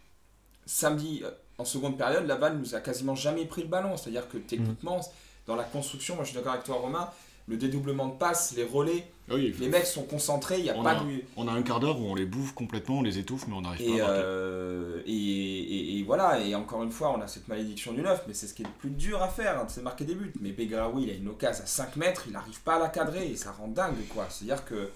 samedi, 0.66 1.22
euh, 1.24 1.32
en 1.58 1.66
seconde 1.66 1.98
période, 1.98 2.26
Laval 2.26 2.58
nous 2.58 2.76
a 2.76 2.80
quasiment 2.80 3.16
jamais 3.16 3.46
pris 3.46 3.62
le 3.64 3.68
ballon. 3.68 3.98
C'est-à-dire 3.98 4.28
que 4.30 4.38
techniquement, 4.38 5.02
dans 5.46 5.56
la 5.56 5.64
construction, 5.64 6.16
moi 6.16 6.24
je 6.24 6.30
suis 6.30 6.38
d'accord 6.38 6.54
avec 6.54 6.64
toi, 6.66 6.76
Romain, 6.76 7.10
le 7.48 7.58
dédoublement 7.58 8.08
de 8.08 8.14
passes, 8.14 8.54
les 8.56 8.64
relais, 8.64 9.06
Ah 9.30 9.34
oui, 9.36 9.54
les 9.60 9.68
mecs 9.68 9.86
sont 9.86 10.04
concentrés, 10.04 10.60
il 10.60 10.64
n'y 10.64 10.70
a 10.70 10.78
On 10.78 10.84
pas 10.84 10.92
a- 10.92 11.04
de. 11.04 11.22
on 11.36 11.48
a 11.48 11.52
un 11.52 11.62
quart 11.62 11.80
d'heure 11.82 12.00
où 12.00 12.06
on 12.06 12.16
les 12.16 12.26
bouffe 12.26 12.54
complètement, 12.54 13.00
on 13.00 13.02
les 13.02 13.18
étouffe, 13.20 13.48
mais 13.48 13.54
on 13.56 13.62
n'arrive 13.62 13.98
pas 14.00 14.06
à 14.06 14.10
euh, 14.12 15.02
et, 15.06 15.12
et- 15.14 15.98
et 16.00 16.04
voilà, 16.04 16.40
et 16.40 16.56
encore 16.56 16.84
une 16.84 16.92
fois, 16.92 17.14
on 17.18 17.22
a 17.22 17.28
cette 17.28 17.48
malédiction 17.50 17.92
du 17.94 18.02
9, 18.02 18.24
mais 18.28 18.34
c'est 18.34 18.48
ce 18.48 18.54
qui 18.54 18.62
est 18.64 18.66
le 18.66 18.72
plus 18.80 18.90
dur 18.92 19.22
à 19.22 19.28
faire, 19.28 19.60
hein, 19.60 19.66
c'est 19.68 19.82
marquer 19.82 20.06
des 20.06 20.16
buts. 20.16 20.32
Mais 20.40 20.52
Begraoui, 20.52 21.04
il 21.04 21.10
a 21.10 21.14
une 21.14 21.28
occasion 21.28 21.64
à 21.64 21.68
5 21.68 21.96
mètres, 21.98 22.24
il 22.28 22.34
n'arrive 22.34 22.62
pas 22.62 22.76
à 22.76 22.80
la 22.80 22.88
cadrer, 22.90 23.28
et 23.28 23.36
ça 23.36 23.52
rend 23.52 23.68
dingue, 23.68 23.96
quoi. 24.14 24.28
C'est-à-dire 24.30 24.64
que 24.66 24.90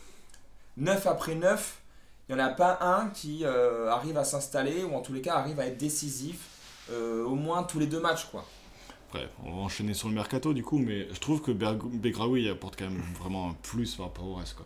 9 0.78 1.06
après 1.08 1.36
9, 1.36 1.80
il 2.30 2.36
n'y 2.36 2.42
en 2.42 2.46
a 2.46 2.50
pas 2.50 2.78
un 2.82 3.08
qui 3.10 3.44
euh, 3.44 3.90
arrive 3.90 4.18
à 4.18 4.24
s'installer, 4.24 4.84
ou 4.84 4.94
en 4.96 5.02
tous 5.02 5.14
les 5.14 5.22
cas 5.22 5.36
arrive 5.36 5.60
à 5.60 5.66
être 5.66 5.78
décisif, 5.78 6.40
euh, 6.92 7.24
au 7.26 7.36
moins 7.36 7.64
tous 7.64 7.80
les 7.80 7.88
deux 7.88 8.00
matchs, 8.00 8.26
quoi. 8.32 8.46
Après, 9.10 9.30
on 9.46 9.52
va 9.52 9.58
enchaîner 9.62 9.93
sur 9.93 10.10
le 10.10 10.15
mercato 10.15 10.54
du 10.54 10.63
coup, 10.63 10.78
mais 10.80 11.08
je 11.13 11.20
trouve 11.20 11.41
que 11.41 11.52
Begraoui 11.52 12.50
apporte 12.50 12.78
quand 12.78 12.89
même 12.89 13.02
vraiment 13.20 13.50
un 13.52 13.54
plus 13.63 13.96
par 13.96 14.08
rapport 14.08 14.26
au 14.28 14.36
reste. 14.36 14.56
Quoi. 14.56 14.65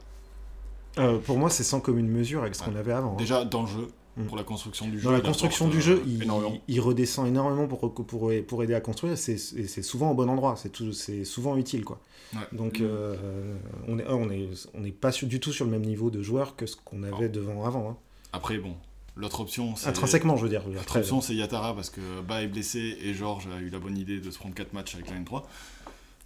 Euh, 1.03 1.19
pour 1.19 1.37
moi, 1.37 1.49
c'est 1.49 1.63
sans 1.63 1.79
commune 1.79 2.07
mesure 2.07 2.41
avec 2.41 2.55
ce 2.55 2.63
qu'on 2.63 2.75
avait 2.75 2.91
avant. 2.91 3.13
hein. 3.13 3.17
Déjà 3.17 3.45
dans 3.45 3.61
le 3.61 3.67
jeu, 3.67 3.87
Mm. 4.17 4.25
pour 4.25 4.35
la 4.35 4.43
construction 4.43 4.87
du 4.89 4.99
jeu. 4.99 5.05
Dans 5.05 5.11
la 5.11 5.21
construction 5.21 5.69
du 5.69 5.79
jeu, 5.79 5.99
euh, 5.99 6.03
il, 6.05 6.23
énormément. 6.23 6.57
il 6.67 6.81
redescend 6.81 7.27
énormément 7.27 7.65
pour, 7.67 7.93
pour, 7.93 8.29
pour 8.45 8.63
aider 8.63 8.73
à 8.73 8.81
construire. 8.81 9.17
C'est 9.17 9.35
et 9.55 9.67
c'est 9.67 9.81
souvent 9.83 10.11
au 10.11 10.13
bon 10.15 10.29
endroit. 10.29 10.55
C'est 10.57 10.67
tout- 10.69 10.91
c'est 10.91 11.23
souvent 11.23 11.55
utile. 11.55 11.85
Quoi. 11.85 11.97
Ouais. 12.33 12.39
Donc, 12.51 12.79
Mm. 12.81 12.83
euh, 12.83 13.55
on 13.87 13.95
n'est 13.95 14.07
on 14.09 14.29
est, 14.29 14.49
on 14.73 14.83
est 14.83 14.91
pas 14.91 15.13
sur- 15.13 15.29
du 15.29 15.39
tout 15.39 15.53
sur 15.53 15.63
le 15.63 15.71
même 15.71 15.85
niveau 15.85 16.09
de 16.09 16.21
joueur 16.21 16.57
que 16.57 16.65
ce 16.65 16.75
qu'on 16.75 17.03
avait 17.03 17.29
devant 17.29 17.63
avant. 17.63 17.89
hein. 17.91 17.97
Après, 18.33 18.57
bon, 18.57 18.75
l'autre 19.21 19.39
option, 19.41 19.75
c'est. 19.75 19.87
Intrinsèquement, 19.87 20.35
je 20.35 20.43
veux 20.43 20.49
dire. 20.49 20.63
L'autre 20.67 20.97
option, 20.99 21.21
c'est 21.21 21.35
Yatara 21.35 21.73
parce 21.75 21.89
que 21.89 22.01
Ba 22.21 22.41
est 22.41 22.47
blessé 22.47 22.97
et 23.01 23.13
Georges 23.13 23.47
a 23.55 23.59
eu 23.59 23.69
la 23.69 23.79
bonne 23.79 23.97
idée 23.97 24.19
de 24.19 24.29
se 24.31 24.37
prendre 24.37 24.55
4 24.55 24.73
matchs 24.73 24.95
avec 24.95 25.09
la 25.09 25.17
N3. 25.17 25.43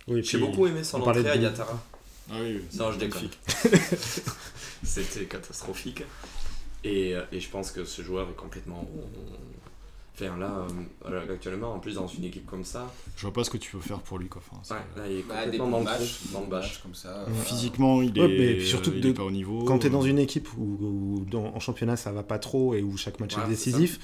oui, 0.07 0.23
J'ai 0.23 0.37
beaucoup 0.39 0.65
aimé 0.65 0.83
son 0.83 1.01
entrée 1.01 1.29
à 1.29 1.35
Yatara. 1.35 1.83
Ah 2.31 2.33
oui, 2.41 2.55
oui, 2.55 2.77
Non, 2.79 2.91
je 2.91 2.97
déconne. 2.97 3.29
C'était 4.83 5.25
catastrophique. 5.25 6.03
Et, 6.83 7.15
euh, 7.15 7.23
et 7.31 7.39
je 7.39 7.49
pense 7.49 7.71
que 7.71 7.85
ce 7.85 8.01
joueur 8.01 8.29
est 8.29 8.35
complètement. 8.35 8.87
Enfin, 10.17 10.37
là, 10.37 10.65
euh, 11.09 11.33
actuellement, 11.33 11.73
en 11.73 11.79
plus, 11.79 11.95
dans 11.95 12.07
une 12.07 12.23
équipe 12.23 12.45
comme 12.45 12.63
ça, 12.63 12.89
Je 13.17 13.21
vois 13.23 13.33
pas 13.33 13.43
ce 13.43 13.49
que 13.49 13.57
tu 13.57 13.71
peux 13.71 13.81
faire 13.81 13.99
pour 13.99 14.17
lui. 14.17 14.29
Quoi. 14.29 14.41
Enfin, 14.61 14.75
ouais, 14.75 14.81
là, 15.01 15.07
il 15.09 15.17
est 15.19 15.23
Bah, 15.23 15.35
complètement 15.43 15.65
bons 15.67 15.83
dans 15.83 15.91
le 15.91 16.31
dans 16.33 16.41
bâche. 16.47 16.79
comme 16.81 16.95
ça. 16.95 17.25
Voilà. 17.27 17.43
Physiquement, 17.43 18.01
il 18.01 18.17
est, 18.17 18.21
Ouais, 18.21 18.27
mais 18.29 18.53
puis 18.55 18.65
surtout 18.67 18.91
il 18.95 19.01
de- 19.01 19.09
est 19.09 19.13
pas 19.13 19.23
au 19.23 19.31
niveau. 19.31 19.63
Quand 19.65 19.79
tu 19.79 19.87
es 19.87 19.89
dans 19.89 20.03
Euh, 20.03 20.07
une 20.07 20.19
équipe 20.19 20.47
où, 20.57 20.77
où 20.81 21.25
dans- 21.29 21.53
en 21.53 21.59
championnat 21.59 21.97
ça 21.97 22.11
va 22.13 22.23
pas 22.23 22.39
trop 22.39 22.73
et 22.75 22.81
où 22.81 22.95
chaque 22.97 23.19
match 23.19 23.35
Ouais, 23.35 23.43
est 23.43 23.47
décisif, 23.49 23.99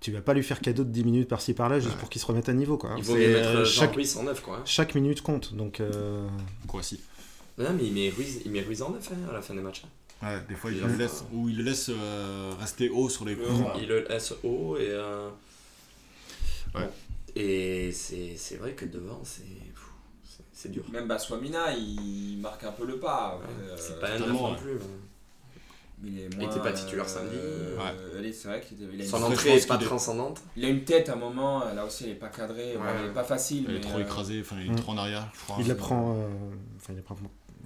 tu 0.00 0.12
vas 0.12 0.20
pas 0.20 0.34
lui 0.34 0.42
faire 0.42 0.60
cadeau 0.60 0.84
de 0.84 0.90
10 0.90 1.02
minutes 1.04 1.28
par-ci 1.28 1.54
par-là 1.54 1.80
juste 1.80 1.94
Ouais. 1.94 1.98
pour 2.00 2.10
qu'il 2.10 2.20
se 2.20 2.26
remette 2.26 2.48
à 2.50 2.52
niveau. 2.52 2.76
Quoi. 2.76 2.90
Il 2.98 3.02
vaut 3.04 3.14
C'est, 3.14 3.26
mieux 3.26 3.32
mettre 3.32 3.48
euh, 3.48 3.64
chaque, 3.64 3.94
Ruiz 3.94 4.16
en 4.18 4.24
neuf, 4.24 4.42
quoi. 4.42 4.56
hein. 4.58 4.62
chaque 4.66 4.94
minute 4.94 5.22
compte. 5.22 5.54
Donc, 5.54 5.80
euh, 5.80 6.26
Quoi, 6.66 6.82
si. 6.82 7.00
Non, 7.56 7.72
mais 7.72 7.84
il 7.86 7.92
met 7.94 8.10
Ruiz, 8.10 8.42
il 8.44 8.50
met 8.50 8.60
Ruiz 8.60 8.82
en 8.82 8.90
neuf 8.90 9.08
hein, 9.12 9.16
à 9.30 9.32
la 9.32 9.40
fin 9.40 9.54
des 9.54 9.62
matchs. 9.62 9.82
hein. 9.86 9.88
Ouais, 10.22 10.40
des 10.48 10.54
fois, 10.54 10.70
il 10.70 10.76
Il 10.78 10.82
le 10.84 10.96
laisse, 10.96 11.24
ou 11.32 11.48
il 11.48 11.56
le 11.58 11.64
laisse 11.64 11.90
euh, 11.90 12.52
rester 12.58 12.88
haut 12.90 13.08
sur 13.08 13.24
les 13.24 13.34
Le- 13.34 13.44
coups. 13.44 13.60
Il 13.80 13.88
le 13.88 14.06
laisse 14.08 14.34
haut 14.42 14.76
et. 14.76 14.86
euh, 14.90 15.28
Ouais. 16.74 16.88
Et 17.36 17.92
c'est 17.92 18.34
c'est 18.36 18.56
vrai 18.56 18.72
que 18.72 18.84
devant, 18.84 19.20
c'est 19.24 19.42
c'est- 20.52 20.68
dur. 20.70 20.84
Même 20.90 21.06
Baswamina, 21.08 21.74
il 21.74 22.38
marque 22.40 22.64
un 22.64 22.72
peu 22.72 22.86
le 22.86 22.98
pas. 22.98 23.38
Ouais, 23.38 23.64
Euh, 23.70 23.76
c'est 23.76 24.00
pas 24.00 24.12
un 24.14 24.18
non 24.18 24.54
plus. 24.54 24.78
mais 26.02 26.10
il 26.10 26.18
est 26.20 26.28
Il 26.32 26.38
moins, 26.38 26.50
était 26.50 26.60
pas 26.60 26.72
titulaire 26.72 27.08
samedi. 27.08 27.34
euh, 27.36 28.18
allez, 28.18 28.32
c'est 28.32 28.48
vrai 28.48 28.60
qu'il 28.62 28.78
Son 29.06 29.22
entrée 29.22 29.50
pense 29.50 29.62
est 29.64 29.66
pas 29.66 29.76
transcendante. 29.78 30.42
il 30.56 30.64
a 30.64 30.68
une 30.68 30.84
tête 30.84 31.08
à 31.10 31.12
un 31.14 31.16
moment, 31.16 31.64
là 31.74 31.84
aussi 31.84 32.04
elle 32.04 32.10
est 32.10 32.14
pas 32.14 32.28
cadrée, 32.28 32.76
Ouais. 32.76 32.82
elle 32.98 33.10
est 33.10 33.12
pas 33.14 33.24
facile. 33.24 33.64
Il 33.68 33.74
est 33.74 33.78
mais, 33.78 33.80
trop 33.80 33.98
euh, 33.98 34.02
écrasé, 34.02 34.40
enfin, 34.40 34.56
il 34.60 34.68
est 34.68 34.70
Mm. 34.72 34.76
trop 34.76 34.92
en 34.92 34.98
arrière, 34.98 35.28
je 35.34 35.40
crois. 35.40 35.56
il 35.60 35.68
la 35.68 35.74
prend. 35.74 36.14
euh, 36.16 36.28
Enfin, 36.76 36.92
il 36.92 36.96
la 36.96 37.02
prend, 37.02 37.16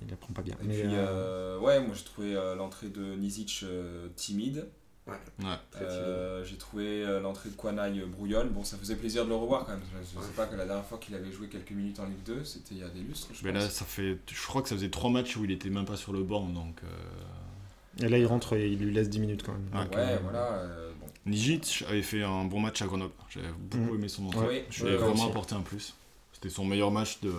il 0.02 0.10
la 0.10 0.16
prend 0.16 0.32
pas 0.34 0.42
bien. 0.42 0.54
Et 0.62 0.66
mais, 0.66 0.74
puis, 0.82 0.94
euh, 0.94 0.98
euh, 0.98 1.58
ouais, 1.60 1.80
moi 1.80 1.94
j'ai 1.94 2.04
trouvé 2.04 2.34
euh, 2.36 2.54
l'entrée 2.56 2.88
de 2.88 3.14
Nizic 3.14 3.60
euh, 3.64 4.08
timide. 4.16 4.66
Ouais. 5.08 5.46
Euh, 5.80 6.44
j'ai 6.44 6.56
trouvé 6.56 7.04
euh, 7.04 7.20
l'entrée 7.20 7.48
de 7.50 7.54
Kwanaï 7.54 8.00
euh, 8.00 8.06
brouillonne. 8.06 8.48
Bon, 8.50 8.64
ça 8.64 8.76
faisait 8.76 8.96
plaisir 8.96 9.24
de 9.24 9.30
le 9.30 9.36
revoir 9.36 9.64
quand 9.64 9.72
même. 9.72 9.80
Je, 10.02 10.20
je 10.20 10.24
sais 10.26 10.32
pas 10.32 10.46
que 10.46 10.54
la 10.56 10.66
dernière 10.66 10.84
fois 10.84 10.98
qu'il 10.98 11.14
avait 11.14 11.32
joué 11.32 11.48
quelques 11.48 11.70
minutes 11.70 11.98
en 12.00 12.04
Ligue 12.06 12.22
2, 12.24 12.44
c'était 12.44 12.74
il 12.74 12.78
y 12.78 12.82
a 12.82 12.88
des 12.88 13.00
lustres. 13.00 13.28
Je 13.32 13.44
Mais 13.44 13.52
pense. 13.52 13.62
là, 13.62 13.68
ça 13.70 13.84
fait. 13.84 14.18
Je 14.30 14.46
crois 14.46 14.62
que 14.62 14.68
ça 14.68 14.74
faisait 14.74 14.90
3 14.90 15.10
matchs 15.10 15.36
où 15.36 15.44
il 15.44 15.50
était 15.50 15.70
même 15.70 15.84
pas 15.86 15.96
sur 15.96 16.12
le 16.12 16.22
banc, 16.22 16.46
donc. 16.46 16.80
euh, 16.84 18.04
Et 18.04 18.08
là, 18.08 18.18
il 18.18 18.26
rentre 18.26 18.54
et 18.54 18.68
il 18.68 18.78
lui 18.78 18.92
laisse 18.92 19.08
10 19.08 19.20
minutes 19.20 19.42
quand 19.44 19.52
même. 19.52 19.68
Ouais. 19.72 19.84
Donc, 19.84 19.92
ouais, 19.94 19.98
euh, 20.12 20.18
voilà. 20.22 20.52
euh, 20.52 20.90
bon. 21.00 21.06
Nijic 21.26 21.84
avait 21.88 22.02
fait 22.02 22.22
un 22.22 22.44
bon 22.44 22.60
match 22.60 22.82
à 22.82 22.86
Grenoble. 22.86 23.14
J'avais 23.30 23.48
beaucoup 23.58 23.92
Mm. 23.92 23.98
aimé 23.98 24.08
son 24.08 24.26
entrée. 24.26 24.46
Ouais, 24.46 24.66
je 24.70 24.84
lui 24.86 24.92
ai 24.92 24.96
vraiment 24.96 25.14
aussi. 25.14 25.30
apporté 25.30 25.54
un 25.54 25.60
plus. 25.62 25.94
C'était 26.32 26.50
son 26.50 26.64
meilleur 26.64 26.90
match 26.92 27.20
de, 27.20 27.32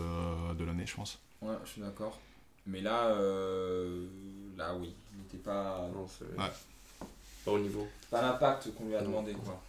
de 0.57 0.63
l'année, 0.65 0.85
je 0.85 0.95
pense. 0.95 1.19
Ouais, 1.41 1.53
je 1.65 1.69
suis 1.69 1.81
d'accord. 1.81 2.19
Mais 2.67 2.81
là, 2.81 3.07
euh, 3.11 4.05
là 4.57 4.75
oui, 4.75 4.93
il 5.13 5.19
n'était 5.19 5.37
pas, 5.37 5.87
Non, 5.93 6.05
c'est 6.07 6.25
Ouais. 6.37 6.49
Pas 7.45 7.51
au 7.51 7.59
niveau. 7.59 7.87
pas 8.11 8.21
l'impact 8.21 8.73
qu'on 8.75 8.85
lui 8.85 8.95
a 8.95 9.01
demandé 9.01 9.33
quoi. 9.33 9.61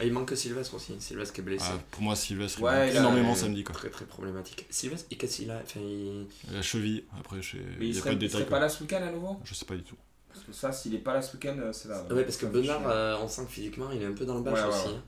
Et 0.00 0.06
il 0.08 0.12
manque 0.12 0.28
que 0.28 0.36
Sylvestre 0.36 0.74
aussi. 0.74 0.94
Sylvestre 1.00 1.32
qui 1.34 1.40
est 1.40 1.44
blessé. 1.44 1.64
Ah, 1.70 1.78
pour 1.90 2.02
moi, 2.02 2.14
Sylvestre, 2.14 2.60
Ouais, 2.60 2.90
il 2.90 2.96
a- 2.96 3.00
énormément 3.00 3.34
samedi. 3.34 3.64
Quoi. 3.64 3.74
Très 3.74 3.88
très 3.88 4.04
problématique. 4.04 4.66
Sylvestre, 4.68 5.06
et 5.10 5.16
qu'est-ce 5.16 5.36
qu'il 5.38 5.50
a 5.50 5.56
Enfin, 5.64 5.80
il- 5.80 6.26
La 6.52 6.60
cheville, 6.60 7.04
après, 7.18 7.40
je 7.40 7.52
sais- 7.52 7.62
Mais 7.78 7.86
il 7.86 7.86
il 7.86 7.92
n'y 7.92 7.96
a 7.96 8.00
serait, 8.00 8.10
pas 8.10 8.16
de 8.16 8.24
il 8.24 8.28
détails. 8.28 8.44
pas 8.46 8.58
là 8.60 8.68
ce 8.68 8.82
week-end 8.82 9.02
à 9.02 9.10
nouveau 9.10 9.40
Je 9.44 9.54
sais 9.54 9.64
pas 9.64 9.74
du 9.74 9.82
tout. 9.84 9.96
Parce 10.28 10.44
que 10.44 10.52
ça, 10.52 10.70
s'il 10.70 10.94
est 10.94 10.98
pas 10.98 11.14
là 11.14 11.22
ce 11.22 11.34
week-end, 11.34 11.56
euh, 11.58 11.72
c'est 11.72 11.88
là. 11.88 12.04
Ouais, 12.10 12.24
parce 12.24 12.36
que 12.36 12.44
Bernard, 12.44 12.82
euh, 12.86 13.16
on 13.22 13.26
sent 13.28 13.44
que 13.46 13.52
physiquement, 13.52 13.90
il 13.90 14.02
est 14.02 14.06
un 14.06 14.12
peu 14.12 14.26
dans 14.26 14.34
le 14.34 14.42
bâche 14.42 14.58
Ouais, 14.58 14.68
ouais, 14.68 14.68
aussi. 14.74 14.88
ouais. 14.88 14.94
hein. 14.96 15.02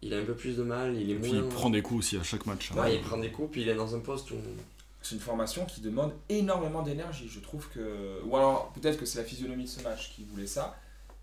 Il 0.00 0.14
a 0.14 0.18
un 0.18 0.24
peu 0.24 0.34
plus 0.34 0.56
de 0.56 0.62
mal, 0.62 0.96
il 0.96 1.10
est 1.10 1.12
Et 1.12 1.16
puis, 1.18 1.32
moins. 1.34 1.42
il 1.42 1.48
prend 1.50 1.68
des 1.68 1.82
coups 1.82 1.98
aussi 1.98 2.16
à 2.16 2.22
chaque 2.22 2.46
match. 2.46 2.70
hein. 2.72 2.80
Ouais, 2.80 2.94
il 2.96 3.02
prend 3.02 3.18
des 3.18 3.30
coups, 3.30 3.50
puis 3.52 3.60
il 3.60 3.68
est 3.68 3.74
dans 3.74 3.94
un 3.94 4.00
poste 4.00 4.30
où. 4.30 4.36
C'est 5.02 5.14
une 5.16 5.20
formation 5.20 5.66
qui 5.66 5.80
demande 5.82 6.12
énormément 6.30 6.80
d'énergie. 6.82 7.28
Je 7.28 7.40
trouve 7.40 7.68
que. 7.68 8.20
Ou 8.24 8.34
alors, 8.36 8.72
peut-être 8.72 8.98
que 8.98 9.04
c'est 9.04 9.18
la 9.18 9.24
physionomie 9.24 9.64
de 9.64 9.68
ce 9.68 9.82
match 9.82 10.12
qui 10.16 10.24
voulait 10.24 10.46
ça. 10.46 10.74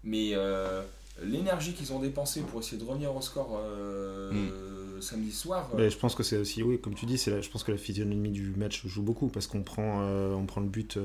Mais 0.03 0.31
euh, 0.33 0.81
l'énergie 1.23 1.73
qu'ils 1.73 1.91
ont 1.93 1.99
dépensée 1.99 2.41
pour 2.41 2.59
essayer 2.61 2.77
de 2.81 2.85
revenir 2.87 3.15
au 3.15 3.21
score 3.21 3.59
euh, 3.61 4.31
Hmm. 4.31 5.01
samedi 5.01 5.31
soir. 5.31 5.69
euh, 5.73 5.77
Mais 5.77 5.89
je 5.89 5.97
pense 5.97 6.15
que 6.15 6.23
c'est 6.23 6.37
aussi, 6.37 6.61
oui, 6.63 6.79
comme 6.79 6.93
tu 6.95 7.05
dis, 7.05 7.17
c'est 7.17 7.41
je 7.41 7.49
pense 7.49 7.63
que 7.63 7.71
la 7.71 7.77
physionomie 7.77 8.31
du 8.31 8.53
match 8.57 8.85
joue 8.85 9.01
beaucoup 9.01 9.27
parce 9.27 9.47
qu'on 9.47 9.63
prend, 9.63 10.01
on 10.03 10.45
prend 10.45 10.61
le 10.61 10.67
but 10.67 10.97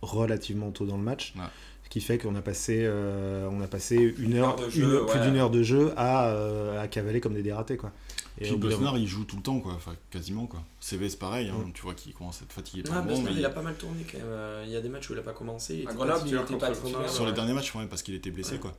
relativement 0.00 0.70
tôt 0.70 0.86
dans 0.86 0.96
le 0.96 1.02
match, 1.02 1.34
Ouais. 1.36 1.42
ce 1.84 1.88
qui 1.90 2.00
fait 2.00 2.18
qu'on 2.18 2.34
a 2.34 2.42
passé, 2.42 2.80
euh, 2.84 3.48
on 3.52 3.60
a 3.60 3.66
passé 3.68 4.14
une 4.18 4.34
heure 4.34 4.48
heure, 4.50 4.56
de 4.56 4.64
une 4.64 5.06
plus 5.06 5.20
d'une 5.20 5.36
heure 5.36 5.50
de 5.50 5.62
jeu 5.62 5.92
à, 5.96 6.28
euh, 6.30 6.80
à 6.82 6.88
cavaler 6.88 7.20
comme 7.20 7.34
des 7.34 7.42
dératés, 7.42 7.76
quoi. 7.76 7.92
Et 8.38 8.44
Puis 8.48 8.56
Bosnar, 8.56 8.96
il 8.96 9.06
joue 9.06 9.24
tout 9.24 9.36
le 9.36 9.42
temps, 9.42 9.60
quoi. 9.60 9.74
Enfin, 9.74 9.94
quasiment, 10.10 10.46
quoi. 10.46 10.62
CV, 10.80 11.08
c'est 11.10 11.18
pareil. 11.18 11.50
hein. 11.50 11.70
Tu 11.74 11.82
vois 11.82 11.94
qu'il 11.94 12.14
commence 12.14 12.40
à 12.40 12.44
être 12.44 12.52
fatigué. 12.52 12.82
tout 12.82 12.90
Ah, 12.94 13.02
Bernard, 13.02 13.24
mais 13.24 13.32
il 13.38 13.44
a 13.44 13.50
pas 13.50 13.60
mal 13.62 13.74
tourné 13.76 14.04
quand 14.10 14.18
même. 14.18 14.26
Euh, 14.26 14.62
Il 14.66 14.72
y 14.72 14.76
a 14.76 14.80
des 14.80 14.88
matchs 14.88 15.10
où 15.10 15.12
il 15.12 15.18
a 15.18 15.22
pas 15.22 15.32
commencé. 15.34 15.74
il 15.74 15.80
était 15.82 15.92
Grenoble, 15.94 16.18
il 16.20 16.22
titulaire 16.24 16.42
était 16.44 16.52
contre 16.54 16.66
pas 16.66 16.72
titulaire. 16.74 17.10
Sur 17.10 17.26
les 17.26 17.32
derniers 17.32 17.52
matchs, 17.52 17.74
ouais, 17.74 17.86
parce 17.86 18.02
qu'il 18.02 18.14
était 18.14 18.30
blessé, 18.30 18.52
Ouais. 18.54 18.58
quoi. 18.58 18.76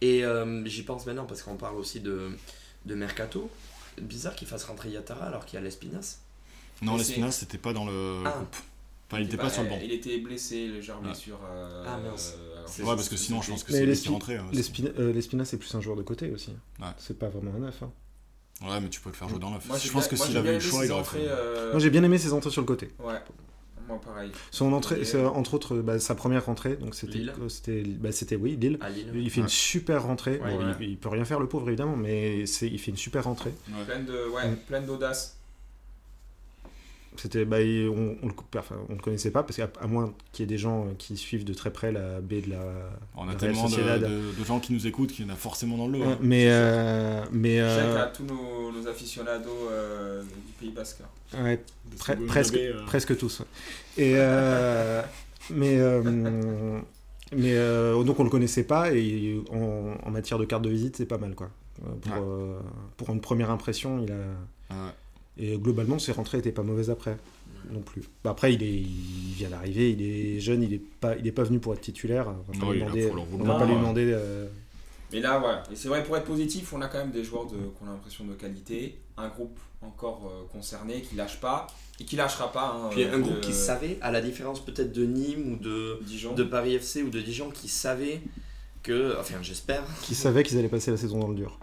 Et 0.00 0.24
euh, 0.24 0.64
j'y 0.66 0.82
pense 0.84 1.06
maintenant 1.06 1.24
parce 1.26 1.42
qu'on 1.42 1.56
parle 1.56 1.76
aussi 1.76 1.98
de, 2.00 2.30
de 2.86 2.94
Mercato. 2.94 3.50
Bizarre 4.00 4.36
qu'il 4.36 4.46
fasse 4.46 4.62
rentrer 4.64 4.90
Yatara 4.90 5.24
alors 5.26 5.44
qu'il 5.44 5.56
y 5.56 5.60
a 5.60 5.60
l'Espinas. 5.64 6.18
Non, 6.82 6.96
l'Espinas, 6.96 7.32
c'était 7.32 7.58
pas 7.58 7.72
dans 7.72 7.84
le 7.84 8.22
Ah. 8.24 8.30
groupe. 8.30 8.56
Enfin, 9.10 9.20
il 9.22 9.26
était 9.26 9.36
pas 9.38 9.50
sur 9.50 9.62
le 9.64 9.70
banc. 9.70 9.78
Il 9.82 9.90
était 9.90 10.18
blessé, 10.18 10.68
légère 10.68 11.00
blessure. 11.00 11.40
euh, 11.50 11.84
Ah, 11.88 11.96
mince. 11.98 12.34
euh, 12.38 12.62
C'est- 12.66 12.82
Ouais, 12.82 12.94
parce 12.94 13.08
que 13.08 13.16
sinon, 13.16 13.42
je 13.42 13.50
pense 13.50 13.64
que 13.64 13.72
Mais 13.72 13.78
c'est 13.78 13.86
lui 13.86 13.96
qui 13.98 14.08
rentrait. 14.10 14.36
hein, 14.36 14.44
aussi. 14.48 14.56
L'Espina, 14.56 14.90
euh, 14.98 15.12
l'Espina, 15.12 15.44
c'est 15.44 15.56
plus 15.56 15.74
un 15.74 15.80
joueur 15.80 15.96
de 15.96 16.02
côté 16.02 16.30
aussi. 16.30 16.50
Ouais. 16.78 16.86
C'est 16.98 17.18
pas 17.18 17.28
vraiment 17.28 17.52
un 17.56 17.60
neuf. 17.60 17.82
hein. 17.82 17.90
Ouais, 18.62 18.80
mais 18.80 18.88
tu 18.88 19.00
peux 19.00 19.10
le 19.10 19.14
faire 19.14 19.28
jouer 19.28 19.38
dans 19.38 19.50
l'œuf. 19.52 19.66
Moi, 19.66 19.76
Je 19.78 19.84
j'ai 19.84 19.90
pense 19.90 20.02
bien- 20.08 20.10
que 20.10 20.16
moi, 20.16 20.26
s'il 20.26 20.36
avait 20.36 20.48
eu 20.48 20.52
le 20.52 20.56
aimé 20.60 20.64
choix, 20.70 20.80
ses 20.80 20.86
il 20.86 20.92
aurait 20.92 21.04
fait. 21.04 21.18
entrées, 21.18 21.26
euh, 21.28 21.70
Moi, 21.70 21.78
j'ai 21.80 21.90
bien 21.90 22.02
aimé 22.02 22.18
ses 22.18 22.32
entrées 22.32 22.50
sur 22.50 22.60
le 22.62 22.66
côté. 22.66 22.88
Ouais, 22.98 23.14
moi 23.86 24.00
pareil. 24.04 24.32
Son 24.50 24.72
entrée, 24.72 25.00
Et- 25.00 25.16
entre 25.16 25.54
autres, 25.54 25.76
bah, 25.78 25.98
sa 26.00 26.14
première 26.16 26.44
rentrée, 26.44 26.76
donc 26.76 26.94
c'était, 26.96 27.18
Lille. 27.18 27.32
euh, 27.40 27.48
c'était, 27.48 27.82
bah, 27.84 28.10
c'était 28.12 28.34
oui, 28.36 28.56
Lille. 28.56 28.78
Il 29.14 29.30
fait 29.30 29.38
Ouais. 29.40 29.42
une 29.44 29.48
super 29.48 30.02
rentrée. 30.02 30.40
Ouais, 30.44 30.56
Bon, 30.56 30.66
ouais. 30.66 30.74
Il, 30.80 30.88
il 30.90 30.96
peut 30.98 31.08
rien 31.08 31.24
faire, 31.24 31.38
le 31.40 31.46
pauvre, 31.48 31.68
évidemment, 31.68 31.96
mais 31.96 32.46
c'est, 32.46 32.66
il 32.66 32.78
fait 32.80 32.90
une 32.90 32.96
super 32.96 33.24
rentrée. 33.24 33.54
Ouais. 33.68 33.84
Pleine 33.86 34.06
de, 34.06 34.28
ouais, 34.28 34.56
pleine 34.66 34.86
d'audace. 34.86 35.37
C'était, 37.20 37.44
bah, 37.44 37.56
on, 37.58 38.16
on 38.22 38.26
le, 38.28 38.32
enfin, 38.58 38.76
on 38.88 38.92
le 38.94 39.00
connaissait 39.00 39.30
pas 39.32 39.42
parce 39.42 39.56
qu'à 39.56 39.68
à 39.80 39.86
moins 39.88 40.14
qu'il 40.32 40.44
y 40.44 40.44
ait 40.44 40.46
des 40.48 40.56
gens 40.58 40.86
euh, 40.86 40.90
qui 40.98 41.16
suivent 41.16 41.44
de 41.44 41.52
très 41.52 41.72
près 41.72 41.90
la 41.90 42.20
baie 42.20 42.40
de 42.40 42.50
la. 42.50 42.60
On 43.16 43.28
a 43.28 43.34
tellement 43.34 43.64
de, 43.64 43.70
Sociedad. 43.70 44.00
de- 44.00 44.38
de 44.38 44.44
gens 44.44 44.60
qui 44.60 44.72
nous 44.72 44.86
écoutent 44.86 45.10
qu'il 45.12 45.26
y 45.26 45.28
en 45.28 45.32
a 45.32 45.36
forcément 45.36 45.76
dans 45.76 45.88
le 45.88 45.98
lot. 45.98 46.04
Ouais, 46.04 46.12
hein. 46.12 46.18
mais, 46.22 46.44
euh, 46.48 47.24
mais 47.32 47.56
Chèque 47.56 47.62
euh, 47.84 48.04
à 48.04 48.06
tous 48.06 48.24
nos, 48.24 48.70
nos 48.72 48.86
aficionados 48.88 49.68
euh, 49.70 50.22
du 50.22 50.52
Pays 50.60 50.70
Basque. 50.70 51.00
ouais, 51.34 51.60
pre- 51.98 52.12
Segoun 52.12 52.26
presque, 52.28 52.54
euh, 52.56 52.84
presque 52.86 53.16
tous. 53.18 53.40
ouais. 53.40 53.46
Et 53.96 54.12
euh, 54.16 55.02
mais 55.50 55.76
euh, 55.78 56.78
mais 57.32 57.52
euh, 57.56 58.02
donc 58.04 58.20
on 58.20 58.24
le 58.24 58.30
connaissait 58.30 58.64
pas 58.64 58.92
et 58.92 59.40
en, 59.50 59.96
en 60.02 60.10
matière 60.10 60.38
de 60.38 60.44
carte 60.44 60.62
de 60.62 60.70
visite 60.70 60.96
c'est 60.96 61.06
pas 61.06 61.18
mal 61.18 61.34
quoi. 61.34 61.50
Pour, 62.02 62.12
Ouais. 62.12 62.18
euh, 62.20 62.58
pour 62.96 63.10
une 63.10 63.20
première 63.20 63.50
impression 63.50 64.00
il 64.02 64.10
a 64.12 64.14
ouais. 64.74 64.92
Et 65.38 65.56
globalement 65.58 65.98
ses 65.98 66.12
rentrées 66.12 66.38
étaient 66.38 66.52
pas 66.52 66.62
mauvaises 66.62 66.90
après 66.90 67.16
non 67.70 67.80
plus. 67.80 68.02
Bah, 68.24 68.30
après 68.30 68.54
il 68.54 68.62
est 68.62 68.72
il 68.72 69.34
vient 69.36 69.50
d'arriver 69.50 69.90
il 69.92 70.02
est 70.02 70.40
jeune 70.40 70.62
il 70.62 70.72
est 70.74 70.80
pas 71.00 71.16
il 71.16 71.26
est 71.26 71.32
pas 71.32 71.42
venu 71.44 71.58
pour 71.58 71.74
être 71.74 71.80
titulaire. 71.80 72.28
On 72.28 72.52
va 72.52 72.58
pas 72.60 72.66
Ouais, 72.66 72.72
lui 72.74 72.80
demander 72.80 73.10
on 73.10 73.44
va 73.44 73.54
pas 73.58 73.64
lui 73.66 73.72
ouais. 73.72 73.78
demander 73.78 74.10
euh, 74.14 74.46
Mais 75.12 75.20
là, 75.20 75.38
voilà. 75.38 75.62
Et 75.72 75.76
c'est 75.76 75.88
vrai, 75.88 76.02
pour 76.04 76.16
être 76.16 76.24
positif, 76.26 76.72
on 76.72 76.80
a 76.82 76.88
quand 76.88 76.98
même 76.98 77.10
des 77.12 77.24
joueurs 77.24 77.46
de, 77.46 77.56
qu'on 77.78 77.86
a 77.86 77.90
l'impression 77.92 78.24
de 78.24 78.34
qualité. 78.34 78.98
Un 79.16 79.28
groupe 79.28 79.58
encore 79.82 80.22
euh, 80.32 80.44
concerné 80.52 81.02
qui 81.02 81.14
lâche 81.14 81.40
pas 81.40 81.66
et 82.00 82.04
qui 82.04 82.16
lâchera 82.16 82.52
pas. 82.52 82.74
hein, 82.76 82.88
Puis 82.90 83.04
euh, 83.04 83.14
un 83.14 83.18
groupe 83.20 83.36
de- 83.36 83.40
qui 83.40 83.52
savait, 83.52 83.96
à 84.00 84.10
la 84.10 84.20
différence 84.20 84.64
peut-être 84.64 84.92
de 84.92 85.04
Nîmes 85.06 85.52
ou 85.54 85.56
de, 85.62 85.98
Dijon. 86.06 86.34
de 86.34 86.42
Paris 86.44 86.74
FC 86.74 87.02
ou 87.02 87.10
de 87.10 87.20
Dijon, 87.20 87.50
qui 87.50 87.68
savait 87.68 88.20
que, 88.82 89.16
enfin 89.20 89.36
j'espère, 89.42 89.82
Qui 90.02 90.14
savaient 90.14 90.42
qu'ils 90.42 90.58
allaient 90.58 90.68
passer 90.68 90.90
la 90.90 90.96
saison 90.96 91.18
dans 91.18 91.28
le 91.28 91.34
dur. 91.34 91.58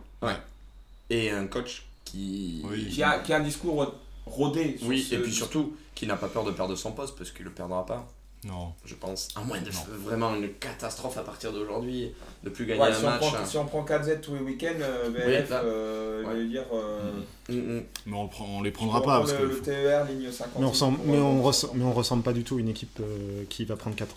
et 1.09 1.29
un 1.29 1.47
coach 1.47 1.85
qui... 2.15 2.61
Oui. 2.69 2.87
Qui, 2.89 3.03
a, 3.03 3.19
qui 3.19 3.33
a 3.33 3.37
un 3.37 3.41
discours 3.43 3.93
rodé. 4.25 4.77
sur 4.77 4.87
Oui, 4.87 5.01
ce- 5.01 5.15
et 5.15 5.17
puis 5.19 5.31
surtout, 5.33 5.75
qui 5.93 6.07
n'a 6.07 6.15
pas 6.15 6.27
peur 6.27 6.43
de 6.43 6.51
perdre 6.51 6.75
son 6.75 6.91
poste, 6.91 7.15
parce 7.17 7.31
qu'il 7.31 7.45
le 7.45 7.51
perdra 7.51 7.85
pas, 7.85 8.07
Non. 8.43 8.73
je 8.85 8.95
pense. 8.95 9.29
À 9.35 9.41
moins 9.41 9.59
de 9.59 9.65
Non. 9.65 9.71
faire 9.71 9.85
vraiment 9.95 10.35
une 10.35 10.49
catastrophe 10.53 11.17
à 11.17 11.21
partir 11.21 11.51
d'aujourd'hui, 11.53 12.11
de 12.43 12.49
plus 12.49 12.65
gagner 12.65 12.81
Ouais, 12.81 12.87
un 12.89 12.93
si, 12.93 13.03
match. 13.03 13.19
prend, 13.19 13.45
si 13.45 13.57
on 13.57 13.65
prend 13.65 13.83
4Z 13.83 14.21
tous 14.21 14.35
les 14.35 14.41
weeks-ends, 14.41 14.79
euh, 14.81 15.09
BLF, 15.09 15.49
euh, 15.51 16.23
je 16.23 16.27
Ouais. 16.27 16.35
vais 16.35 16.45
dire. 16.47 16.63
euh, 16.73 17.11
Mm, 17.47 17.53
mm. 17.57 17.83
Mais 18.07 18.17
on, 18.17 18.27
prend- 18.27 18.47
on 18.57 18.61
les 18.63 18.71
prendra 18.71 19.01
prend 19.01 19.11
pas 19.11 19.19
parce 19.19 19.33
le, 19.33 19.37
que. 19.37 19.43
le 19.53 19.59
TER 19.61 20.05
ligne 20.05 20.31
50. 20.31 20.59
Mais 20.59 20.65
on, 20.65 20.69
ressemble, 20.71 20.99
mais, 21.05 21.17
euh, 21.17 21.21
on 21.21 21.43
ressemble, 21.43 21.73
mais 21.77 21.83
on 21.85 21.93
ressemble 21.93 22.23
pas 22.23 22.33
du 22.33 22.43
tout 22.43 22.57
à 22.57 22.59
une 22.59 22.69
équipe 22.69 22.99
euh, 23.01 23.43
qui 23.49 23.65
va 23.65 23.75
prendre 23.75 23.95
4 23.95 24.15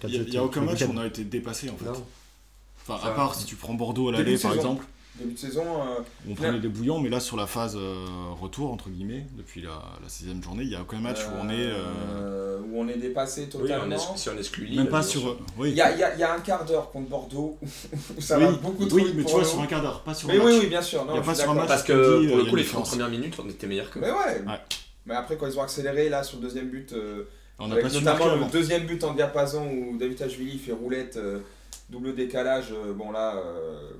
4 0.00 0.10
Il 0.10 0.30
n'y 0.30 0.36
a, 0.38 0.42
aucun 0.44 0.62
match 0.62 0.80
où 0.82 0.90
on 0.94 0.96
a 0.96 1.06
été 1.06 1.24
dépassé 1.24 1.68
en 1.68 1.76
fait. 1.76 1.84
Non. 1.84 2.02
Enfin, 2.88 2.98
Ça- 3.02 3.08
à 3.08 3.10
part 3.14 3.34
si 3.34 3.44
tu 3.44 3.56
prends 3.56 3.74
Bordeaux 3.74 4.08
à 4.08 4.12
l'aller 4.12 4.38
par 4.38 4.54
saison. 4.54 4.78
Début 5.18 5.32
de 5.34 5.38
saison, 5.38 5.64
euh, 5.82 6.00
on 6.30 6.34
prenait 6.34 6.60
des 6.60 6.68
bouillons, 6.68 6.98
mais 7.00 7.08
là 7.10 7.20
sur 7.20 7.36
la 7.36 7.46
phase 7.46 7.76
euh, 7.76 8.06
retour, 8.40 8.72
entre 8.72 8.88
guillemets, 8.88 9.26
depuis 9.36 9.60
la, 9.60 9.82
la 10.02 10.08
sixième 10.08 10.42
journée, 10.42 10.62
il 10.62 10.68
n'y 10.70 10.76
a 10.76 10.80
aucun 10.82 10.98
match 11.00 11.18
où 11.26 11.30
on 11.44 11.50
est. 11.50 11.54
euh, 11.58 12.58
où 12.70 12.80
on 12.80 12.88
est 12.88 12.96
dépassé 12.96 13.42
Oui, 13.42 13.48
totalement. 13.62 13.96
on 14.10 14.14
est, 14.14 14.18
si 14.18 14.28
on 14.30 14.38
exclut 14.38 14.66
Lille, 14.66 14.78
même 14.78 14.88
pas 14.88 15.02
sur. 15.02 15.36
Oui, 15.58 15.70
Il 15.70 15.76
y 15.76 15.80
a, 15.82 15.92
il 15.92 15.98
y 15.98 16.02
a- 16.04 16.14
il 16.14 16.20
y 16.20 16.22
a 16.22 16.32
un 16.32 16.38
quart 16.40 16.64
d'heure 16.64 16.90
contre 16.90 17.08
Bordeaux 17.10 17.58
où 18.16 18.20
ça 18.20 18.38
oui, 18.38 18.44
va 18.44 18.52
beaucoup 18.52 18.86
trop 18.86 18.96
oui, 18.96 19.12
mais 19.14 19.24
tu 19.24 19.32
vois, 19.32 19.44
sur 19.44 19.60
un 19.60 19.66
quart 19.66 19.82
d'heure, 19.82 20.00
pas 20.02 20.14
sur 20.14 20.28
Mais 20.28 20.36
un 20.38 20.44
oui, 20.44 20.52
match. 20.54 20.62
oui, 20.62 20.66
bien 20.68 20.82
sûr. 20.82 21.04
Non, 21.04 21.14
Il 21.14 21.16
y 21.16 21.20
a 21.20 21.22
pas 21.22 21.34
sur 21.34 21.50
un 21.50 21.54
match. 21.54 21.68
Parce 21.68 21.82
que 21.82 21.92
pour 22.28 22.36
le 22.38 22.44
a 22.44 22.48
coup, 22.48 22.56
les 22.56 22.64
30 22.64 22.82
différence. 22.84 22.88
premières 22.90 23.10
minutes, 23.10 23.34
on 23.44 23.48
était 23.48 23.66
meilleurs 23.66 23.90
que 23.90 23.98
Mais 23.98 24.10
ouais. 24.10 24.42
Ouais. 24.46 24.60
Mais 25.06 25.14
après, 25.16 25.36
quand 25.36 25.46
ils 25.48 25.58
ont 25.58 25.62
accéléré 25.62 26.08
là 26.08 26.22
sur 26.22 26.38
le 26.38 26.44
deuxième 26.44 26.68
but, 26.68 26.92
euh, 26.92 27.24
On 27.58 27.68
pas 27.68 27.74
marquer 27.82 27.98
notamment 27.98 28.26
le 28.26 28.30
avant. 28.32 28.48
deuxième 28.48 28.86
but 28.86 29.02
en 29.04 29.12
diapason 29.12 29.66
où 29.70 29.98
David 29.98 30.16
Tachvili 30.18 30.56
fait 30.58 30.72
roulette, 30.72 31.16
euh, 31.16 31.40
double 31.90 32.14
décalage. 32.14 32.68
euh, 32.72 32.92
bon 32.94 33.10
là, 33.10 33.34
euh, 33.36 33.90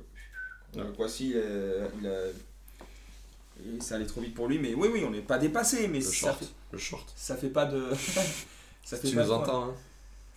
Ouais. 0.74 0.82
euh, 0.82 0.92
Kwasi, 0.92 1.30
il, 1.30 1.36
a- 1.38 1.88
il 2.00 2.06
a- 2.06 3.76
et 3.76 3.80
ça 3.80 3.96
allait 3.96 4.06
trop 4.06 4.20
vite 4.20 4.34
pour 4.34 4.48
lui. 4.48 4.58
Mais 4.58 4.74
oui, 4.74 4.88
oui, 4.92 5.04
on 5.06 5.10
n'est 5.10 5.20
pas 5.20 5.38
dépassé, 5.38 5.86
mais 5.88 5.98
Le 5.98 6.04
ça 6.04 6.12
short. 6.12 6.38
fait, 6.38 6.46
Le 6.72 6.78
short. 6.78 7.12
ça 7.16 7.36
fait 7.36 7.48
pas 7.50 7.66
de. 7.66 7.84
ça 8.84 8.96
fait 8.96 9.08
Tu 9.08 9.16
pas 9.16 9.24
nous 9.24 9.32
entends, 9.32 9.64
hein 9.64 9.74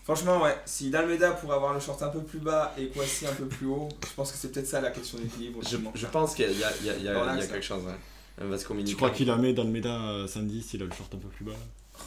Franchement, 0.03 0.41
ouais, 0.41 0.57
si 0.65 0.89
Dalmeda 0.89 1.31
pourrait 1.31 1.55
avoir 1.55 1.73
le 1.73 1.79
short 1.79 2.03
un 2.03 2.09
peu 2.09 2.19
plus 2.21 2.39
bas 2.39 2.73
et 2.77 2.87
Kwasi 2.89 3.25
un 3.25 3.33
peu 3.33 3.45
plus 3.45 3.67
haut, 3.67 3.87
je 4.05 4.13
pense 4.15 4.33
que 4.33 4.37
c'est 4.37 4.51
peut-être 4.51 4.67
ça 4.67 4.81
la 4.81 4.91
question 4.91 5.17
d'équilibre. 5.17 5.61
Je, 5.65 5.77
je 5.95 6.05
pense 6.07 6.35
qu'il 6.35 6.51
y 6.51 6.57
y 6.59 6.63
a- 6.63 6.97
y 6.97 7.03
y 7.03 7.47
quelque 7.47 7.61
chose, 7.61 7.83
ouais. 7.85 8.45
Vase 8.45 8.65
communicant. 8.65 8.89
Tu 8.89 8.95
crois 8.97 9.11
qu'il 9.11 9.29
a 9.29 9.37
mis 9.37 9.53
Dalmeda 9.53 10.01
euh, 10.09 10.27
samedi 10.27 10.61
s'il 10.61 10.81
a 10.81 10.85
le 10.85 10.91
short 10.91 11.13
un 11.15 11.19
peu 11.19 11.29
plus 11.29 11.45
bas? 11.45 11.53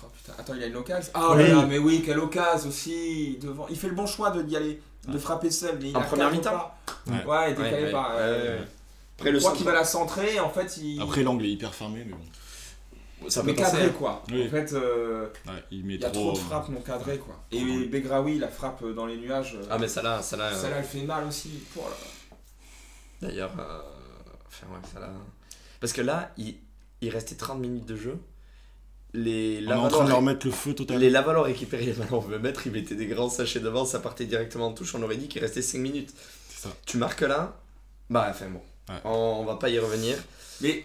Oh 0.05 0.09
putain, 0.15 0.33
attends, 0.39 0.55
il 0.55 0.63
a 0.65 0.67
une 0.67 0.77
occasion 0.77 1.11
Oh 1.15 1.35
Oui. 1.37 1.45
là 1.45 1.49
là, 1.55 1.67
mais 1.67 1.79
oui, 1.79 2.03
quelle 2.05 2.19
occasion 2.19 2.69
aussi 2.69 3.39
devant. 3.41 3.67
Il 3.71 3.77
fait 3.79 3.89
le 3.89 3.95
bon 3.95 4.07
choix 4.07 4.31
de 4.31 4.43
d'y 4.43 4.57
aller, 4.57 4.83
de 5.09 5.19
frapper 5.19 5.51
seul. 5.51 5.79
Mais 5.81 5.91
il 5.91 5.97
En 5.97 6.01
a 6.01 6.05
première 6.05 6.31
mi-temps. 6.31 6.71
Ouais. 7.07 7.25
Ouais, 7.25 7.51
décalé 7.55 7.77
Ouais, 7.77 7.83
ouais, 7.85 7.91
par. 7.93 8.11
ouais, 8.11 8.17
euh, 8.21 8.59
ouais. 8.61 8.67
Après, 9.19 9.31
le 9.31 9.39
je 9.39 9.41
crois 9.41 9.51
centre, 9.53 9.57
qu'il 9.57 9.67
va 9.67 9.73
la 9.73 9.85
centrer, 9.85 10.41
en 10.41 10.51
fait, 10.51 10.77
il. 10.79 11.01
Après, 11.01 11.23
l'angle 11.23 11.45
est 11.47 11.51
hyper 11.51 11.75
fermé, 11.75 12.05
mais 12.05 12.13
bon. 12.13 13.31
ça 13.31 13.43
mais 13.43 13.55
cadré 13.55 13.85
hein. 13.85 13.95
quoi. 13.99 14.23
Oui. 14.31 14.47
En 14.47 14.51
fait, 14.51 14.73
euh, 14.75 15.29
Ouais, 15.47 15.53
il 15.71 15.85
met 15.87 15.95
il 15.95 16.01
y 16.01 16.05
a 16.05 16.11
trop. 16.11 16.33
trop 16.33 16.33
de 16.33 16.39
frappes 16.39 16.69
non 16.69 16.81
cadrées 16.81 17.19
quoi. 17.19 17.43
Et. 17.51 17.87
Begraoui, 17.87 18.39
la 18.39 18.49
frappe 18.49 18.85
dans 18.95 19.07
les 19.07 19.17
nuages, 19.17 19.55
euh, 19.55 19.67
Ah, 19.71 19.79
mais 19.79 19.89
ça 19.89 20.03
là, 20.03 20.21
ça 20.23 20.37
là. 20.37 20.51
euh, 20.53 20.73
elle 20.79 20.85
fait 20.85 21.03
mal 21.03 21.25
aussi. 21.25 21.51
Oh. 21.79 21.83
D'ailleurs, 23.23 23.53
euh, 23.59 23.81
enfin, 24.47 24.67
ouais, 24.73 24.81
ça 24.93 25.01
là. 25.01 25.11
Parce 25.81 25.93
que 25.95 26.03
là, 26.03 26.33
il, 26.37 26.57
il 27.01 27.09
restait 27.11 27.37
30 27.37 27.59
minutes 27.61 27.87
de 27.87 27.97
jeu. 27.97 28.19
Les 29.17 29.65
On 29.67 29.71
est 29.71 29.75
en 29.75 29.89
train 29.89 30.05
de 30.05 30.11
leur 30.11 30.21
mettre 30.23 30.47
le 30.47 30.53
feu 30.53 30.75
total. 30.75 30.99
les 30.99 31.09
Lavalors 31.11 31.45
récupéraient 31.47 31.85
les 31.87 31.93
ballons 31.93 32.21
veut 32.21 32.39
mettre, 32.39 32.67
ils 32.67 32.73
mettaient 32.73 32.95
des 32.95 33.07
grands 33.07 33.31
sachets 33.31 33.61
devant, 33.61 33.85
ça 33.87 33.99
partait 34.01 34.27
directement 34.27 34.67
en 34.67 34.73
touche, 34.73 34.95
on 34.95 35.03
aurait 35.03 35.17
dit 35.17 35.29
qu'il 35.29 35.41
restait 35.41 35.63
5 35.63 35.79
minutes. 35.79 36.13
Ça. 36.55 36.69
Tu 36.85 36.99
marques 36.99 37.23
là, 37.23 37.57
bah, 38.11 38.27
enfin 38.31 38.47
bon, 38.51 38.61
Ouais. 38.89 39.01
on, 39.05 39.39
on 39.41 39.45
va 39.45 39.57
pas 39.57 39.69
y 39.71 39.79
revenir. 39.79 40.17
Mais 40.61 40.85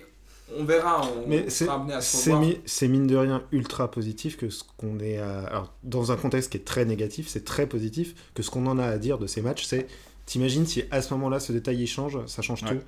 on 0.57 0.63
verra, 0.63 1.01
on 1.05 1.27
Mais 1.27 1.45
c'est 1.49 1.65
sera 1.65 1.75
amené 1.75 1.93
à 1.93 2.01
se 2.01 2.17
c'est 2.17 2.31
revoir. 2.33 2.47
mi- 2.49 2.57
c'est 2.65 2.87
mine 2.87 3.07
de 3.07 3.15
rien 3.15 3.43
ultra 3.51 3.89
positif 3.91 4.37
que 4.37 4.49
ce 4.49 4.63
qu'on 4.77 4.99
est 4.99 5.17
à- 5.17 5.41
alors 5.47 5.73
dans 5.83 6.11
un 6.11 6.15
contexte 6.17 6.51
qui 6.51 6.57
est 6.57 6.65
très 6.65 6.85
négatif, 6.85 7.27
c'est 7.27 7.45
très 7.45 7.67
positif 7.67 8.15
que 8.33 8.43
ce 8.43 8.49
qu'on 8.49 8.65
en 8.67 8.79
a 8.79 8.85
à 8.85 8.97
dire 8.97 9.17
de 9.17 9.27
ces 9.27 9.41
matchs, 9.41 9.65
c'est 9.65 9.87
t'imagines 10.25 10.65
si 10.65 10.83
à 10.91 11.01
ce 11.01 11.13
moment-là 11.13 11.39
ce 11.39 11.51
détail 11.51 11.81
il 11.81 11.87
change, 11.87 12.17
ça 12.27 12.41
change 12.41 12.63
Ouais. 12.63 12.69
tout. 12.75 12.81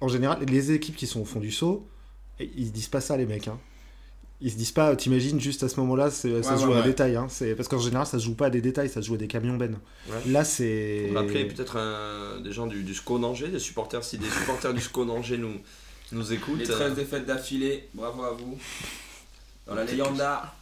En 0.00 0.08
général, 0.08 0.38
les 0.48 0.72
équipes 0.72 0.96
qui 0.96 1.06
sont 1.06 1.20
au 1.20 1.24
fond 1.24 1.40
du 1.40 1.50
saut, 1.52 1.86
ils 2.40 2.66
se 2.66 2.72
disent 2.72 2.88
pas 2.88 3.00
ça 3.00 3.16
les 3.16 3.26
mecs. 3.26 3.48
Hein. 3.48 3.58
Ils 4.46 4.50
se 4.52 4.56
disent 4.56 4.72
pas, 4.72 4.94
t'imagines 4.94 5.40
juste 5.40 5.62
à 5.62 5.70
ce 5.70 5.80
moment-là, 5.80 6.10
c'est- 6.10 6.42
ça 6.42 6.50
Ouais, 6.52 6.56
se 6.58 6.62
joue 6.62 6.68
ouais, 6.68 6.74
à 6.74 6.78
un 6.78 6.80
ouais. 6.82 6.86
détail. 6.88 7.16
Hein. 7.16 7.26
C'est 7.30 7.54
parce 7.54 7.66
qu'en 7.66 7.78
général, 7.78 8.06
ça 8.06 8.18
se 8.18 8.24
joue 8.26 8.34
pas 8.34 8.46
à 8.46 8.50
des 8.50 8.60
détails, 8.60 8.90
ça 8.90 9.00
se 9.00 9.06
joue 9.06 9.14
à 9.14 9.16
des 9.16 9.26
camions. 9.26 9.56
Ouais. 9.58 9.70
Là, 10.26 10.44
c'est. 10.44 11.06
On 11.10 11.14
va 11.14 11.20
appeler 11.20 11.46
peut-être 11.46 11.78
un- 11.78 12.40
des 12.42 12.52
gens 12.52 12.66
du, 12.66 12.82
du 12.82 12.94
SCO 12.94 13.16
Angers, 13.24 13.48
des 13.48 13.58
supporters, 13.58 14.04
si 14.04 14.18
des 14.18 14.28
supporters 14.28 14.74
du 14.74 14.80
SCO 14.82 15.08
Angers 15.08 15.38
nous, 15.38 15.54
nous 16.12 16.32
écoutent. 16.32 16.58
Les 16.58 16.70
euh, 16.70 16.74
13 16.74 16.94
défaites 16.94 17.24
d'affilée, 17.24 17.88
bravo 17.94 18.22
à 18.22 18.32
vous. 18.32 18.58
Dans 19.66 19.74
la 19.74 19.84
Leyenda. 19.84 20.52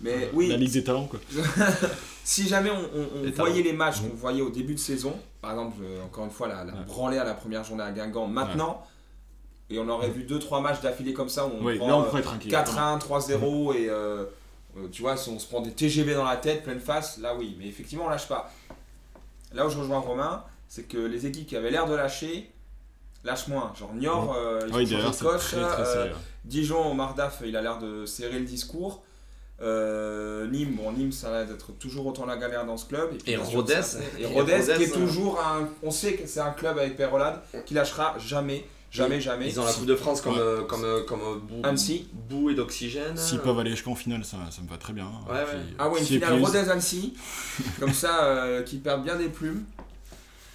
Mais 0.00 0.30
oui, 0.32 0.46
La 0.50 0.56
Ligue 0.56 0.70
des 0.72 0.84
Talents, 0.84 1.06
quoi. 1.06 1.18
si 2.22 2.46
jamais 2.46 2.70
on, 2.70 2.74
on- 2.76 3.08
on 3.20 3.22
Les 3.24 3.32
voyait 3.32 3.54
talents. 3.56 3.64
les 3.64 3.72
matchs 3.72 4.00
qu'on 4.00 4.14
voyait 4.14 4.42
au 4.42 4.50
début 4.50 4.74
de 4.74 4.78
saison, 4.78 5.12
par 5.42 5.50
exemple, 5.52 5.78
euh, 5.82 6.04
encore 6.04 6.24
une 6.24 6.30
fois, 6.30 6.46
la, 6.46 6.62
la 6.62 6.72
Ouais. 6.72 6.84
branlée 6.86 7.18
à 7.18 7.24
la 7.24 7.34
première 7.34 7.64
journée 7.64 7.82
à 7.82 7.90
Guingamp, 7.90 8.28
maintenant, 8.28 8.86
et 9.70 9.78
on 9.78 9.88
aurait 9.88 10.10
vu 10.10 10.24
2-3 10.24 10.62
matchs 10.62 10.80
d'affilée 10.80 11.12
comme 11.12 11.28
ça 11.28 11.46
où 11.46 11.50
on 11.60 11.64
Oui, 11.64 11.78
prend 11.78 12.00
euh, 12.00 12.04
pourrait 12.04 12.20
être 12.20 12.32
inquiet. 12.34 12.50
4-1, 12.50 12.98
3-0 13.00 13.74
et 13.76 13.88
euh, 13.88 14.24
euh, 14.76 14.88
tu 14.92 15.02
vois, 15.02 15.16
si 15.16 15.28
on 15.30 15.38
se 15.38 15.46
prend 15.46 15.60
des 15.60 15.72
TGV 15.72 16.14
dans 16.14 16.24
la 16.24 16.36
tête, 16.36 16.62
pleine 16.62 16.80
face, 16.80 17.18
là 17.18 17.34
oui, 17.38 17.56
mais 17.58 17.66
effectivement 17.66 18.04
on 18.06 18.08
lâche 18.08 18.28
pas. 18.28 18.50
Là 19.52 19.66
où 19.66 19.70
je 19.70 19.78
rejoins 19.78 19.98
Romain, 19.98 20.44
c'est 20.68 20.84
que 20.84 20.98
les 20.98 21.26
équipes 21.26 21.46
qui 21.46 21.56
avaient 21.56 21.70
l'air 21.70 21.86
de 21.86 21.94
lâcher, 21.94 22.50
lâchent 23.24 23.48
moins. 23.48 23.72
Genre 23.78 23.92
Niort, 23.94 24.34
euh, 24.36 24.60
ils 24.68 24.74
Oui, 24.74 24.94
ont 24.94 25.00
changé 25.00 25.18
de 25.18 25.22
coach, 25.24 25.40
très 25.40 25.60
très 25.62 25.82
euh, 25.82 25.92
serré. 25.92 26.12
Dijon, 26.44 26.90
Omar 26.90 27.14
Daf, 27.14 27.42
il 27.44 27.56
a 27.56 27.62
l'air 27.62 27.78
de 27.78 28.06
serrer 28.06 28.38
le 28.38 28.44
discours. 28.44 29.02
Euh, 29.60 30.46
Nîmes, 30.46 30.76
bon, 30.76 30.92
Nîmes, 30.92 31.10
ça 31.12 31.28
a 31.28 31.32
l'air 31.32 31.46
d'être 31.46 31.72
toujours 31.78 32.06
autant 32.06 32.26
la 32.26 32.36
galère 32.36 32.64
dans 32.64 32.76
ce 32.76 32.86
club. 32.86 33.10
puis, 33.16 33.32
Et 33.32 33.36
bien 33.36 33.44
sûr, 33.44 33.56
Rodez. 33.58 33.74
Et 34.18 34.22
Et 34.22 34.26
Rodez, 34.26 34.60
qui 34.62 34.70
Rodez, 34.72 34.84
est 34.84 34.90
toujours 34.92 35.40
un. 35.40 35.68
On 35.82 35.90
sait 35.90 36.14
que 36.14 36.26
c'est 36.28 36.40
un 36.40 36.52
club 36.52 36.78
avec 36.78 36.96
Perrolade 36.96 37.40
qui 37.66 37.74
lâchera 37.74 38.14
jamais, 38.18 38.64
jamais, 38.90 39.20
jamais. 39.20 39.48
Ils 39.48 39.58
ont 39.60 39.64
la 39.64 39.72
Coupe 39.72 39.86
de 39.86 39.94
France 39.96 40.20
comme, 40.20 40.34
Ouais. 40.34 40.38
euh, 40.40 40.62
comme, 40.64 40.84
euh, 40.84 41.02
comme 41.04 41.20
euh, 41.20 41.36
bout, 41.36 41.60
Annecy. 41.64 42.08
bout 42.28 42.50
et 42.50 42.54
d'oxygène. 42.54 43.16
S'ils 43.16 43.40
peuvent 43.40 43.58
aller 43.58 43.70
jusqu'en 43.70 43.94
finale, 43.94 44.24
ça, 44.24 44.38
ça 44.50 44.62
me 44.62 44.68
va 44.68 44.76
très 44.78 44.92
bien. 44.92 45.06
Ouais, 45.28 45.34
ouais. 45.34 45.44
Puis, 45.66 45.74
Ah 45.78 45.88
ouais, 45.88 46.00
une 46.00 46.06
finale 46.06 46.42
Rodez-Annecy, 46.42 47.14
comme 47.80 47.92
ça, 47.92 48.24
euh, 48.24 48.62
qui 48.62 48.78
perd 48.78 49.02
bien 49.04 49.16
des 49.16 49.28
plumes. 49.28 49.64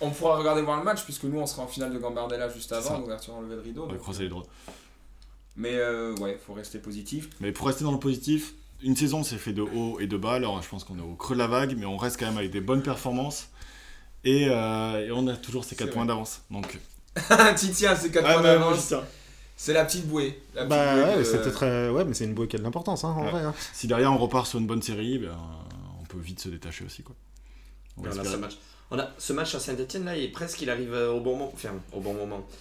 On 0.02 0.10
pourra 0.10 0.38
regarder 0.38 0.62
voir 0.62 0.78
le 0.80 0.84
match, 0.84 1.04
puisque 1.04 1.24
nous, 1.24 1.40
on 1.40 1.46
sera 1.46 1.64
en 1.64 1.68
finale 1.68 1.94
de 1.94 1.98
Gambardella 2.00 2.50
juste 2.50 2.72
avant, 2.74 2.98
l'ouverture 3.00 3.36
en 3.36 3.42
levée 3.42 3.56
de 3.56 3.62
rideau. 3.62 3.86
On 3.88 3.92
va 3.92 3.98
croiser 3.98 4.24
les 4.24 4.30
doigts. 4.30 4.46
Mais 5.56 5.76
euh, 5.76 6.16
ouais, 6.18 6.40
faut 6.46 6.54
rester 6.54 6.80
positif. 6.80 7.30
Mais 7.40 7.52
pour 7.52 7.68
rester 7.68 7.84
dans 7.84 7.92
le 7.92 8.00
positif, 8.00 8.54
une 8.82 8.96
saison 8.96 9.24
c'est 9.24 9.38
fait 9.38 9.54
de 9.54 9.62
haut 9.62 10.00
et 10.00 10.08
de 10.08 10.18
bas. 10.18 10.34
Alors 10.34 10.62
je 10.62 10.68
pense 10.68 10.84
qu'on 10.84 10.98
est 10.98 11.02
au 11.04 11.14
creux 11.16 11.36
de 11.36 11.40
la 11.40 11.48
vague, 11.48 11.76
mais 11.78 11.86
on 11.86 11.96
reste 11.96 12.20
quand 12.20 12.26
même 12.26 12.38
avec 12.40 12.50
des 12.52 12.60
bonnes 12.60 12.82
performances. 12.82 13.50
Et, 14.26 14.48
euh, 14.50 15.06
et 15.08 15.12
on 15.12 15.28
a 15.28 15.38
toujours 15.38 15.64
ces 15.64 15.70
C'est 15.72 15.76
4 15.76 15.88
vrai. 15.90 15.94
points 15.96 16.06
d'avance. 16.06 16.42
Donc, 16.50 16.80
Titian, 17.56 17.94
c'est 18.00 18.12
4 18.12 18.26
Ah, 18.28 18.34
points 18.34 18.42
d'avance. 18.44 18.94
C'est 19.56 19.74
la 19.74 19.86
petite 19.86 20.08
bouée. 20.08 20.42
La 20.56 20.62
petite 20.66 20.70
Bah 20.70 20.94
bouée 20.94 21.04
ouais, 21.04 21.18
de- 21.20 21.24
c'était 21.24 21.52
très. 21.52 21.90
Ouais, 21.90 22.04
mais 22.06 22.14
c'est 22.14 22.26
une 22.26 22.34
bouée 22.34 22.48
qui 22.48 22.56
a 22.56 22.60
de 22.60 22.64
l'importance, 22.64 23.04
hein, 23.04 23.10
en 23.18 23.26
Ouais. 23.26 23.32
vrai. 23.32 23.42
hein. 23.44 23.54
si 23.74 23.88
derrière 23.88 24.12
on 24.12 24.18
repart 24.18 24.48
sur 24.48 24.60
une 24.60 24.66
bonne 24.68 24.82
série, 24.82 25.20
ben, 25.20 25.38
on 26.02 26.06
peut 26.06 26.18
vite 26.20 26.40
se 26.42 26.50
détacher 26.50 26.84
aussi. 26.86 27.04
Quoi. 27.04 27.16
On 27.98 28.06
espérer. 28.06 28.28
ce 28.30 28.36
match. 28.38 28.58
On 28.92 29.00
a 29.00 29.10
ce 29.18 29.34
match 29.34 29.54
à 29.56 29.60
Saint-Etienne 29.60 30.06
là, 30.06 30.18
il 30.18 30.24
est 30.24 30.28
presque 30.32 30.62
il 30.62 30.70
arrive 30.70 30.94
euh, 30.94 31.12
au 31.14 31.20
bon 31.22 31.34
moment. 31.38 31.52
Enfin, 31.54 31.70
au 31.94 32.00
bon 32.00 32.14
moment. 32.14 32.46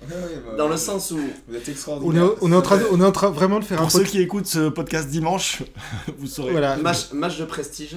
Bah, 0.00 0.14
Dans 0.56 0.68
le 0.68 0.76
sens 0.76 1.10
où 1.10 1.18
Vous 1.48 1.56
êtes 1.56 1.66
On 1.66 1.70
extraordinaire. 1.72 2.24
est, 2.24 2.28
on 2.42 2.52
est 2.52 2.54
en 2.54 2.62
train 2.62 2.78
on 2.92 3.00
est 3.00 3.04
en 3.04 3.10
train 3.10 3.30
vraiment 3.30 3.58
de 3.58 3.64
faire 3.64 3.78
un 3.80 3.82
Pour 3.82 3.90
ceux 3.90 4.04
qui 4.04 4.20
écoutent 4.20 4.46
ce 4.46 4.68
podcast 4.68 5.08
dimanche, 5.08 5.64
vous 6.18 6.28
saurez. 6.28 6.52
Voilà. 6.52 6.76
match, 6.76 7.10
match 7.12 7.36
de 7.36 7.44
prestige. 7.44 7.96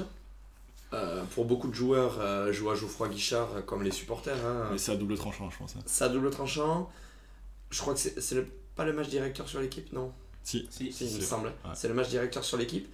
Euh, 0.94 1.24
pour 1.36 1.46
beaucoup 1.46 1.68
de 1.70 1.74
joueurs, 1.74 2.18
euh, 2.20 2.52
jouent 2.52 2.70
à 2.72 2.76
Geoffroy 2.76 3.08
Guichard 3.10 3.50
euh, 3.56 3.62
comme 3.62 3.84
les 3.84 3.92
supporters. 3.92 4.36
hein. 4.46 4.68
Mais 4.72 4.78
c'est 4.78 4.92
à 4.92 4.96
double 4.96 5.16
tranchant, 5.18 5.50
je 5.50 5.58
pense. 5.58 5.76
hein. 5.78 5.82
Ça 5.86 6.10
double 6.10 6.30
tranchant. 6.32 6.90
Je 7.70 7.80
crois 7.80 7.94
que 7.94 8.00
c'est 8.00 8.20
c'est 8.22 8.36
le- 8.36 8.48
pas 8.76 8.84
le 8.86 8.94
match 8.94 9.08
directeur 9.10 9.48
sur 9.48 9.60
l'équipe, 9.62 9.92
non? 9.94 10.12
Si. 10.44 10.68
Si. 10.70 10.92
Si, 10.92 11.06
il 11.06 11.14
me 11.16 11.20
c'est- 11.20 11.26
semble. 11.26 11.48
ouais. 11.48 11.72
C'est 11.76 11.88
le 11.88 11.94
match 11.94 12.10
directeur 12.10 12.44
sur 12.44 12.58
l'équipe. 12.58 12.92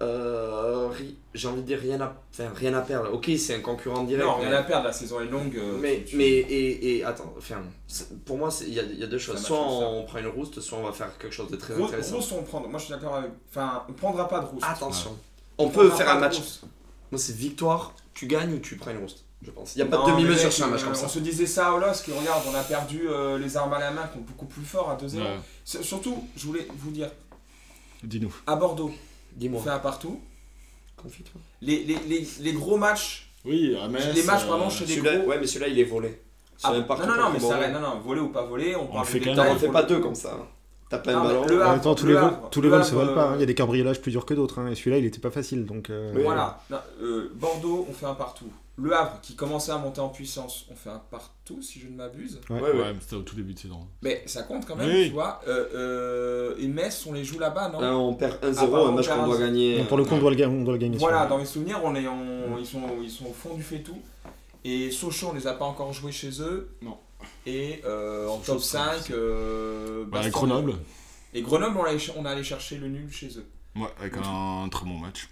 Euh, 0.00 0.88
J'ai 1.34 1.48
envie 1.48 1.62
de 1.62 1.66
dire 1.66 1.80
rien 1.80 2.00
à, 2.00 2.14
enfin, 2.32 2.50
rien 2.54 2.72
à 2.74 2.82
perdre. 2.82 3.12
Ok, 3.12 3.30
c'est 3.36 3.54
un 3.56 3.60
concurrent 3.60 4.04
direct. 4.04 4.24
Non, 4.26 4.38
mais- 4.38 4.48
rien 4.48 4.58
à 4.58 4.62
perdre, 4.62 4.84
la 4.86 4.92
saison 4.92 5.20
est 5.20 5.26
longue. 5.26 5.56
euh, 5.56 5.76
Mais, 5.80 6.04
tu- 6.04 6.16
mais 6.16 6.28
et, 6.28 6.96
et 6.98 7.04
attends, 7.04 7.34
enfin, 7.36 7.62
c'est- 7.88 8.16
pour 8.24 8.38
moi, 8.38 8.50
c'est- 8.50 8.66
il 8.66 8.74
y 8.74 8.80
a, 8.80 8.84
il 8.84 8.98
y 8.98 9.02
a 9.02 9.06
deux 9.08 9.18
choses. 9.18 9.42
Soit 9.42 9.58
on 9.60 10.04
prend 10.04 10.18
une 10.18 10.28
rouste, 10.28 10.60
soit 10.60 10.78
on 10.78 10.84
va 10.84 10.92
faire 10.92 11.16
quelque 11.18 11.34
chose 11.34 11.50
de 11.50 11.56
très 11.56 11.74
Rousse, 11.74 11.88
intéressant. 11.88 12.16
Rousse, 12.16 12.32
on 12.32 12.42
prend. 12.44 12.60
Moi, 12.60 12.78
je 12.78 12.84
suis 12.84 12.92
d'accord 12.94 13.16
avec. 13.16 13.30
Enfin, 13.50 13.84
on 13.88 13.92
prendra 13.92 14.28
pas 14.28 14.40
de 14.40 14.46
rousse. 14.46 14.62
Attention. 14.64 15.16
On 15.58 15.68
peut 15.68 15.90
faire 15.90 16.10
un 16.10 16.18
match. 16.20 16.38
Moi, 17.10 17.18
c'est 17.18 17.34
victoire, 17.36 17.94
tu 18.14 18.26
gagnes 18.26 18.54
ou 18.54 18.58
tu 18.58 18.76
prends 18.76 18.90
une 18.90 18.98
rouste. 18.98 19.24
je 19.42 19.50
pense. 19.50 19.74
Il 19.74 19.78
n'y 19.78 19.82
a 19.82 19.86
pas 19.86 19.98
Non, 19.98 20.06
de 20.06 20.10
demi-mesure 20.22 20.52
sur 20.52 20.64
un 20.66 20.68
match 20.68 20.82
comme 20.82 20.92
On 20.92 20.94
ça. 20.94 21.08
se 21.08 21.18
disait 21.20 21.46
ça 21.46 21.68
à 21.68 21.72
Olos, 21.72 22.02
qui 22.04 22.12
regarde, 22.12 22.42
on 22.50 22.54
a 22.54 22.62
perdu 22.62 23.08
euh, 23.08 23.38
les 23.38 23.56
armes 23.56 23.72
à 23.72 23.78
la 23.78 23.90
main 23.90 24.06
qui 24.08 24.14
sont 24.18 24.24
beaucoup 24.24 24.46
plus 24.46 24.64
forts 24.64 24.90
à 24.90 24.96
2-0. 24.96 25.18
Ouais. 25.22 25.36
C'est- 25.64 25.82
Surtout, 25.82 26.28
je 26.36 26.46
voulais 26.46 26.66
vous 26.76 26.90
dire, 26.90 27.10
Dis-nous. 28.02 28.34
à 28.46 28.56
Bordeaux, 28.56 28.92
on 28.92 29.38
Dis-moi. 29.38 29.62
fait 29.62 29.70
un 29.70 29.78
partout. 29.78 30.20
Confie-toi. 30.96 31.40
Les, 31.62 31.84
les, 31.84 31.96
les, 32.08 32.28
les 32.40 32.52
gros 32.52 32.76
matchs, 32.76 33.30
Oui, 33.44 33.76
à 33.80 33.86
Metz, 33.88 34.04
les 34.14 34.22
matchs 34.24 34.42
euh, 34.42 34.46
vraiment 34.46 34.68
chez 34.70 34.84
les 34.84 34.94
Celui-là, 34.96 35.16
gros. 35.18 35.28
ouais, 35.28 35.38
mais 35.38 35.46
celui-là, 35.46 35.68
il 35.68 35.78
est 35.78 35.84
volé. 35.84 36.20
C'est 36.56 36.66
Ah, 36.66 36.72
non, 36.72 37.06
non, 37.06 37.16
non, 37.16 37.30
mais 37.32 37.38
ça, 37.38 37.68
non, 37.70 37.80
non, 37.80 38.00
volé 38.00 38.20
ou 38.20 38.30
pas 38.30 38.42
volé, 38.44 38.74
on 38.74 38.86
parle 38.86 39.06
fait 39.06 39.20
de 39.20 39.24
qu'un. 39.26 39.30
détails. 39.30 39.46
T'en 39.48 39.54
refais 39.54 39.68
pas 39.68 39.84
deux 39.84 40.00
comme 40.00 40.16
ça. 40.16 40.36
T'as 40.90 40.98
pas 40.98 41.12
Non, 41.12 41.18
un 41.18 41.22
mais 41.22 41.28
ballon. 41.28 41.46
le 41.46 41.58
En 41.58 41.60
Havre, 41.62 41.72
même 41.72 41.80
temps, 41.82 41.94
tous 41.94 42.06
le 42.06 42.14
les 42.14 42.18
vols, 42.20 42.28
Havre, 42.28 42.48
tous 42.50 42.60
les 42.62 42.68
le 42.68 42.74
vols 42.76 42.84
se 42.84 42.94
valent 42.94 43.14
pas. 43.14 43.24
hein. 43.28 43.32
euh, 43.32 43.36
Il 43.36 43.40
y 43.40 43.42
a 43.42 43.46
des 43.46 43.54
cambriolages 43.54 44.00
plus 44.00 44.10
durs 44.10 44.24
que 44.24 44.32
d'autres. 44.34 44.58
hein, 44.58 44.68
Et 44.70 44.74
celui-là, 44.74 44.98
il 44.98 45.04
était 45.04 45.20
pas 45.20 45.30
facile. 45.30 45.66
Donc, 45.66 45.90
euh. 45.90 46.12
Voilà, 46.24 46.60
Non, 46.70 46.78
euh, 47.02 47.30
Bordeaux, 47.34 47.86
on 47.88 47.92
fait 47.92 48.06
un 48.06 48.14
partout. 48.14 48.46
Le 48.80 48.94
Havre, 48.94 49.18
qui 49.20 49.34
commençait 49.34 49.72
à 49.72 49.76
monter 49.78 50.00
en 50.00 50.08
puissance, 50.08 50.64
on 50.70 50.74
fait 50.76 50.88
un 50.90 51.02
partout, 51.10 51.60
si 51.62 51.80
je 51.80 51.88
ne 51.88 51.96
m'abuse. 51.96 52.40
Ouais. 52.48 52.60
Ouais, 52.60 52.62
ouais. 52.70 52.78
Ouais, 52.78 52.92
mais 52.94 53.00
c'était 53.00 53.16
au 53.16 53.22
tout 53.22 53.34
début 53.34 53.52
de 53.52 53.58
saison. 53.58 53.80
Mais 54.02 54.22
ça 54.26 54.42
compte 54.44 54.66
quand 54.66 54.76
même, 54.76 54.88
Oui. 54.88 55.08
tu 55.08 55.12
vois. 55.14 55.40
Euh, 55.48 55.66
euh, 55.74 56.54
et 56.60 56.68
Metz, 56.68 57.04
on 57.08 57.12
les 57.12 57.24
joue 57.24 57.38
là-bas, 57.40 57.70
non 57.70 57.80
Là, 57.80 57.96
on 57.96 58.14
perd 58.14 58.38
1-0, 58.42 58.56
Ah, 58.74 58.88
un 58.88 58.92
match 58.92 59.08
qu'on 59.08 59.26
doit 59.26 59.36
1-0. 59.36 59.40
gagner. 59.40 59.78
non, 59.78 59.84
pour 59.86 59.96
le 59.98 60.04
coup, 60.04 60.14
on 60.14 60.18
doit 60.20 60.30
le, 60.30 60.46
on 60.46 60.62
doit 60.62 60.72
le 60.74 60.78
gagner. 60.78 60.96
Voilà, 60.96 61.26
dans 61.26 61.38
mes 61.38 61.44
souvenirs, 61.44 61.80
on 61.82 61.94
est 61.96 62.06
en- 62.06 62.56
ils, 62.58 62.64
sont, 62.66 62.80
ils 63.02 63.10
sont 63.10 63.26
au 63.26 63.32
fond 63.32 63.54
du 63.54 63.62
fait 63.64 63.80
tout. 63.80 63.98
Et 64.64 64.90
Sochaux, 64.92 65.28
on 65.32 65.34
les 65.34 65.46
a 65.48 65.54
pas 65.54 65.64
encore 65.64 65.92
joués 65.92 66.12
chez 66.12 66.40
eux. 66.40 66.70
Non. 66.80 66.96
Et 67.46 67.80
euh, 67.84 68.28
en 68.28 68.38
top 68.38 68.60
c'est 68.60 68.76
5, 68.78 68.92
difficile. 68.94 69.14
euh, 69.18 70.04
Bah, 70.06 70.28
Grenoble. 70.30 70.74
Et 71.34 71.42
Grenoble, 71.42 71.76
on, 71.78 71.84
allait, 71.84 71.98
on 72.16 72.24
allait 72.24 72.44
chercher 72.44 72.78
le 72.78 72.88
nul 72.88 73.10
chez 73.10 73.28
eux. 73.38 73.46
Ouais, 73.76 73.88
avec 74.00 74.14
un 74.16 74.68
très 74.70 74.84
bon 74.86 74.98
match. 74.98 75.28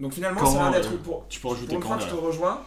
Donc 0.00 0.12
finalement, 0.14 0.40
Quand, 0.40 0.46
ça 0.52 0.66
a 0.66 0.70
l'air 0.70 0.80
d'être 0.80 0.94
euh, 0.94 0.98
pour. 0.98 1.26
Tu 1.28 1.40
peux 1.40 1.48
rajouter 1.48 1.74
Pour 1.74 1.82
quand 1.82 1.88
fois 1.88 1.96
que 1.98 2.04
je 2.04 2.08
te 2.08 2.14
rejoins, 2.14 2.62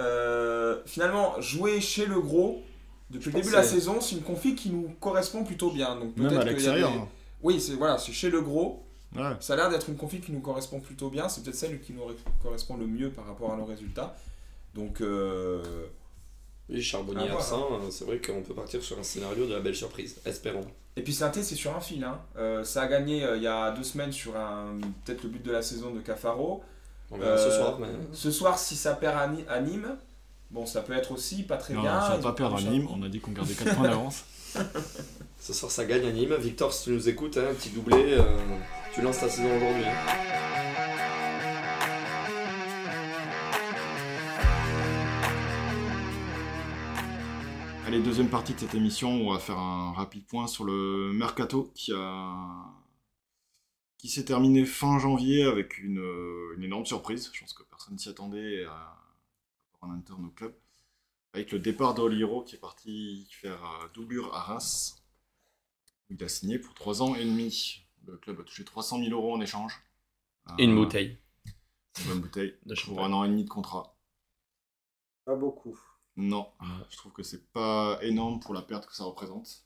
euh, 0.00 0.80
finalement, 0.86 1.40
jouer 1.40 1.80
chez 1.80 2.06
le 2.06 2.20
gros, 2.20 2.62
depuis 3.10 3.30
le 3.30 3.36
début 3.36 3.48
de 3.48 3.52
la 3.54 3.62
saison, 3.62 4.00
c'est 4.00 4.16
une 4.16 4.22
config 4.22 4.54
qui 4.54 4.70
nous 4.70 4.90
correspond 5.00 5.44
plutôt 5.44 5.70
bien. 5.70 5.96
Donc 5.96 6.16
Même 6.16 6.28
peut-être 6.28 6.40
à 6.40 6.44
l'extérieur. 6.44 6.90
des- 6.92 6.98
hein. 6.98 7.08
Oui, 7.42 7.60
c'est 7.60 7.74
voilà, 7.74 7.98
c'est 7.98 8.12
chez 8.12 8.30
le 8.30 8.40
gros. 8.40 8.84
Ouais. 9.16 9.22
Ça 9.40 9.54
a 9.54 9.56
l'air 9.56 9.70
d'être 9.70 9.88
une 9.90 9.96
config 9.96 10.22
qui 10.24 10.32
nous 10.32 10.40
correspond 10.40 10.80
plutôt 10.80 11.10
bien. 11.10 11.28
C'est 11.28 11.42
peut-être 11.42 11.56
celle 11.56 11.80
qui 11.80 11.92
nous 11.92 12.02
correspond 12.42 12.76
le 12.76 12.86
mieux 12.86 13.10
par 13.10 13.26
rapport 13.26 13.52
à 13.52 13.56
nos 13.56 13.64
résultats. 13.66 14.16
Donc, 14.74 15.00
euh, 15.02 15.62
Oui, 16.70 16.80
Charbonnier 16.82 17.26
Ah, 17.30 17.34
absent, 17.34 17.68
euh, 17.72 17.90
c'est 17.90 18.04
vrai 18.04 18.18
qu'on 18.18 18.40
peut 18.42 18.54
partir 18.54 18.82
sur 18.82 18.98
un 18.98 19.02
scénario 19.02 19.46
de 19.46 19.52
la 19.54 19.60
belle 19.60 19.74
surprise. 19.76 20.16
Espérons. 20.24 20.64
et 20.96 21.02
puis 21.02 21.12
Saint-Étienne, 21.12 21.44
c'est 21.44 21.54
sur 21.54 21.74
un 21.76 21.80
fil. 21.80 22.02
hein. 22.04 22.18
Euh, 22.36 22.64
ça 22.64 22.82
a 22.82 22.86
gagné 22.86 23.24
euh, 23.24 23.36
il 23.36 23.42
y 23.42 23.46
a 23.46 23.72
deux 23.72 23.82
semaines 23.82 24.12
sur 24.12 24.36
un 24.36 24.78
peut-être 25.04 25.22
le 25.24 25.28
but 25.30 25.42
de 25.42 25.52
la 25.52 25.62
saison 25.62 25.90
de 25.90 26.00
Cafaro. 26.00 26.62
On 27.10 27.18
verra 27.18 27.36
ce 27.36 27.50
soir, 27.50 27.78
mais. 27.78 27.88
Ce 28.12 28.30
soir, 28.30 28.58
si 28.58 28.74
ça 28.76 28.94
perd 28.94 29.18
à, 29.18 29.26
Ni- 29.28 29.44
à 29.48 29.60
Nîmes, 29.60 29.96
bon, 30.50 30.64
ça 30.64 30.80
peut 30.80 30.94
être 30.94 31.12
aussi 31.12 31.42
pas 31.42 31.58
très 31.58 31.74
Non, 31.74 31.82
bien. 31.82 32.00
ça 32.00 32.16
va 32.16 32.22
pas 32.22 32.32
perdre 32.32 32.56
à 32.56 32.62
Nîmes. 32.62 32.88
On 32.90 33.02
a 33.02 33.08
dit 33.08 33.20
qu'on 33.20 33.32
gardait 33.32 33.52
4 33.54 33.74
points 33.76 33.88
d'avance. 33.88 34.24
Ce 35.40 35.52
soir, 35.52 35.70
ça 35.70 35.84
gagne 35.84 36.06
à 36.06 36.12
Nîmes. 36.12 36.34
Victor, 36.36 36.72
si 36.72 36.84
tu 36.84 36.90
nous 36.90 37.08
écoutes, 37.08 37.36
hein, 37.36 37.48
un 37.50 37.54
petit 37.54 37.70
doublé, 37.70 37.96
euh, 38.16 38.22
tu 38.94 39.02
lances 39.02 39.18
ta 39.20 39.28
saison 39.28 39.48
aujourd'hui. 39.56 39.84
hein. 39.84 40.51
Allez, 47.92 48.02
deuxième 48.02 48.30
partie 48.30 48.54
de 48.54 48.58
cette 48.58 48.74
émission, 48.74 49.10
on 49.10 49.34
va 49.34 49.38
faire 49.38 49.58
un 49.58 49.92
rapide 49.92 50.24
point 50.24 50.46
sur 50.46 50.64
le 50.64 51.12
mercato 51.12 51.70
qui 51.74 51.92
a 51.94 52.64
qui 53.98 54.08
s'est 54.08 54.24
terminé 54.24 54.64
fin 54.64 54.98
janvier 54.98 55.44
avec 55.44 55.76
une, 55.76 55.98
euh, 55.98 56.54
une 56.56 56.64
énorme 56.64 56.86
surprise. 56.86 57.28
Je 57.34 57.40
pense 57.40 57.52
que 57.52 57.62
personne 57.64 57.98
s'y 57.98 58.08
attendait 58.08 58.64
à, 58.64 58.96
en 59.82 59.90
interne 59.90 60.24
au 60.24 60.30
club. 60.30 60.54
Avec 61.34 61.52
le 61.52 61.58
départ 61.58 61.92
d'Oliro 61.92 62.40
qui 62.40 62.54
est 62.56 62.58
parti 62.58 63.28
faire 63.30 63.62
euh, 63.62 63.88
doublure 63.92 64.34
à 64.34 64.40
Reims. 64.40 65.04
Il 66.08 66.24
a 66.24 66.28
signé 66.28 66.58
pour 66.58 66.72
3 66.72 67.02
ans 67.02 67.14
et 67.14 67.26
demi. 67.26 67.82
Le 68.06 68.16
club 68.16 68.40
a 68.40 68.44
touché 68.44 68.64
300 68.64 69.00
000 69.00 69.10
euros 69.10 69.34
en 69.34 69.40
échange. 69.42 69.78
Et 70.58 70.64
une 70.64 70.72
Euh, 70.72 70.76
bouteille. 70.76 71.18
Une 72.00 72.06
bonne 72.06 72.20
bouteille. 72.20 72.54
De 72.64 72.74
pour 72.86 73.04
un 73.04 73.12
an 73.12 73.24
et 73.24 73.28
demi 73.28 73.44
de 73.44 73.50
contrat. 73.50 73.94
Pas 75.26 75.36
beaucoup. 75.36 75.78
Non, 76.16 76.52
je 76.90 76.96
trouve 76.96 77.12
que 77.12 77.22
c'est 77.22 77.50
pas 77.52 77.98
énorme 78.02 78.38
pour 78.40 78.52
la 78.54 78.62
perte 78.62 78.86
que 78.86 78.94
ça 78.94 79.04
représente. 79.04 79.64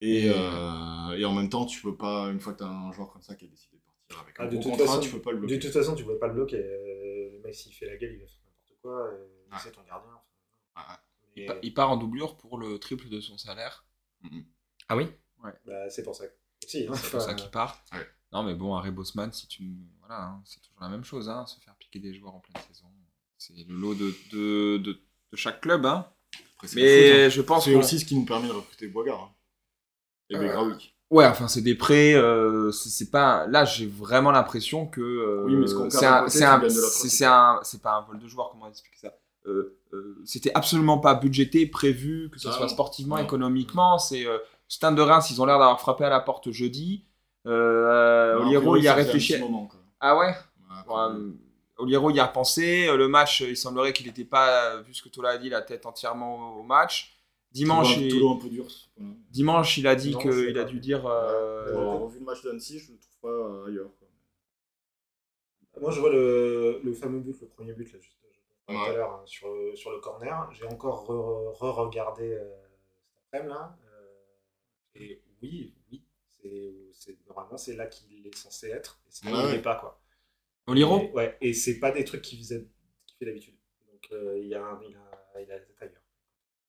Et, 0.00 0.26
Et- 0.26 0.30
euh, 0.32 1.16
et 1.18 1.24
en 1.24 1.32
même 1.34 1.48
temps, 1.48 1.66
tu 1.66 1.80
peux 1.80 1.96
pas, 1.96 2.26
une 2.30 2.40
fois 2.40 2.52
que 2.52 2.58
tu 2.58 2.64
as 2.64 2.68
un 2.68 2.92
joueur 2.92 3.12
comme 3.12 3.22
ça 3.22 3.34
qui 3.34 3.46
a 3.46 3.48
décidé 3.48 3.76
de 3.78 3.82
partir 3.82 4.20
avec 4.20 4.38
un 4.38 4.44
Ah, 4.44 4.46
de 4.48 4.56
bon 4.56 4.62
toute 4.62 4.70
contrat, 4.72 4.86
façon- 4.86 5.00
tu 5.00 5.10
peux 5.10 5.22
pas 5.22 5.30
le 5.30 5.36
De 5.38 5.46
bloquer. 5.46 5.58
toute 5.58 5.72
façon, 5.72 5.94
tu 5.94 6.04
pouvais 6.04 6.18
pas 6.18 6.26
le 6.28 6.34
bloquer. 6.34 6.58
Euh, 6.58 7.30
Le 7.32 7.40
mec, 7.40 7.54
s'il 7.54 7.72
fait 7.72 7.86
la 7.86 7.96
gueule, 7.96 8.12
il 8.12 8.20
va 8.20 8.26
faire 8.26 8.40
n'importe 8.44 8.80
quoi. 8.80 9.10
Ouais. 9.12 9.58
C'est 9.62 9.72
ton 9.72 9.82
gardien. 9.82 10.18
Ah, 10.74 11.00
Il, 11.36 11.42
Et, 11.42 11.46
pa- 11.46 11.56
il 11.62 11.74
part 11.74 11.90
en 11.90 11.96
doublure 11.96 12.36
pour 12.36 12.58
le 12.58 12.78
triple 12.78 13.08
de 13.08 13.20
son 13.20 13.36
salaire. 13.38 13.84
Ah 14.88 14.96
oui? 14.96 15.08
Bah, 15.66 15.90
c'est 15.90 16.02
pour 16.04 16.14
ça. 16.14 16.26
que- 16.28 16.34
Si, 16.66 16.86
hein, 16.86 16.94
C'est 16.94 17.10
pour 17.10 17.20
ça 17.20 17.34
qu'il 17.34 17.50
part. 17.50 17.82
Ouais. 17.92 18.06
Non, 18.32 18.42
mais 18.44 18.54
bon, 18.54 18.74
Harry 18.74 18.90
Bosman, 18.90 19.32
si 19.32 19.46
tu. 19.48 19.76
Voilà, 20.00 20.22
hein, 20.22 20.42
c'est 20.44 20.60
toujours 20.60 20.80
la 20.80 20.88
même 20.88 21.04
chose, 21.04 21.28
hein, 21.28 21.44
se 21.46 21.58
faire 21.60 21.74
piquer 21.76 21.98
des 22.00 22.14
joueurs 22.14 22.34
en 22.34 22.40
pleine 22.40 22.62
saison. 22.68 22.86
C'est 23.46 23.66
le 23.68 23.74
lot 23.74 23.94
de, 23.94 24.14
de, 24.32 24.78
de, 24.78 24.92
de 24.92 25.36
chaque 25.36 25.60
club. 25.60 25.84
Hein. 25.86 26.06
Après, 26.56 26.68
Mais 26.76 27.26
hein. 27.26 27.28
je 27.28 27.42
pense 27.42 27.64
c'est 27.66 27.74
aussi 27.74 28.00
ce 28.00 28.04
qui 28.04 28.14
nous 28.16 28.24
permet 28.24 28.48
de 28.48 28.52
recruter 28.52 28.86
Boigard. 28.88 29.20
hein. 29.22 29.30
Et 30.30 30.36
Euh, 30.36 30.38
Begraoui. 30.40 30.92
Ouais, 31.10 31.26
enfin, 31.26 31.48
c'est 31.48 31.60
des 31.60 31.74
prêts. 31.74 32.14
euh, 32.14 32.72
c'est 32.72 32.88
c'est 32.88 33.10
pas. 33.10 33.46
Là, 33.46 33.64
j'ai 33.66 33.86
vraiment 33.86 34.30
l'impression 34.30 34.86
que. 34.86 35.00
euh, 35.02 35.44
Oui, 35.44 35.56
mais 35.56 35.66
ce 35.66 35.74
qu'on 35.74 35.90
c'est 35.90 36.06
un- 36.06 36.20
côté, 36.20 36.30
c'est 36.30 36.44
un- 36.44 36.68
c'est- 36.68 37.24
un- 37.26 37.60
c'est 37.62 37.82
pas 37.82 37.96
un 37.98 38.00
vol 38.02 38.18
de 38.18 38.26
joueur, 38.26 38.50
comment 38.50 38.68
expliquer 38.68 38.96
ça 38.98 39.14
Euh, 39.46 39.76
euh, 39.92 40.16
C'était 40.24 40.50
absolument 40.54 40.96
pas 40.98 41.14
budgété, 41.14 41.66
prévu, 41.66 42.30
que 42.32 42.38
ce 42.40 42.48
Ah 42.48 42.52
soit 42.52 42.62
non. 42.66 42.68
sportivement, 42.72 43.16
Non. 43.18 43.22
économiquement. 43.24 43.98
C'est 43.98 44.26
euh, 44.26 44.38
Stade 44.68 44.94
de 44.96 45.02
Reims, 45.02 45.28
ils 45.30 45.42
ont 45.42 45.44
l'air 45.44 45.58
d'avoir 45.58 45.78
frappé 45.78 46.04
à 46.04 46.08
la 46.08 46.20
porte 46.20 46.50
jeudi. 46.50 47.04
Euh, 47.46 48.36
Non, 48.38 48.46
Oliero, 48.46 48.60
priori, 48.62 48.80
il 48.80 48.88
a 48.88 48.94
réfléchi. 48.94 49.38
moment. 49.38 49.68
Ah 50.00 50.16
ouais? 50.16 50.28
Ouais, 50.28 50.34
Bon, 50.88 50.96
après, 50.96 51.16
euh, 51.18 51.32
Oliero 51.76 52.10
y 52.10 52.20
a 52.20 52.28
pensé. 52.28 52.86
Euh, 52.88 52.96
Le 52.96 53.08
match, 53.08 53.42
euh, 53.42 53.48
il 53.50 53.56
semblerait 53.56 53.92
qu'il 53.92 54.06
n'était 54.06 54.24
pas, 54.24 54.74
euh, 54.76 54.82
vu 54.82 54.94
ce 54.94 55.02
que 55.02 55.08
Tola 55.08 55.30
a 55.30 55.38
dit, 55.38 55.48
la 55.48 55.62
tête 55.62 55.86
entièrement 55.86 56.56
au 56.58 56.62
match. 56.62 57.18
Dimanche, 57.52 57.94
Toulon- 57.94 58.02
il, 58.06 58.10
Toulon 58.10 58.32
un 58.36 58.40
peu 58.40 58.48
dur. 58.48 58.66
voilà. 58.96 59.12
dimanche, 59.30 59.78
il 59.78 59.86
a 59.86 59.94
dit 59.94 60.16
qu'il 60.16 60.58
a 60.58 60.64
dû 60.64 60.80
dire. 60.80 61.06
euh, 61.06 61.68
avoir 61.68 62.00
revu 62.00 62.18
le 62.18 62.24
match 62.24 62.42
d'Annecy, 62.42 62.78
je 62.80 62.92
le 62.92 62.98
trouve 62.98 63.16
pas 63.20 63.68
ailleurs. 63.68 63.90
quoi. 63.98 64.08
Moi, 65.80 65.90
je 65.90 66.00
vois 66.00 66.10
le, 66.10 66.80
le 66.84 66.92
fameux 66.94 67.20
but, 67.20 67.40
le 67.40 67.48
premier 67.48 67.72
but, 67.72 67.92
là, 67.92 67.98
juste 68.00 68.16
tout 68.66 68.74
à 68.74 68.92
l'heure, 68.92 69.12
hein, 69.12 69.22
sur, 69.26 69.52
le, 69.52 69.74
sur 69.76 69.90
le 69.90 69.98
corner. 69.98 70.48
J'ai 70.52 70.66
encore 70.66 71.04
re- 71.06 71.52
re-regardé 71.58 72.32
euh, 72.32 72.54
cet 73.32 73.40
après-midi, 73.42 73.48
là. 73.54 73.76
euh, 73.86 74.14
et 74.94 75.20
oui, 75.42 75.74
oui, 75.90 76.02
c'est, 76.28 76.72
c'est, 76.92 77.16
normalement, 77.28 77.56
c'est 77.58 77.74
là 77.76 77.86
qu'il 77.86 78.26
est 78.26 78.34
censé 78.36 78.68
être. 78.68 79.00
Et 79.06 79.10
c'est 79.10 79.26
là 79.26 79.32
où 79.32 79.34
Ouais, 79.34 79.42
il 79.42 79.46
ouais. 79.46 79.52
n'est 79.56 79.62
pas, 79.62 79.74
quoi. 79.76 80.00
Oliero 80.66 81.00
Et, 81.00 81.12
ouais, 81.12 81.36
et 81.40 81.52
c'est 81.54 81.78
pas 81.78 81.90
des 81.90 82.04
trucs 82.04 82.22
qu'il 82.22 82.38
faisait, 82.38 82.66
qu'il 83.06 83.16
fait 83.18 83.26
d'habitude. 83.26 83.54
Donc, 83.92 84.08
euh, 84.12 84.38
il, 84.40 84.48
y 84.48 84.54
a 84.54 84.62
un, 84.64 84.80
il, 84.88 84.94
a, 84.96 85.40
il 85.42 85.52
a. 85.52 85.56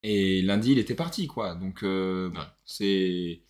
Et 0.04 0.42
lundi, 0.44 0.74
il 0.74 0.78
était 0.80 0.96
parti, 0.96 1.28
quoi. 1.28 1.56
Donc, 1.56 1.84
euh, 1.84 2.30
Ouais. 2.30 2.38
c'est. 2.66 3.42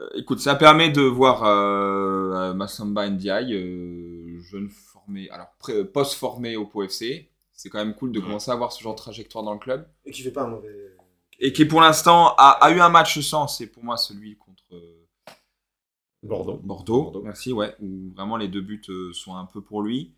Euh, 0.00 0.08
écoute, 0.14 0.40
ça 0.40 0.54
permet 0.54 0.90
de 0.90 1.02
voir 1.02 1.44
euh, 1.44 2.54
Massamba 2.54 3.08
Ndiaye, 3.10 3.54
euh, 3.54 4.40
jeune 4.42 4.68
formé, 4.70 5.28
alors 5.30 5.48
post-formé 5.92 6.56
au 6.56 6.66
PO 6.66 6.84
FC. 6.84 7.30
C'est 7.52 7.68
quand 7.68 7.78
même 7.78 7.94
cool 7.94 8.12
de 8.12 8.20
Ouais. 8.20 8.24
commencer 8.26 8.50
à 8.50 8.54
voir 8.54 8.72
ce 8.72 8.82
genre 8.82 8.94
de 8.94 8.98
trajectoire 9.00 9.44
dans 9.44 9.52
le 9.52 9.58
club. 9.58 9.86
Et 10.06 10.10
qui 10.10 10.22
fait 10.22 10.30
pas 10.30 10.42
un 10.44 10.48
mauvais. 10.48 10.94
Et 11.38 11.52
qui, 11.52 11.64
pour 11.64 11.80
l'instant, 11.80 12.34
a, 12.38 12.50
a 12.60 12.70
eu 12.70 12.80
un 12.80 12.88
match 12.88 13.18
sans. 13.20 13.48
C'est 13.48 13.66
pour 13.66 13.82
moi 13.84 13.96
celui 13.96 14.32
euh, 14.32 14.49
Bordeaux. 16.22 16.58
Bordeaux. 16.62 17.02
Bordeaux. 17.04 17.22
Merci, 17.22 17.52
ouais. 17.52 17.74
Où 17.80 18.10
vraiment 18.14 18.36
les 18.36 18.48
deux 18.48 18.60
buts 18.60 18.82
euh, 18.88 19.12
sont 19.12 19.34
un 19.36 19.46
peu 19.46 19.62
pour 19.62 19.82
lui. 19.82 20.14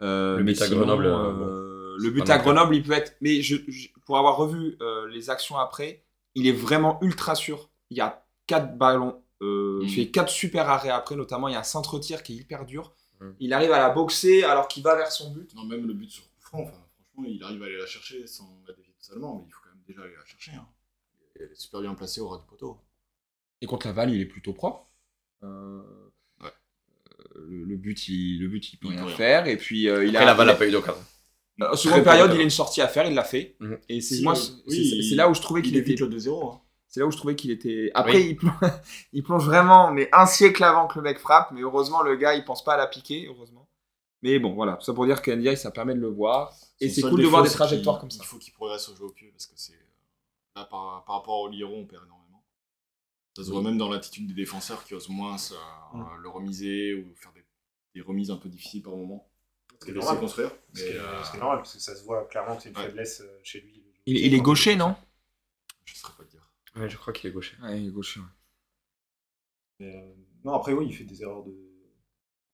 Euh, 0.00 0.38
Le 0.38 0.44
but 0.44 0.60
à 0.62 0.66
sinon, 0.66 0.78
Grenoble, 0.78 1.06
euh, 1.06 1.12
euh, 1.14 1.96
le 1.98 2.10
but 2.10 2.28
à. 2.30 2.38
Grenoble, 2.38 2.76
il 2.76 2.82
peut 2.82 2.92
être. 2.92 3.14
Mais 3.20 3.42
je, 3.42 3.56
je- 3.68 3.88
pour 4.06 4.18
avoir 4.18 4.36
revu 4.36 4.76
euh, 4.80 5.08
les 5.08 5.30
actions 5.30 5.56
après, 5.58 6.04
il 6.34 6.46
est 6.46 6.52
vraiment 6.52 6.98
ultra 7.02 7.34
sûr. 7.34 7.70
Il 7.90 7.96
y 7.96 8.00
a 8.00 8.24
quatre 8.46 8.76
ballons. 8.76 9.22
euh, 9.42 9.80
Il 9.82 9.86
Mhm. 9.88 9.92
fait 9.94 10.10
quatre 10.10 10.30
super 10.30 10.68
arrêts 10.68 10.88
après, 10.90 11.16
notamment 11.16 11.48
il 11.48 11.52
y 11.52 11.56
a 11.56 11.60
un 11.60 11.64
centre-tir 11.64 12.22
qui 12.22 12.32
est 12.34 12.36
hyper 12.36 12.64
dur. 12.64 12.94
Mhm. 13.20 13.34
Il 13.40 13.52
arrive 13.52 13.72
à 13.72 13.78
la 13.78 13.90
boxer 13.90 14.44
alors 14.44 14.68
qu'il 14.68 14.82
va 14.82 14.94
vers 14.96 15.10
son 15.12 15.32
but. 15.32 15.54
Non, 15.54 15.64
même 15.64 15.86
le 15.86 15.92
but 15.94 16.10
sur 16.10 16.22
coup 16.24 16.30
franc, 16.40 16.60
enfin, 16.62 16.72
franchement, 16.72 17.24
il 17.28 17.42
arrive 17.42 17.62
à 17.62 17.66
aller 17.66 17.76
la 17.78 17.86
chercher 17.86 18.26
sans 18.26 18.62
la 18.66 18.74
dévier 18.74 18.94
totalement, 19.04 19.38
mais 19.40 19.44
il 19.48 19.52
faut 19.52 19.60
quand 19.64 19.70
même 19.70 19.82
déjà 19.86 20.02
aller 20.02 20.14
la 20.16 20.24
chercher. 20.24 20.52
Hein. 20.52 20.66
Elle 21.36 21.42
est 21.50 21.54
super 21.60 21.80
bien 21.80 21.94
placée 21.94 22.20
au 22.20 22.28
ras 22.28 22.38
du 22.38 22.46
poteau. 22.46 22.78
Et 23.60 23.66
contre 23.66 23.86
Laval, 23.88 24.10
il 24.10 24.20
est 24.20 24.26
plutôt 24.26 24.52
propre. 24.52 24.88
Euh, 25.44 25.82
Ouais. 26.42 26.50
le, 27.36 27.64
le 27.64 27.76
but, 27.76 28.08
il, 28.08 28.40
le 28.40 28.48
but, 28.48 28.72
il 28.72 28.76
peut 28.78 28.88
Il 28.90 28.98
rien 28.98 29.08
faire. 29.08 29.46
Et 29.46 29.56
puis, 29.56 29.88
euh, 29.88 30.04
il 30.04 30.10
Après, 30.16 30.22
a. 30.24 30.26
Laval 30.26 30.46
il 30.46 30.50
a- 30.50 30.52
n'a 30.52 30.58
pas 30.58 30.66
eu 30.66 30.70
d'occasion. 30.70 31.00
Euh, 31.60 31.66
Très 31.68 31.76
seconde 31.76 31.98
peu 31.98 32.04
période, 32.04 32.30
il 32.34 32.40
a 32.40 32.42
une 32.42 32.50
sortie 32.50 32.80
à 32.80 32.88
faire, 32.88 33.06
il 33.06 33.14
l'a 33.14 33.24
fait. 33.24 33.56
Mhm. 33.60 33.78
Et 33.88 34.00
c'est 34.00 34.16
oui, 34.26 35.14
là 35.14 35.28
où 35.28 35.34
je 35.34 35.40
trouvais 35.40 35.60
Il 35.60 35.64
qu'il 35.64 35.76
était. 35.76 35.94
le 35.94 36.08
2-0. 36.08 36.50
Hein. 36.54 36.60
C'est 36.88 37.00
là 37.00 37.06
où 37.06 37.10
je 37.10 37.16
trouvais 37.16 37.36
qu'il 37.36 37.50
était. 37.50 37.90
Après, 37.94 38.16
Oui. 38.16 38.26
il, 38.30 38.36
plonge, 38.36 38.54
il 39.12 39.22
plonge 39.22 39.44
vraiment, 39.46 39.90
mais 39.92 40.08
un 40.12 40.26
siècle 40.26 40.62
avant 40.64 40.86
que 40.88 40.98
le 40.98 41.02
mec 41.02 41.18
frappe. 41.18 41.50
Mais 41.52 41.60
heureusement, 41.60 42.02
le 42.02 42.16
gars, 42.16 42.34
il 42.34 42.44
pense 42.44 42.64
pas 42.64 42.74
à 42.74 42.76
la 42.78 42.86
piquer, 42.86 43.26
heureusement. 43.28 43.68
Mais 44.22 44.38
bon, 44.38 44.54
voilà, 44.54 44.74
tout 44.76 44.84
ça 44.84 44.92
pour 44.94 45.04
dire 45.06 45.20
que 45.22 45.30
NDI, 45.30 45.56
ça 45.56 45.70
permet 45.70 45.94
de 45.94 46.00
le 46.00 46.08
voir. 46.08 46.52
Et 46.80 46.88
c'est 46.88 47.02
cool 47.02 47.20
de 47.22 47.26
voir 47.26 47.42
des 47.42 47.50
trajectoires 47.50 47.98
comme 48.00 48.10
ça. 48.10 48.20
Il 48.22 48.26
faut 48.26 48.38
qu'il 48.38 48.52
progresse 48.52 48.88
au 48.88 48.96
jeu 48.96 49.04
au 49.04 49.10
pied 49.10 49.28
parce 49.30 49.46
que 49.46 49.52
c'est. 49.56 49.72
Là, 50.56 50.64
par, 50.70 51.04
par 51.06 51.16
rapport 51.16 51.40
au 51.40 51.48
Liro, 51.48 51.74
on 51.74 51.86
perd 51.86 52.02
énormément. 52.04 52.21
Ça 53.36 53.44
se 53.44 53.50
voit 53.50 53.62
même 53.62 53.78
dans 53.78 53.88
l'attitude 53.88 54.26
des 54.26 54.34
défenseurs 54.34 54.84
qui 54.84 54.94
osent 54.94 55.08
moins 55.08 55.38
ça, 55.38 55.54
Mm. 55.94 56.04
le 56.22 56.28
remiser 56.28 56.94
ou 56.94 57.14
faire 57.14 57.32
des, 57.32 57.44
des 57.94 58.00
remises 58.02 58.30
un 58.30 58.36
peu 58.36 58.48
difficiles 58.48 58.82
par 58.82 58.94
moment. 58.96 59.28
Ce 59.80 59.86
qui 59.86 59.90
est 59.90 59.94
normal. 59.94 60.20
construire. 60.20 60.50
Ce 60.74 60.80
qui 60.82 60.88
est- 60.88 60.92
Mais, 60.92 60.98
euh, 60.98 61.24
ce 61.24 61.30
qui 61.30 61.36
est 61.36 61.40
normal, 61.40 61.58
parce 61.58 61.72
que 61.74 61.80
ça 61.80 61.96
se 61.96 62.04
voit 62.04 62.24
clairement 62.26 62.56
que 62.56 62.62
c'est 62.62 62.68
une 62.70 62.76
Ouais. 62.76 62.84
faiblesse 62.86 63.20
euh, 63.20 63.40
chez 63.42 63.60
lui. 63.62 63.82
Il, 64.06 64.16
il 64.18 64.34
est 64.34 64.40
gaucher, 64.40 64.76
non 64.76 64.94
Je 65.84 65.92
ne 65.94 65.96
saurais 65.98 66.12
pas 66.18 66.22
le 66.24 66.28
dire. 66.28 66.50
Ouais, 66.76 66.88
je 66.88 66.96
crois 66.96 67.12
qu'il 67.12 67.28
est 67.30 67.32
gaucher. 67.32 67.56
Ouais, 67.62 67.80
il 67.80 67.88
est 67.88 67.90
gaucher. 67.90 68.20
ouais. 68.20 68.26
Mais, 69.80 69.96
euh, 69.96 70.12
non, 70.44 70.54
après, 70.54 70.72
oui, 70.72 70.86
il 70.88 70.94
fait 70.94 71.04
des 71.04 71.22
erreurs 71.22 71.42
de. 71.44 71.50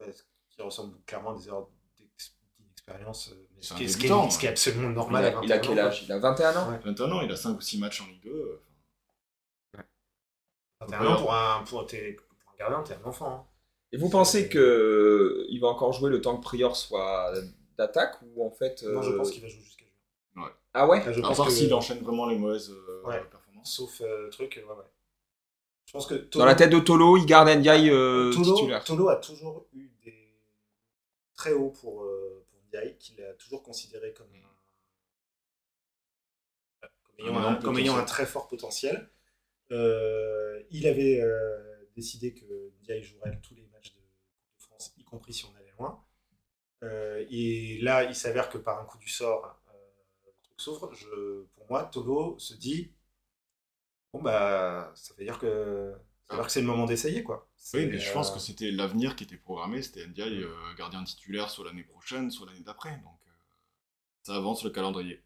ouais, 0.01 0.13
ce 0.13 0.23
qui 0.55 0.63
ressemblent 0.63 0.97
clairement 1.07 1.35
à 1.35 1.39
des 1.39 1.49
erreurs 1.49 1.69
d'inexpérience. 1.99 3.31
euh, 3.33 3.47
Ce 3.61 3.75
qui, 3.75 3.85
est, 3.85 3.89
ce, 3.89 3.99
qui 4.39 4.47
est 4.47 4.49
absolument 4.49 4.89
Il 4.89 4.95
normal. 4.95 5.25
à 5.25 5.29
a, 5.29 5.31
il 5.45 5.53
a 5.53 5.57
21 5.57 5.61
quel 5.61 5.79
âge? 5.81 6.03
Il 6.05 6.13
a 6.13 6.19
21 6.19 6.57
ans? 6.57 6.71
Ouais. 6.71 6.79
21 6.85 7.13
ans, 7.13 7.21
il 7.23 7.31
a 7.33 7.37
5 7.37 7.57
ou 7.57 7.61
6 7.61 7.79
matchs 7.79 8.01
en 8.01 8.07
Ligue 8.07 8.23
2. 8.23 8.63
Enfin, 10.81 10.97
quoi. 10.99 11.07
21 11.07 11.15
ans 11.15 11.21
pour 11.21 11.35
un, 11.35 11.65
pour, 11.65 11.87
t'es- 11.87 12.13
pour 12.13 12.27
un 12.53 12.57
gardien, 12.59 12.83
t'es 12.83 12.95
un 13.03 13.09
enfant. 13.09 13.31
hein. 13.31 13.47
Et 13.93 13.97
vous 13.97 14.11
pensez 14.11 14.49
que 14.49 15.47
il 15.49 15.61
va 15.61 15.69
encore 15.69 15.93
jouer 15.93 16.11
le 16.11 16.21
temps 16.21 16.37
que 16.37 16.43
Prior 16.43 16.77
soit 16.77 17.33
d'attaque 17.79 18.19
ou 18.23 18.45
en 18.47 18.51
fait 18.51 18.83
Moi, 18.83 19.03
je 19.03 19.11
euh, 19.11 19.17
pense 19.17 19.31
qu'il 19.31 19.41
va 19.43 19.49
jouer 19.49 19.63
jusqu'à 19.63 19.85
juin. 20.35 20.51
Ah 20.75 20.87
ouais 20.87 21.03
je 21.13 21.21
À 21.21 21.23
pense 21.23 21.41
que- 21.45 21.51
s'il 21.51 21.73
enchaîne 21.73 22.01
vraiment 22.01 22.27
les 22.27 22.37
mauvaises 22.37 22.71
euh, 22.71 23.03
Ouais. 23.05 23.23
performances. 23.31 23.73
Sauf 23.75 24.01
euh, 24.03 24.29
truc, 24.31 24.59
euh, 24.59 24.67
ouais, 24.67 24.77
ouais. 24.79 24.85
Je 25.87 25.93
pense 25.93 26.07
que 26.07 26.15
Dans 26.37 26.45
la 26.45 26.55
tête 26.55 26.71
de 26.71 26.79
Tolo, 26.81 27.17
il 27.17 27.25
garde 27.25 27.49
Ndiaye 27.49 27.89
euh, 27.91 28.31
Tolo, 28.31 28.55
titulaire. 28.57 28.85
Tolo 28.85 29.09
a 29.09 29.17
toujours 29.17 29.67
eu 29.75 29.89
des 30.05 30.15
très 31.35 31.55
hauts 31.55 31.71
pour, 31.81 32.03
euh, 32.05 32.45
pour 32.51 32.61
Ndiaye, 32.69 32.99
qu'il 32.99 33.23
a 33.25 33.33
toujours 33.35 33.63
considéré 33.63 34.13
comme, 34.13 34.27
un- 34.35 34.39
comme 37.17 37.27
ayant, 37.27 37.35
Un 37.35 37.39
un, 37.39 37.41
énorme 37.41 37.63
comme 37.63 37.79
ayant 37.79 37.93
un 37.95 38.01
potentiel. 38.01 38.15
très 38.15 38.27
fort 38.27 38.49
potentiel. 38.49 39.09
Euh, 39.73 40.63
il 40.71 40.87
avait 40.87 41.21
euh, 41.21 41.87
décidé 41.95 42.35
que 42.35 42.45
Ndiaye 42.81 43.03
jouerait 43.03 43.39
tous 43.43 43.55
les 43.55 43.67
matchs 43.73 43.93
de 43.95 43.99
Coupe 44.01 44.59
de 44.59 44.63
France, 44.63 44.95
y 44.99 45.05
compris 45.05 45.33
si 45.35 45.45
on 45.47 45.55
allait 45.57 45.73
loin. 45.79 46.03
Euh, 46.85 47.25
et 47.31 47.79
là, 47.83 48.05
il 48.05 48.15
s'avère 48.15 48.51
que 48.51 48.59
par 48.59 48.81
un 48.81 48.85
coup 48.85 48.99
du 48.99 49.09
sort, 49.09 49.61
le 50.27 50.33
truc 50.43 50.61
s'ouvre. 50.61 50.95
Je- 50.95 51.45
Pour 51.57 51.67
moi, 51.71 51.85
Tolo 51.85 52.39
se 52.39 52.55
dit 52.55 52.93
bon 54.13 54.23
bah, 54.23 54.93
ça 54.95 55.15
veut 55.17 55.25
dire 55.25 55.39
que 55.39 55.95
ça 56.29 56.35
veut 56.35 56.41
dire 56.41 56.47
que 56.47 56.53
c'est 56.53 56.61
le 56.61 56.67
moment 56.67 56.85
d'essayer 56.87 57.23
quoi. 57.23 57.49
Oui, 57.75 57.87
mais 57.87 57.99
je 57.99 58.13
pense 58.13 58.31
que 58.31 58.39
c'était 58.39 58.71
l'avenir 58.71 59.17
qui 59.17 59.25
était 59.25 59.37
programmé. 59.37 59.83
C'était 59.83 60.07
Ndiaye 60.07 60.43
euh, 60.45 60.75
gardien 60.77 61.03
titulaire 61.05 61.51
soit 61.51 61.65
l'année 61.65 61.85
prochaine, 61.85 62.31
soit 62.31 62.47
l'année 62.47 62.61
d'après. 62.65 62.93
Donc 62.99 63.19
euh, 63.27 63.31
ça 64.23 64.37
avance 64.37 64.65
le 64.65 64.71
calendrier. 64.71 65.23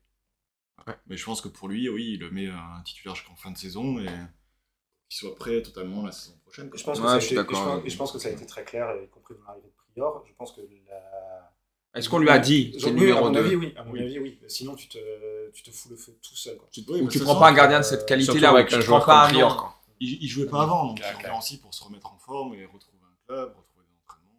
Ouais. 0.87 0.95
Mais 1.07 1.17
je 1.17 1.25
pense 1.25 1.41
que 1.41 1.49
pour 1.49 1.69
lui, 1.69 1.89
oui, 1.89 2.15
il 2.15 2.21
le 2.21 2.31
met 2.31 2.49
un 2.49 2.83
titulaire 2.85 3.15
jusqu'en 3.15 3.37
fin 3.37 3.51
de 3.53 3.59
saison 3.59 3.99
et 4.01 4.07
qu'il 4.07 5.19
soit 5.19 5.35
prêt 5.37 5.63
totalement 5.63 6.05
la 6.05 6.13
saison 6.13 6.37
prochaine. 6.39 6.71
Je 6.75 6.83
pense, 6.83 6.99
que 6.99 7.03
Ouais, 7.05 7.09
ça 7.09 7.15
a 7.15 7.19
je 7.21 7.27
été- 7.27 7.35
d'accord 7.37 7.57
je 7.59 7.63
pense- 7.65 7.73
avec 7.75 7.87
et 7.87 7.91
je 7.91 7.97
pense 7.97 8.13
que 8.13 8.19
ça 8.19 8.29
a 8.29 8.33
été 8.33 8.47
très 8.47 8.65
clair, 8.65 8.89
y 9.03 9.09
compris 9.09 9.35
dans 9.37 9.45
l'arrivée 9.45 9.69
de 9.69 9.73
Prior. 9.93 10.25
Je 10.27 10.33
pense 10.35 10.53
que 10.53 10.61
la... 10.89 11.53
Est-ce 11.95 12.09
qu'on 12.09 12.19
lui 12.19 12.31
a 12.31 12.39
dit 12.39 12.75
c'est 12.81 12.87
le 12.87 12.95
oui, 12.95 13.01
numéro 13.01 13.19
à 13.19 13.23
mon 13.23 13.31
2 13.31 13.39
avis, 13.41 13.55
oui. 13.57 13.75
À 13.77 13.85
mon 13.85 13.93
Oui. 13.93 14.01
avis, 14.03 14.19
oui. 14.19 14.41
Sinon, 14.49 14.75
tu 14.75 14.89
te, 14.89 15.51
tu 15.53 15.63
te 15.63 15.71
fous 15.71 15.91
le 15.91 15.97
feu 15.97 16.19
tout 16.23 16.35
seul. 16.35 16.57
Quoi. 16.57 16.69
Oui, 16.89 17.03
Ou 17.03 17.09
tu 17.09 17.21
prends 17.21 17.39
pas 17.39 17.51
un 17.51 17.53
gardien 17.55 17.79
de 17.81 17.85
euh, 17.85 17.89
cette 17.89 18.07
qualité-là, 18.07 18.39
surtout 18.41 18.55
ou 18.55 18.57
avec 18.57 18.69
tu 18.69 18.75
un 18.75 18.79
prends 18.79 18.87
joueur 18.87 19.05
pas 19.05 19.21
comme 19.27 19.29
un 19.29 19.33
Prior, 19.35 19.57
quoi. 19.59 19.79
Il, 20.01 20.23
il 20.23 20.27
jouait 20.29 20.47
pas 20.47 20.63
avant, 20.63 20.87
donc 20.87 20.99
il 21.01 21.05
revient 21.17 21.39
aussi 21.39 21.61
pour 21.61 21.73
se 21.75 21.85
remettre 21.85 22.11
en 22.13 22.19
forme 22.19 22.55
et 22.55 22.65
retrouver 22.65 22.99
un 23.05 23.27
club, 23.27 23.55
retrouver 23.57 23.85
des 23.87 23.95
entraînements, 24.03 24.33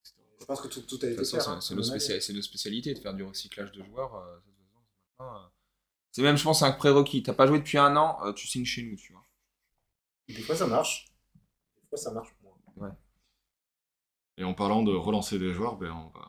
etc. 0.00 0.14
Je 0.40 0.44
pense 0.46 0.60
que 0.62 0.68
tout, 0.68 0.80
tout 0.80 0.98
a 1.02 1.06
été 1.08 1.24
c'est- 1.24 1.36
hein, 1.46 1.60
c'est 1.60 2.32
nos 2.32 2.42
spécialités 2.42 2.94
de 2.94 2.98
faire 2.98 3.12
du 3.14 3.22
recyclage 3.22 3.70
de 3.72 3.84
joueurs. 3.84 4.14
euh, 4.16 4.36
cette 4.42 4.54
saison, 4.56 4.80
maintenant, 5.20 5.36
euh. 5.36 5.46
C'est 6.14 6.22
même, 6.22 6.36
je 6.36 6.44
pense, 6.44 6.62
un 6.62 6.70
prérequis. 6.70 7.24
T'as 7.24 7.32
pas 7.32 7.48
joué 7.48 7.58
depuis 7.58 7.76
un 7.76 7.96
an, 7.96 8.24
euh, 8.24 8.32
tu 8.32 8.46
signes 8.46 8.64
chez 8.64 8.84
nous, 8.84 8.94
tu 8.94 9.12
vois. 9.12 9.24
Des 10.28 10.42
fois, 10.42 10.54
ça 10.54 10.68
marche. 10.68 11.06
Des 11.82 11.88
fois, 11.88 11.98
ça 11.98 12.12
marche 12.12 12.32
moins. 12.40 12.96
Et 14.36 14.44
en 14.44 14.54
parlant 14.54 14.84
de 14.84 14.92
relancer 14.92 15.40
des 15.40 15.52
joueurs, 15.52 15.76
ben, 15.76 15.90
on 15.90 16.16
va 16.16 16.28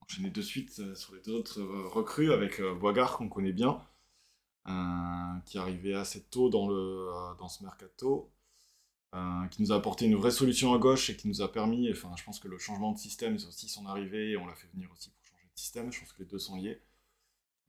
enchaîner 0.00 0.30
de 0.30 0.40
suite 0.40 0.74
euh, 0.78 0.94
sur 0.94 1.14
les 1.14 1.20
deux 1.20 1.32
autres 1.32 1.60
euh, 1.60 1.86
recrues 1.88 2.32
avec 2.32 2.60
euh, 2.60 2.74
Boigard 2.74 3.18
qu'on 3.18 3.28
connaît 3.28 3.52
bien, 3.52 3.86
euh, 4.68 5.38
qui 5.44 5.58
est 5.58 5.60
arrivé 5.60 5.94
assez 5.94 6.22
tôt 6.22 6.48
dans, 6.48 6.66
le, 6.66 6.74
euh, 6.74 7.34
dans 7.38 7.48
ce 7.48 7.62
mercato, 7.62 8.32
euh, 9.14 9.46
qui 9.48 9.60
nous 9.60 9.70
a 9.70 9.76
apporté 9.76 10.06
une 10.06 10.16
vraie 10.16 10.30
solution 10.30 10.72
à 10.72 10.78
gauche 10.78 11.10
et 11.10 11.16
qui 11.16 11.28
nous 11.28 11.42
a 11.42 11.52
permis, 11.52 11.90
enfin 11.92 12.10
je 12.16 12.24
pense 12.24 12.40
que 12.40 12.48
le 12.48 12.58
changement 12.58 12.92
de 12.92 12.98
système, 12.98 13.38
c'est 13.38 13.48
aussi 13.48 13.68
son 13.68 13.84
arrivée, 13.84 14.30
et 14.30 14.36
on 14.38 14.46
l'a 14.46 14.54
fait 14.54 14.68
venir 14.72 14.90
aussi 14.92 15.10
pour 15.10 15.26
changer 15.26 15.44
de 15.44 15.58
système, 15.58 15.92
je 15.92 16.00
pense 16.00 16.12
que 16.14 16.22
les 16.22 16.28
deux 16.28 16.38
sont 16.38 16.56
liés, 16.56 16.82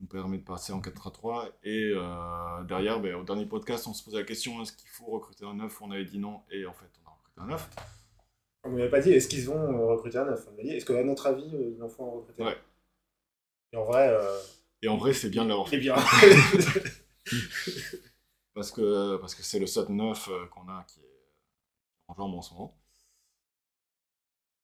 nous 0.02 0.08
permet 0.08 0.38
de 0.40 0.44
passer 0.44 0.74
en 0.74 0.82
4-3-3, 0.82 1.52
et 1.64 1.92
euh, 1.96 2.64
derrière, 2.64 3.00
ben, 3.00 3.16
au 3.16 3.24
dernier 3.24 3.46
podcast, 3.46 3.88
on 3.88 3.94
se 3.94 4.04
posait 4.04 4.18
la 4.18 4.24
question, 4.24 4.62
est-ce 4.62 4.74
qu'il 4.74 4.90
faut 4.90 5.06
recruter 5.06 5.46
un 5.46 5.54
neuf? 5.54 5.82
On 5.82 5.92
avait 5.92 6.06
dit 6.06 6.20
non, 6.20 6.42
et 6.52 6.66
en 6.66 6.74
fait 6.74 6.90
on 7.04 7.08
a 7.08 7.12
recruté 7.12 7.40
un 7.42 7.46
neuf. 7.48 7.70
On 8.64 8.70
ne 8.70 8.78
m'avait 8.78 8.90
pas 8.90 9.00
dit 9.00 9.12
est-ce 9.12 9.28
qu'ils 9.28 9.46
vont 9.46 9.56
euh, 9.58 9.86
recruter 9.94 10.18
un 10.18 10.26
neuf? 10.26 10.48
On 10.52 10.56
m'a 10.56 10.64
dit 10.64 10.70
est-ce 10.72 10.86
qu'à 10.86 11.04
notre 11.04 11.28
avis, 11.28 11.56
euh, 11.56 11.74
ils 11.76 11.84
en 11.84 11.90
font 11.90 12.12
recruter 12.12 12.42
un 12.44 12.48
Ouais. 12.48 12.58
Et 13.74 13.78
en 13.78 13.86
vrai, 13.86 14.10
euh, 14.10 14.38
Et 14.82 14.88
en 14.88 14.98
vrai, 14.98 15.14
c'est 15.14 15.30
bien 15.30 15.44
de 15.46 15.50
l'avoir 15.50 15.70
fait. 15.70 15.78
bien. 15.78 15.96
Parce 18.54 18.72
que 18.72 19.16
parce 19.18 19.34
que 19.34 19.44
c'est 19.44 19.60
le 19.60 19.66
SOT 19.66 19.90
9 19.90 20.28
euh, 20.30 20.46
qu'on 20.48 20.68
a 20.68 20.84
qui 20.84 21.00
est 21.00 21.34
en 22.10 22.16
jambe 22.16 22.36
en 22.36 22.42
ce 22.42 22.54
moment. 22.54 22.78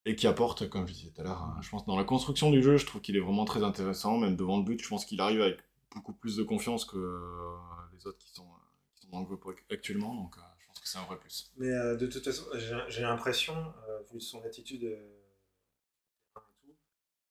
Et 0.04 0.16
qui 0.16 0.26
apporte, 0.26 0.68
comme 0.68 0.86
je 0.86 0.92
disais 0.94 1.10
tout 1.10 1.20
à 1.20 1.24
l'heure, 1.24 1.42
hein, 1.42 1.58
je 1.60 1.68
pense 1.68 1.84
dans 1.84 1.96
la 1.96 2.04
construction 2.04 2.50
du 2.50 2.62
jeu, 2.62 2.76
je 2.76 2.86
trouve 2.86 3.00
qu'il 3.00 3.16
est 3.16 3.20
vraiment 3.20 3.44
très 3.44 3.62
intéressant, 3.62 4.16
même 4.16 4.36
devant 4.36 4.56
le 4.56 4.64
but, 4.64 4.82
je 4.82 4.88
pense 4.88 5.04
qu'il 5.04 5.20
arrive 5.20 5.42
avec 5.42 5.58
beaucoup 5.94 6.12
plus 6.12 6.36
de 6.36 6.42
confiance 6.42 6.84
que 6.84 6.96
euh, 6.96 7.56
les 7.92 8.06
autres 8.06 8.18
qui 8.18 8.30
sont, 8.32 8.42
euh, 8.46 8.64
qui 8.94 9.02
sont 9.02 9.10
dans 9.10 9.20
le 9.20 9.26
groupe 9.26 9.44
actuellement, 9.70 10.14
donc 10.14 10.36
euh, 10.38 10.40
je 10.60 10.66
pense 10.66 10.80
que 10.80 10.88
c'est 10.88 10.98
un 10.98 11.04
vrai 11.04 11.18
plus. 11.18 11.52
Mais 11.56 11.68
euh, 11.70 11.96
de 11.96 12.06
toute 12.06 12.24
façon, 12.24 12.44
j'ai 12.88 13.02
l'impression, 13.02 13.54
euh, 13.88 14.00
vu 14.12 14.20
son 14.20 14.42
attitude, 14.44 14.84
euh, 14.84 15.18
et 16.36 16.40
tout, 16.62 16.76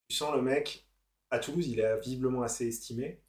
tu 0.09 0.15
sens 0.15 0.36
le 0.36 0.41
mec, 0.41 0.88
à 1.32 1.39
Toulouse, 1.39 1.68
il 1.68 1.80
est 1.80 1.99
visiblement 1.99 2.43
assez 2.43 2.68
estimé. 2.68 3.22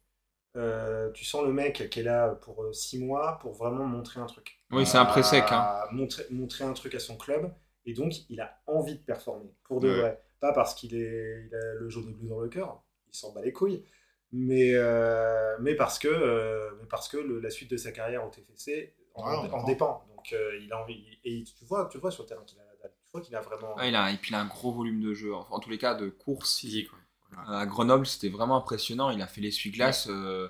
Euh, 0.57 1.11
tu 1.11 1.25
sens 1.25 1.43
le 1.43 1.53
mec 1.53 1.89
qui 1.89 1.99
est 1.99 2.03
là 2.03 2.29
pour 2.29 2.65
6 2.73 2.99
mois 2.99 3.37
pour 3.39 3.53
vraiment 3.53 3.85
montrer 3.85 4.19
un 4.19 4.25
truc. 4.25 4.59
Oui, 4.71 4.85
c'est 4.85 4.97
un 4.97 5.05
pré 5.05 5.21
sec. 5.21 5.45
Hein. 5.51 5.83
Montrer 5.91 6.63
un 6.63 6.73
truc 6.73 6.95
à 6.95 6.99
son 6.99 7.17
club. 7.17 7.53
Et 7.89 7.93
donc, 7.93 8.13
il 8.29 8.41
a 8.41 8.61
envie 8.67 8.95
de 8.95 9.03
performer, 9.03 9.51
pour 9.63 9.79
de 9.81 9.87
Ouais. 9.87 9.93
vrai. 9.93 10.21
Pas 10.39 10.53
parce 10.53 10.73
qu'il 10.75 10.95
est, 10.95 11.45
il 11.47 11.55
a 11.55 11.73
le 11.75 11.89
jaune 11.89 12.09
et 12.09 12.13
bleu 12.13 12.29
dans 12.29 12.39
le 12.39 12.49
cœur, 12.49 12.83
il 13.11 13.15
s'en 13.17 13.33
bat 13.33 13.41
les 13.41 13.51
couilles, 13.53 13.83
mais, 14.31 14.71
euh, 14.75 15.57
mais 15.59 15.75
parce 15.75 15.99
que, 15.99 16.07
euh, 16.07 16.71
mais 16.79 16.87
parce 16.87 17.09
que 17.09 17.17
le- 17.17 17.39
la 17.39 17.49
suite 17.49 17.71
de 17.71 17.77
sa 17.77 17.91
carrière 17.91 18.25
au 18.25 18.29
TFC 18.29 18.95
en, 19.15 19.23
Ouais, 19.25 19.65
dépend. 19.65 20.05
Donc, 20.15 20.33
euh, 20.33 20.57
il 20.61 20.71
a 20.71 20.81
envie. 20.81 21.03
Et 21.25 21.43
tu 21.43 21.65
vois, 21.65 21.87
tu 21.91 21.97
vois 21.97 22.11
sur 22.11 22.23
le 22.23 22.29
terrain 22.29 22.43
qu'il 22.45 22.59
a 22.59 22.63
la 22.63 22.75
dalle. 22.81 22.93
Tu 23.05 23.11
vois 23.11 23.21
qu'il 23.21 23.35
a 23.35 23.41
vraiment. 23.41 23.75
Ouais, 23.77 23.89
il 23.89 23.95
a, 23.95 24.11
et 24.11 24.17
puis 24.17 24.31
il 24.31 24.35
a 24.35 24.41
un 24.41 24.45
gros 24.45 24.71
volume 24.71 25.01
de 25.01 25.13
jeu. 25.13 25.33
Enfin, 25.35 25.55
en 25.55 25.59
tous 25.59 25.69
les 25.69 25.77
cas, 25.77 25.95
de 25.95 26.09
course. 26.09 26.59
Physique, 26.59 26.91
ouais. 26.93 26.99
À 27.47 27.65
Grenoble, 27.65 28.05
c'était 28.07 28.29
vraiment 28.29 28.57
impressionnant. 28.57 29.11
Il 29.11 29.21
a 29.21 29.27
fait 29.27 29.41
l'essuie-glace 29.41 30.07
euh, 30.09 30.49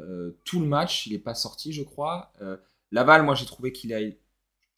euh, 0.00 0.38
tout 0.44 0.60
le 0.60 0.66
match. 0.66 1.06
Il 1.06 1.12
n'est 1.12 1.18
pas 1.18 1.34
sorti, 1.34 1.72
je 1.72 1.82
crois. 1.82 2.32
Euh, 2.42 2.56
Laval, 2.92 3.22
moi, 3.24 3.34
j'ai 3.34 3.46
trouvé 3.46 3.72
qu'il 3.72 3.94
a. 3.94 4.00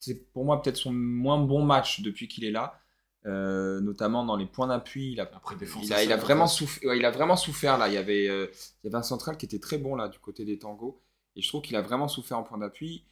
C'est 0.03 0.33
pour 0.33 0.45
moi 0.45 0.61
peut-être 0.61 0.77
son 0.77 0.93
moins 0.93 1.39
bon 1.39 1.63
match 1.65 2.01
depuis 2.01 2.27
qu'il 2.27 2.45
est 2.45 2.51
là. 2.51 2.81
Euh, 3.25 3.81
notamment 3.81 4.25
dans 4.25 4.35
les 4.35 4.47
points 4.47 4.67
d'appui. 4.67 5.13
Il 5.13 5.21
a, 5.21 5.31
Après, 5.33 5.55
défense, 5.55 5.87
il 5.87 5.93
a, 5.93 6.03
il 6.03 6.13
vraiment 6.15 6.45
en 6.45 6.49
souffert, 6.49 6.89
ouais, 6.91 6.99
il 6.99 7.05
a 7.05 7.13
vraiment 7.13 7.37
souffert 7.37 7.79
là. 7.79 7.87
Il 7.87 7.95
y 7.95 7.97
avait, 7.97 8.29
euh, 8.29 8.49
il 8.83 8.87
y 8.87 8.89
avait 8.89 8.99
un 8.99 9.05
central 9.05 9.37
qui 9.37 9.47
était 9.47 9.61
très 9.61 9.79
bon 9.79 9.95
là 9.95 10.09
du 10.09 10.19
côté 10.19 10.45
des 10.45 10.59
tangos. 10.59 11.01
Et 11.37 11.41
je 11.41 11.47
trouve 11.47 11.63
qu'il 11.63 11.77
a 11.77 11.83
vraiment 11.83 12.09
souffert 12.09 12.37
en 12.37 12.43
point 12.43 12.59
d'appui. 12.59 13.05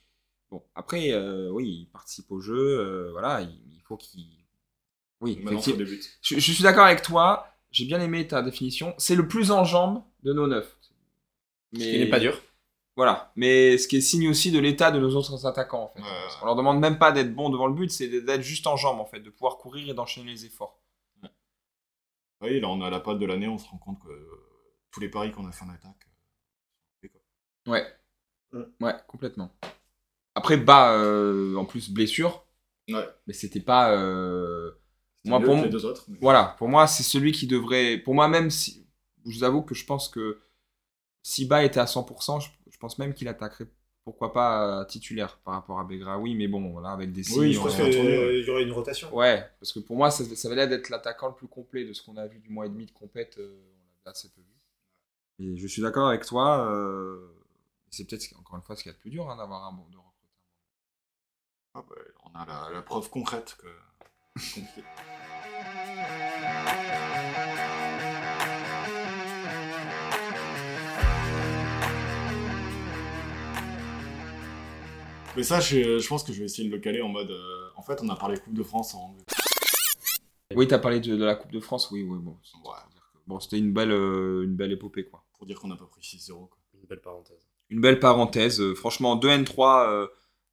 Bon, 0.51 0.65
après, 0.75 1.13
euh, 1.13 1.49
oui, 1.53 1.83
il 1.83 1.87
participe 1.87 2.29
au 2.33 2.41
jeu. 2.41 3.11
voilà, 3.13 3.43
il, 3.43 3.51
il 3.73 3.83
faut 3.83 3.97
qu'il. 3.97 4.27
Oui. 5.21 5.39
Je, 6.23 6.41
je 6.41 6.53
suis 6.53 6.65
d'accord 6.65 6.87
avec 6.87 7.03
toi. 7.03 7.47
J'ai 7.71 7.85
bien 7.85 8.01
aimé 8.01 8.27
ta 8.27 8.43
définition. 8.43 8.95
C'est 8.99 9.15
le 9.15 9.29
plus 9.29 9.53
en 9.53 9.63
jambes 9.63 10.03
de 10.25 10.33
nos 10.33 10.49
neufs. 10.49 10.77
Mais 11.73 11.85
Ce 11.85 11.85
qui 11.85 11.99
n'est 12.01 12.11
pas 12.11 12.19
dur. 12.19 12.43
Voilà. 12.97 13.33
Mais 13.37 13.79
ce 13.79 13.89
qui 13.89 13.97
est 13.97 14.01
signe 14.01 14.29
aussi 14.29 14.51
de 14.51 14.59
l'état 14.59 14.91
de 14.91 14.99
nos 14.99 15.15
autres 15.17 15.47
attaquants 15.47 15.85
en 15.85 15.89
fait. 15.89 16.01
Ouais. 16.01 16.29
Qu'on 16.41 16.47
leur 16.47 16.57
demande 16.57 16.81
même 16.81 16.99
pas 16.99 17.13
d'être 17.13 17.35
bons 17.35 17.49
devant 17.51 17.67
le 17.67 17.75
but, 17.75 17.91
c'est 17.91 18.09
d'être 18.09 18.43
juste 18.43 18.67
en 18.67 18.77
jambes 18.77 19.01
en 19.01 19.07
fait, 19.07 19.21
de 19.21 19.31
pouvoir 19.31 19.57
courir 19.59 19.89
et 19.89 19.95
d'enchaîner 19.95 20.31
les 20.33 20.45
efforts. 20.47 20.79
Oui, 22.43 22.59
là, 22.61 22.69
on 22.69 22.81
a 22.81 22.89
la 22.91 23.01
patte 23.01 23.19
de 23.19 23.27
l'année, 23.27 23.49
on 23.49 23.59
se 23.59 23.69
rend 23.69 23.77
compte 23.79 24.01
que 24.03 24.09
euh, 24.09 24.41
tous 24.91 25.01
les 25.01 25.11
paris 25.11 25.31
qu'on 25.31 25.47
a 25.47 25.53
fait 25.53 25.65
en 25.65 25.69
attaque. 25.71 26.09
euh, 27.05 27.09
Ouais. 27.71 27.87
Mm. 28.53 28.63
Ouais, 28.85 28.95
complètement. 29.07 29.51
Après, 30.35 30.57
bas, 30.57 30.95
euh, 30.97 31.55
en 31.57 31.67
plus, 31.67 31.91
blessure. 31.91 32.47
Ouais. 32.89 33.07
Mais 33.27 33.35
c'était 33.35 33.61
pas. 33.61 33.93
euh, 33.93 34.71
Moi, 35.27 35.39
pour 35.41 35.69
deux 35.69 35.85
autres. 35.85 36.07
mais- 36.09 36.19
Voilà, 36.23 36.55
pour 36.59 36.69
moi, 36.69 36.87
c'est 36.87 37.03
celui 37.03 37.33
qui 37.33 37.47
devrait. 37.47 37.99
Pour 37.99 38.15
moi, 38.15 38.27
même 38.29 38.51
si. 38.51 38.87
Je 39.27 39.37
vous 39.37 39.45
avoue 39.45 39.61
que 39.63 39.75
je 39.75 39.85
pense 39.85 40.09
que 40.09 40.41
si 41.23 41.45
Bas 41.45 41.63
était 41.63 41.79
à 41.79 41.85
100%, 41.85 42.41
je, 42.41 42.49
je 42.49 42.53
pense 42.81 42.99
même 42.99 43.15
qu'il 43.15 43.29
attaquerait 43.29 43.69
pourquoi 44.03 44.33
pas 44.33 44.85
titulaire 44.87 45.39
par 45.45 45.55
rapport 45.55 45.79
à 45.79 45.85
Begraoui, 45.85 46.35
mais 46.35 46.49
bon, 46.49 46.79
là, 46.81 46.91
avec 46.91 47.13
des 47.13 47.23
Oui, 47.39 47.53
je 47.53 47.61
pense 47.61 47.77
qu'il 47.77 47.93
y 47.93 48.51
aurait 48.51 48.63
une 48.63 48.73
rotation. 48.73 49.15
Ouais, 49.15 49.47
parce 49.61 49.73
que 49.73 49.79
pour 49.79 49.97
moi, 49.97 50.11
ça, 50.11 50.25
ça 50.35 50.49
avait 50.49 50.57
l'air 50.57 50.69
d'être 50.69 50.89
l'attaquant 50.89 51.29
le 51.29 51.35
plus 51.35 51.47
complet 51.49 51.85
de 51.85 51.93
ce 51.93 52.03
qu'on 52.03 52.17
a 52.17 52.27
vu 52.27 52.39
du 52.41 52.49
mois 52.49 52.67
et 52.67 52.71
demi 52.71 52.87
de 52.87 52.93
compète. 52.93 53.37
euh, 53.39 53.61
on 54.03 54.05
l'a 54.07 54.13
assez 54.13 54.31
peu 54.31 54.41
vu. 54.41 54.47
Et 55.53 55.57
je 55.57 55.67
suis 55.67 55.83
d'accord 55.83 56.09
avec 56.09 56.25
toi. 56.25 56.67
euh, 56.67 57.29
c'est 57.91 58.05
peut-être, 58.09 58.27
encore 58.39 58.57
une 58.57 58.63
fois, 58.63 58.75
ce 58.75 58.83
qu'il 58.83 58.91
y 58.91 58.95
a 58.95 58.97
de 58.97 59.01
plus 59.01 59.11
dur 59.11 59.29
hein, 59.31 59.37
d'avoir 59.37 59.65
un 59.67 59.73
bon 59.73 59.85
de 59.91 59.97
recruter. 59.99 60.29
Ah 61.75 61.85
bah, 61.89 61.95
on 62.25 62.39
a 62.39 62.47
la, 62.47 62.75
la 62.75 62.83
preuve 62.83 63.11
concrète 63.11 63.57
que 63.61 63.69
Mais 75.37 75.43
ça, 75.43 75.61
je, 75.61 75.99
je 75.99 76.09
pense 76.09 76.25
que 76.25 76.33
je 76.33 76.41
vais 76.41 76.45
essayer 76.47 76.69
de 76.69 76.75
le 76.75 76.81
caler 76.81 77.01
en 77.03 77.09
mode. 77.09 77.31
euh, 77.31 77.69
en 77.77 77.83
fait, 77.83 78.01
on 78.03 78.09
a 78.09 78.17
parlé 78.17 78.37
Coupe 78.39 78.55
de 78.55 78.63
France 78.63 78.95
en. 78.95 79.17
Oui, 80.55 80.67
t'as 80.67 80.79
parlé 80.79 80.99
de, 81.01 81.17
de 81.17 81.25
la 81.25 81.37
Coupe 81.37 81.53
de 81.53 81.61
France, 81.61 81.91
oui, 81.93 82.03
oui, 82.03 82.19
bon. 82.21 82.37
Ouais. 82.65 83.39
c'était 83.41 83.59
une 83.59 83.73
belle, 83.73 83.93
euh, 83.93 84.43
une 84.45 84.57
belle 84.57 84.73
épopée, 84.73 85.05
quoi. 85.05 85.25
Pour 85.39 85.47
dire 85.47 85.59
qu'on 85.61 85.69
n'a 85.69 85.77
pas 85.77 85.87
pris 85.87 86.01
6-0. 86.03 86.33
quoi. 86.49 86.59
Une 86.75 86.87
belle 86.89 87.01
parenthèse. 87.01 87.49
Une 87.69 87.81
belle 87.81 88.01
parenthèse. 88.01 88.61
euh, 88.61 88.75
franchement, 88.75 89.15
2 89.17 89.29
N3, 89.29 89.89
euh, 89.89 90.07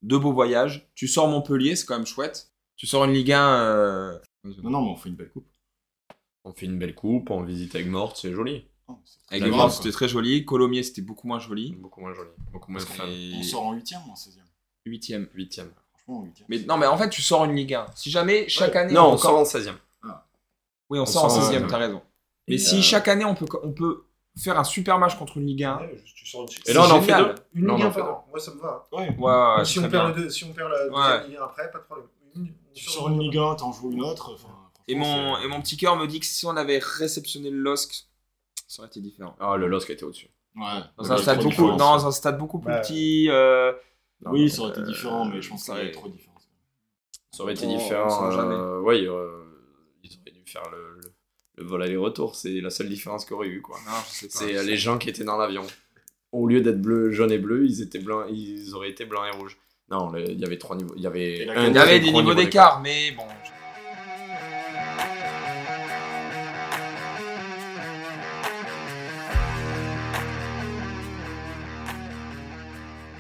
deux 0.03 0.19
beaux 0.19 0.31
voyages. 0.33 0.87
Tu 0.93 1.07
sors 1.07 1.27
Montpellier, 1.27 1.75
c'est 1.75 1.85
quand 1.87 1.95
même 1.97 2.05
chouette. 2.05 2.51
Tu 2.75 2.85
sors 2.85 3.03
une 3.05 3.13
Ligue 3.13 3.31
1. 3.31 3.49
euh, 3.63 4.19
Non, 4.61 4.69
non, 4.69 4.81
mais 4.83 4.91
on 4.91 4.95
fait 4.95 5.09
une 5.09 5.15
belle 5.15 5.31
coupe. 5.31 5.47
On 6.43 6.53
fait 6.53 6.67
une 6.67 6.77
belle 6.77 6.93
coupe, 6.95 7.31
on 7.31 7.41
visite 7.43 7.73
avec 7.75 7.87
Morte, 7.87 8.17
c'est 8.21 8.31
joli. 8.31 8.67
Oh, 8.87 8.93
quoi. 9.51 9.69
c'était 9.69 9.91
très 9.91 10.07
joli. 10.07 10.45
Colomiers, 10.45 10.83
c'était 10.83 11.01
beaucoup 11.01 11.27
moins 11.27 11.39
joli. 11.39 11.73
Beaucoup 11.73 11.99
moins 11.99 12.13
joli. 12.13 12.29
Beaucoup 12.53 12.71
moins. 12.71 12.81
Et- 13.09 13.33
On 13.39 13.43
sort 13.43 13.63
en 13.63 13.75
8ème 13.75 14.07
ou 14.07 14.11
en 14.11 14.15
16ème 14.15 14.46
Huitième. 14.87 15.27
Huitième. 15.33 15.71
Franchement, 15.93 16.19
en 16.21 16.25
8ème. 16.25 16.45
Mais 16.49 16.59
non, 16.59 16.77
mais 16.77 16.87
en 16.87 16.97
fait, 16.97 17.09
tu 17.09 17.21
sors 17.21 17.45
une 17.45 17.55
Ligue 17.55 17.73
1. 17.73 17.85
Si 17.95 18.09
jamais, 18.11 18.47
chaque 18.49 18.73
Ouais. 18.73 18.81
année. 18.81 18.93
Non, 18.93 19.11
on 19.13 19.17
sort 19.17 19.37
en 19.37 19.43
16ème. 19.43 19.75
Oui, 20.89 20.99
on, 20.99 21.01
on 21.01 21.05
sort 21.05 21.25
en 21.25 21.29
sort 21.29 21.43
en 21.43 21.51
16ème, 21.51 21.61
ouais. 21.63 21.67
t'as 21.67 21.77
raison. 21.77 22.01
Mais 22.47 22.55
Et, 22.55 22.57
si 22.57 22.77
euh, 22.77 22.81
chaque 22.81 23.07
année, 23.09 23.25
on 23.25 23.35
peut, 23.35 23.45
on 23.61 23.71
peut 23.73 24.05
faire 24.41 24.57
un 24.57 24.63
super 24.63 24.97
match 24.99 25.17
contre 25.17 25.37
une 25.37 25.45
Ligue 25.47 25.65
1. 25.65 25.77
Ouais, 25.79 26.01
tu 26.15 26.25
sors 26.25 26.43
une- 26.43 26.47
Et 26.65 26.73
là, 26.73 26.81
on 26.87 26.91
en 26.91 27.01
fait 27.01 27.13
deux. 27.17 27.35
Une 27.55 27.61
Ligue 27.67 27.71
on 27.71 27.83
1 27.83 27.87
en 27.87 27.91
fait 27.91 27.99
par 27.99 28.09
an. 28.11 28.25
Moi, 28.29 28.39
ça 28.39 28.51
me 28.53 28.59
va. 28.61 28.87
Ouais. 28.93 29.65
Si, 29.65 29.79
on 29.79 29.89
perd 29.89 30.15
deux- 30.15 30.29
si 30.29 30.45
on 30.45 30.53
perd 30.53 30.69
la 30.71 31.23
Ligue 31.27 31.35
1 31.37 31.43
après, 31.43 31.69
pas 31.71 31.79
de 31.79 31.83
problème. 31.83 32.07
Une- 32.35 32.53
Tu 32.73 32.87
on 32.87 32.91
sors 32.91 33.09
une 33.09 33.19
Ligue 33.19 33.37
1, 33.37 33.55
t'en 33.55 33.73
joues 33.73 33.91
une 33.91 34.01
autre. 34.01 34.37
Et 34.87 34.95
mon, 34.95 35.37
et 35.39 35.47
mon 35.49 35.61
petit 35.61 35.75
cœur 35.75 35.97
me 35.97 36.07
dit 36.07 36.21
que 36.21 36.25
si 36.25 36.45
on 36.45 36.55
avait 36.55 36.79
réceptionné 36.81 37.49
le 37.49 37.57
LOSC, 37.57 38.05
ça 38.67 38.81
aurait 38.81 38.87
été 38.87 39.01
différent. 39.01 39.35
Ah, 39.41 39.57
le 39.57 39.67
LOSC 39.67 39.89
était 39.89 40.05
au-dessus. 40.05 40.29
Ouais. 40.55 40.63
Dans 40.97 41.11
un 41.11 41.17
stade 41.17 41.43
beaucoup, 41.43 41.71
dans 41.75 42.07
un 42.07 42.11
stade 42.11 42.37
beaucoup 42.37 42.59
plus 42.59 42.71
Ouais. 42.71 42.81
petit. 42.81 43.27
euh, 43.29 43.73
Non, 44.21 44.31
Oui, 44.31 44.49
ça 44.49 44.61
aurait 44.61 44.71
été 44.71 44.81
euh, 44.81 44.85
différent, 44.85 45.25
mais 45.25 45.41
je 45.41 45.49
pense 45.49 45.63
ça 45.65 45.73
qu'il 45.73 45.77
y 45.77 45.81
avait 45.81 45.89
aurait- 45.89 45.99
trop 45.99 46.07
de 46.09 46.13
différence. 46.13 46.49
Ça 47.31 47.43
aurait 47.43 47.53
été 47.53 47.67
différent. 47.67 48.31
jamais. 48.31 48.55
euh, 48.55 48.79
ouais, 48.81 49.01
euh, 49.01 49.43
ils 50.03 50.09
auraient 50.19 50.31
dû 50.31 50.43
faire 50.51 50.69
le, 50.71 50.99
le, 51.01 51.11
le 51.57 51.63
vol 51.63 51.83
aller-retour. 51.83 52.35
C'est 52.35 52.61
la 52.61 52.69
seule 52.69 52.89
différence 52.89 53.25
qu'il 53.25 53.33
y 53.33 53.35
aurait 53.35 53.47
eu. 53.47 53.61
Quoi. 53.61 53.77
Non, 53.85 53.91
je 54.07 54.13
sais 54.13 54.27
pas. 54.27 54.33
C'est 54.39 54.63
les 54.63 54.77
gens 54.77 54.97
qui 54.97 55.09
étaient 55.09 55.23
dans 55.23 55.37
l'avion. 55.37 55.65
Au 56.31 56.47
lieu 56.47 56.61
d'être 56.61 56.81
bleu, 56.81 57.11
jaune 57.11 57.31
et 57.31 57.37
bleu, 57.37 57.65
ils 57.65 57.81
étaient 57.81 57.99
blancs, 57.99 58.25
ils 58.29 58.73
auraient 58.73 58.89
été 58.89 59.05
blancs 59.05 59.25
et 59.33 59.37
rouges. 59.37 59.57
Non, 59.89 60.13
il 60.17 60.39
y 60.39 60.43
avait 60.45 60.57
trois 60.57 60.75
niveaux. 60.75 60.93
Il 60.97 61.01
y 61.03 61.07
avait, 61.07 61.47
un 61.47 61.67
Il 61.67 61.69
y 61.69 61.99
des 61.99 61.99
niveaux 62.01 62.21
niveau 62.21 62.33
d'écart, 62.33 62.81
mais 62.81 63.11
bon. 63.11 63.23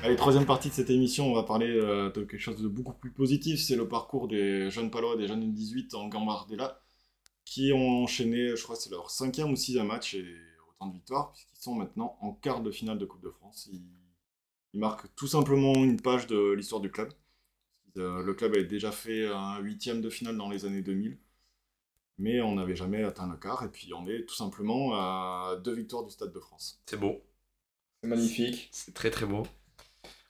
Allez, 0.07 0.15
troisième 0.15 0.45
partie 0.45 0.69
de 0.69 0.73
cette 0.73 0.89
émission, 0.89 1.29
on 1.29 1.35
va 1.35 1.43
parler 1.43 1.67
euh, 1.67 2.09
de 2.09 2.23
quelque 2.23 2.39
chose 2.39 2.61
de 2.61 2.69
beaucoup 2.69 2.93
plus 2.93 3.11
positif. 3.11 3.59
C'est 3.59 3.75
le 3.75 3.89
parcours 3.89 4.29
des 4.29 4.71
jeunes 4.71 4.89
palois, 4.89 5.17
des 5.17 5.27
jeunes 5.27 5.51
18 5.51 5.95
en 5.95 6.07
Gambardella, 6.07 6.81
qui 7.43 7.73
ont 7.73 8.03
enchaîné, 8.03 8.55
je 8.55 8.63
crois, 8.63 8.77
c'est 8.77 8.89
leur 8.89 9.11
cinquième 9.11 9.51
ou 9.51 9.57
sixième 9.57 9.87
match 9.87 10.13
et 10.13 10.25
autant 10.69 10.87
de 10.87 10.93
victoires, 10.93 11.33
puisqu'ils 11.33 11.61
sont 11.61 11.75
maintenant 11.75 12.17
en 12.21 12.31
quart 12.31 12.61
de 12.61 12.71
finale 12.71 12.97
de 12.97 13.03
Coupe 13.03 13.21
de 13.21 13.29
France. 13.31 13.67
Ils, 13.69 13.81
ils 14.73 14.79
marquent 14.79 15.13
tout 15.17 15.27
simplement 15.27 15.73
une 15.73 15.99
page 15.99 16.25
de 16.25 16.53
l'histoire 16.53 16.79
du 16.79 16.89
club. 16.89 17.11
Euh, 17.97 18.23
le 18.23 18.33
club 18.33 18.53
avait 18.53 18.63
déjà 18.63 18.93
fait 18.93 19.27
un 19.27 19.59
huitième 19.59 19.99
de 19.99 20.09
finale 20.09 20.37
dans 20.37 20.49
les 20.49 20.63
années 20.63 20.83
2000, 20.83 21.17
mais 22.17 22.39
on 22.39 22.55
n'avait 22.55 22.77
jamais 22.77 23.03
atteint 23.03 23.27
le 23.29 23.35
quart, 23.35 23.61
et 23.63 23.69
puis 23.69 23.93
on 23.93 24.07
est 24.07 24.25
tout 24.25 24.35
simplement 24.35 24.93
à 24.93 25.57
deux 25.65 25.73
victoires 25.73 26.05
du 26.05 26.11
Stade 26.11 26.31
de 26.31 26.39
France. 26.39 26.81
C'est 26.85 26.97
beau. 26.97 27.21
C'est 28.01 28.07
magnifique. 28.07 28.69
C'est 28.71 28.93
très 28.93 29.11
très 29.11 29.25
beau. 29.25 29.43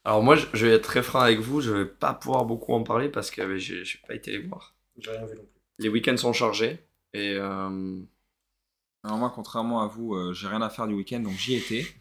Alors 0.08 0.24
moi, 0.24 0.36
je 0.38 0.46
je 0.54 0.66
vais 0.66 0.74
être 0.76 0.84
très 0.84 1.04
franc 1.04 1.20
avec 1.20 1.40
vous. 1.40 1.60
Je 1.60 1.72
vais 1.72 1.86
pas 1.86 2.14
pouvoir 2.14 2.46
beaucoup 2.46 2.74
en 2.74 2.82
parler 2.82 3.10
parce 3.10 3.30
que 3.30 3.42
euh, 3.42 3.58
j'ai 3.58 3.84
j'ai 3.84 4.00
pas 4.08 4.16
été 4.16 4.32
les 4.32 4.40
voir. 4.40 4.74
J'ai 4.98 5.12
rien 5.12 5.26
vu 5.26 5.36
non 5.36 5.44
plus. 5.44 5.62
Les 5.80 5.90
week-ends 5.90 6.16
sont 6.16 6.32
chargés 6.32 6.80
et 7.14 7.34
euh, 7.36 8.00
Alors 9.04 9.18
moi, 9.18 9.32
contrairement 9.36 9.82
à 9.82 9.88
vous, 9.88 10.16
euh, 10.16 10.34
j'ai 10.34 10.48
rien 10.48 10.62
à 10.62 10.70
faire 10.70 10.88
du 10.88 10.94
week-end, 10.94 11.20
donc 11.20 11.34
j'y 11.34 11.56
étais. 11.56 11.86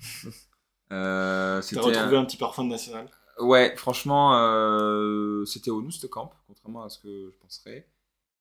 Euh, 0.92 1.56
T'as 1.56 1.62
c'était 1.62 1.80
retrouvé 1.80 2.16
un 2.16 2.24
petit 2.24 2.36
parfum 2.36 2.62
de 2.62 2.68
national 2.68 3.10
Ouais, 3.40 3.74
franchement, 3.76 4.36
euh, 4.38 5.44
c'était 5.44 5.72
au 5.72 5.82
Noustecamp, 5.82 6.30
contrairement 6.46 6.84
à 6.84 6.88
ce 6.90 7.00
que 7.00 7.28
je 7.32 7.38
penserais. 7.40 7.88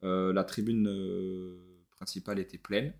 Euh, 0.03 0.32
la 0.32 0.43
tribune 0.43 0.88
euh, 0.88 1.57
principale 1.95 2.38
était 2.38 2.59
pleine. 2.59 2.93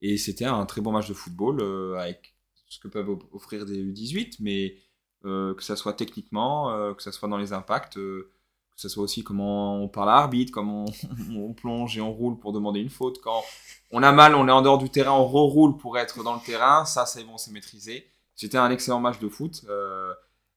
Et 0.00 0.16
c'était 0.16 0.44
un 0.44 0.64
très 0.64 0.80
bon 0.80 0.92
match 0.92 1.08
de 1.08 1.12
football 1.14 1.60
euh, 1.60 1.96
avec 1.98 2.36
ce 2.68 2.78
que 2.78 2.86
peuvent 2.86 3.10
off- 3.10 3.26
offrir 3.32 3.66
des 3.66 3.82
U18, 3.82 4.36
mais 4.38 4.76
euh, 4.76 4.78
que 5.24 5.62
ça 5.62 5.76
soit 5.76 5.94
techniquement, 5.94 6.70
euh, 6.70 6.94
que 6.94 7.02
ça 7.02 7.12
soit 7.12 7.28
dans 7.28 7.36
les 7.36 7.52
impacts, 7.52 7.96
euh, 7.96 8.30
que 8.74 8.80
ça 8.80 8.88
soit 8.88 9.02
aussi 9.02 9.22
comment 9.24 9.82
on 9.82 9.88
parle 9.88 10.10
à 10.10 10.16
l'arbitre, 10.16 10.52
comment 10.52 10.84
on, 11.30 11.36
on 11.36 11.52
plonge 11.54 11.96
et 11.96 12.00
on 12.00 12.12
roule 12.12 12.38
pour 12.38 12.52
demander 12.52 12.80
une 12.80 12.90
faute. 12.90 13.20
Quand 13.22 13.42
on 13.90 14.02
a 14.02 14.12
mal, 14.12 14.34
on 14.34 14.48
est 14.48 14.52
en 14.52 14.62
dehors 14.62 14.78
du 14.78 14.90
terrain, 14.90 15.12
on 15.12 15.26
reroule 15.26 15.76
pour 15.76 15.98
être 15.98 16.22
dans 16.22 16.34
le 16.34 16.40
terrain. 16.44 16.84
Ça, 16.84 17.06
c'est 17.06 17.24
bon, 17.24 17.38
c'est 17.38 17.52
maîtrisé. 17.52 18.06
C'était 18.34 18.58
un 18.58 18.70
excellent 18.70 19.00
match 19.00 19.18
de 19.18 19.28
foot. 19.28 19.64
Euh, 19.68 20.12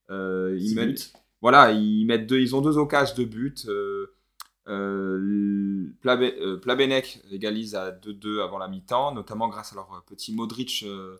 euh, 0.09 0.57
ils 0.59 0.76
buts. 0.76 0.95
voilà, 1.41 1.72
ils 1.72 2.05
mettent 2.05 2.28
deux, 2.28 2.39
ils 2.39 2.55
ont 2.55 2.61
deux 2.61 2.78
occasions 2.78 3.15
de 3.18 3.26
but. 3.26 3.65
Euh, 3.68 4.13
euh, 4.68 5.93
euh, 6.05 7.01
égalise 7.32 7.76
à 7.76 7.91
2-2 7.91 8.43
avant 8.43 8.57
la 8.57 8.68
mi-temps, 8.68 9.13
notamment 9.13 9.47
grâce 9.47 9.72
à 9.74 9.76
leur 9.76 10.03
petit 10.07 10.34
Modric 10.34 10.84
euh, 10.86 11.18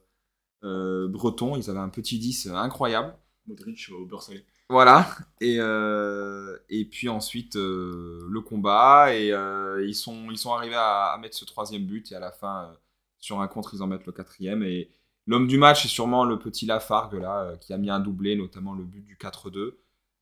euh, 0.64 1.08
breton. 1.08 1.56
Ils 1.56 1.70
avaient 1.70 1.80
un 1.80 1.90
petit 1.90 2.20
10 2.20 2.48
incroyable. 2.48 3.16
Modric 3.48 3.90
au 3.92 4.06
beurre 4.06 4.24
salé. 4.24 4.44
Voilà. 4.70 5.08
Et, 5.40 5.58
euh, 5.60 6.58
et 6.70 6.86
puis 6.86 7.08
ensuite, 7.08 7.56
euh, 7.56 8.28
le 8.30 8.42
combat. 8.42 9.16
Et 9.16 9.32
euh, 9.32 9.86
ils, 9.86 9.96
sont, 9.96 10.30
ils 10.30 10.38
sont 10.38 10.54
arrivés 10.54 10.76
à, 10.76 11.18
mettre 11.22 11.38
ce 11.38 11.46
troisième 11.46 11.86
but. 11.86 12.12
Et 12.12 12.16
à 12.16 12.20
la 12.20 12.32
fin, 12.32 12.76
sur 13.20 13.40
un 13.42 13.48
contre, 13.48 13.74
ils 13.74 13.82
en 13.82 13.88
mettent 13.88 14.06
le 14.06 14.12
quatrième. 14.12 14.64
Et 14.64 14.90
l'homme 15.26 15.48
du 15.48 15.58
match 15.58 15.86
est 15.86 15.90
sûrement 15.90 16.26
le 16.26 16.38
petit 16.38 16.66
Lafargue, 16.66 17.22
là, 17.22 17.56
qui 17.62 17.74
a 17.74 17.78
mis 17.78 17.90
un 17.90 18.00
doublé, 18.00 18.36
notamment 18.36 18.74
le 18.74 18.84
but 18.84 19.02
du 19.02 19.16
4-2, 19.16 19.76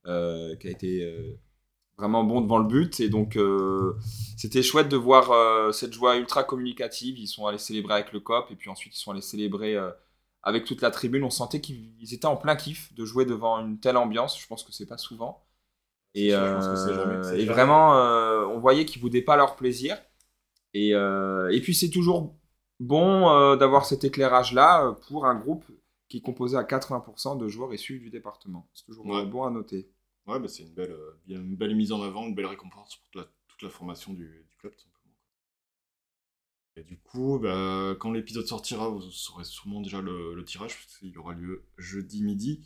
euh, 0.05 0.55
qui 0.57 0.67
a 0.67 0.71
été 0.71 1.37
vraiment 1.97 2.23
bon 2.23 2.41
devant 2.41 2.59
le 2.59 2.67
but. 2.67 2.99
Et 2.99 3.09
donc, 3.09 3.39
c'était 4.37 4.61
chouette 4.61 4.89
de 4.89 4.97
voir 4.97 5.73
cette 5.73 5.93
joie 5.93 6.17
ultra 6.17 6.43
communicative. 6.43 7.17
Ils 7.17 7.27
sont 7.27 7.47
allés 7.47 7.57
célébrer 7.57 7.95
avec 7.95 8.13
le 8.13 8.19
COP. 8.19 8.51
Et 8.51 8.55
puis 8.55 8.69
ensuite, 8.69 8.95
ils 8.95 8.99
sont 8.99 9.11
allés 9.11 9.21
célébrer. 9.21 9.75
Avec 10.45 10.65
toute 10.65 10.81
la 10.81 10.91
tribune, 10.91 11.23
on 11.23 11.29
sentait 11.31 11.59
qu'ils 11.61 12.13
étaient 12.13 12.27
en 12.27 12.37
plein 12.37 12.55
kiff 12.55 12.93
de 12.93 13.03
jouer 13.05 13.25
devant 13.25 13.59
une 13.59 13.79
telle 13.79 13.97
ambiance. 13.97 14.39
Je 14.39 14.47
pense 14.47 14.63
que 14.63 14.71
c'est 14.71 14.85
pas 14.85 14.97
souvent. 14.97 15.43
Et, 16.13 16.33
euh, 16.33 16.59
jamais- 16.85 17.41
et 17.41 17.45
vraiment, 17.45 17.95
euh, 17.97 18.45
on 18.45 18.59
voyait 18.59 18.85
qu'ils 18.85 19.01
boudaient 19.01 19.21
pas 19.23 19.35
leur 19.35 19.55
plaisir. 19.57 19.97
Et, 20.73 20.93
euh, 20.95 21.49
et 21.51 21.61
puis 21.61 21.73
c'est 21.75 21.89
toujours 21.89 22.35
bon 22.79 23.29
euh, 23.29 23.55
d'avoir 23.57 23.85
cet 23.85 24.03
éclairage-là 24.03 24.95
pour 25.07 25.25
un 25.25 25.35
groupe 25.35 25.65
qui 26.09 26.17
est 26.17 26.21
composé 26.21 26.55
à 26.57 26.63
80% 26.63 27.35
de 27.35 27.47
joueurs 27.47 27.73
issus 27.73 27.99
du 27.99 28.09
département. 28.09 28.69
C'est 28.73 28.85
toujours 28.85 29.05
Ouais. 29.07 29.25
bon 29.25 29.43
à 29.45 29.49
noter. 29.49 29.89
Ouais, 30.27 30.39
bah, 30.39 30.47
c'est 30.47 30.63
une 30.63 30.73
belle, 30.73 30.95
bien- 31.25 31.39
une 31.41 31.55
belle 31.55 31.75
mise 31.75 31.91
en 31.91 32.01
avant, 32.01 32.25
une 32.27 32.35
belle 32.35 32.45
récompense 32.47 32.95
pour 32.95 33.05
toute 33.09 33.15
la, 33.15 33.27
toute 33.47 33.61
la 33.63 33.69
formation 33.69 34.13
du, 34.13 34.25
du 34.49 34.57
club. 34.59 34.73
Et 36.77 36.83
du 36.83 36.97
coup, 36.97 37.39
bah, 37.39 37.95
quand 37.99 38.11
l'épisode 38.11 38.45
sortira, 38.47 38.89
vous 38.89 39.01
saurez 39.11 39.45
sûrement 39.45 39.81
déjà 39.81 40.01
le, 40.01 40.43
tirage, 40.45 40.75
parce 40.75 40.97
qu'il 40.97 41.17
aura 41.17 41.33
lieu 41.33 41.63
jeudi 41.77 42.23
midi. 42.23 42.61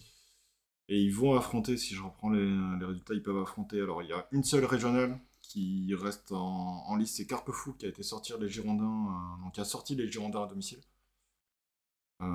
Et 0.88 1.00
ils 1.02 1.14
vont 1.14 1.36
affronter, 1.36 1.78
si 1.78 1.94
je 1.94 2.02
reprends 2.02 2.30
les, 2.32 2.86
résultats, 2.86 3.14
ils 3.14 3.22
peuvent 3.24 3.38
affronter. 3.38 3.80
Alors, 3.82 4.02
il 4.02 4.10
y 4.10 4.14
a 4.14 4.28
une 4.32 4.44
seule 4.44 4.66
régionale 4.66 5.20
qui 5.42 5.94
reste 5.96 6.32
en, 6.32 6.96
liste, 6.96 7.18
c'est 7.18 7.28
Carquefou, 7.28 7.74
qui 7.74 7.86
a 7.86 7.90
été 7.90 8.04
sortir 8.04 8.40
les 8.40 8.50
Girondins, 8.50 8.86
euh, 8.86 9.44
donc 9.44 9.54
qui 9.54 9.62
a 9.62 9.66
sorti 9.66 9.96
les 9.96 10.12
Girondins 10.12 10.44
à 10.44 10.48
domicile. 10.48 10.80
euh, 12.22 12.26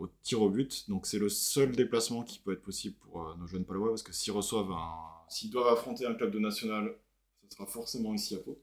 au 0.00 0.08
tir 0.22 0.42
au 0.42 0.50
but. 0.50 0.88
Donc 0.88 1.06
c'est 1.06 1.18
le 1.18 1.28
seul 1.28 1.72
déplacement 1.76 2.22
qui 2.22 2.38
peut 2.40 2.52
être 2.52 2.62
possible 2.62 2.96
pour 2.96 3.22
euh, 3.22 3.34
nos 3.36 3.46
jeunes 3.46 3.64
palois, 3.64 3.90
parce 3.90 4.02
que 4.02 4.12
s'ils 4.12 4.32
reçoivent. 4.32 4.74
S'ils 5.28 5.50
doivent 5.50 5.72
affronter 5.72 6.06
un 6.06 6.14
club 6.14 6.30
de 6.32 6.38
national, 6.38 6.94
ce 7.42 7.56
sera 7.56 7.66
forcément 7.66 8.14
ici 8.14 8.34
à 8.34 8.38
Pau. 8.38 8.58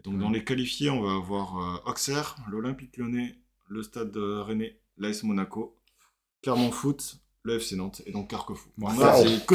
Et 0.00 0.02
donc 0.02 0.18
dans 0.18 0.30
les 0.30 0.42
qualifiés, 0.44 0.88
on 0.88 1.02
va 1.02 1.14
avoir 1.14 1.58
euh, 1.58 1.90
Auxerre, 1.90 2.36
l'Olympique 2.48 2.96
Lyonnais, 2.96 3.36
le 3.68 3.82
Stade 3.82 4.16
euh, 4.16 4.42
Rennais, 4.42 4.80
l'AS 4.96 5.22
Monaco, 5.24 5.76
Clermont 6.42 6.70
Foot, 6.72 7.18
le 7.42 7.56
FC 7.56 7.76
Nantes 7.76 8.00
et 8.06 8.12
donc 8.12 8.30
Carquefou. 8.30 8.70
Que 8.78 9.44
que 9.46 9.54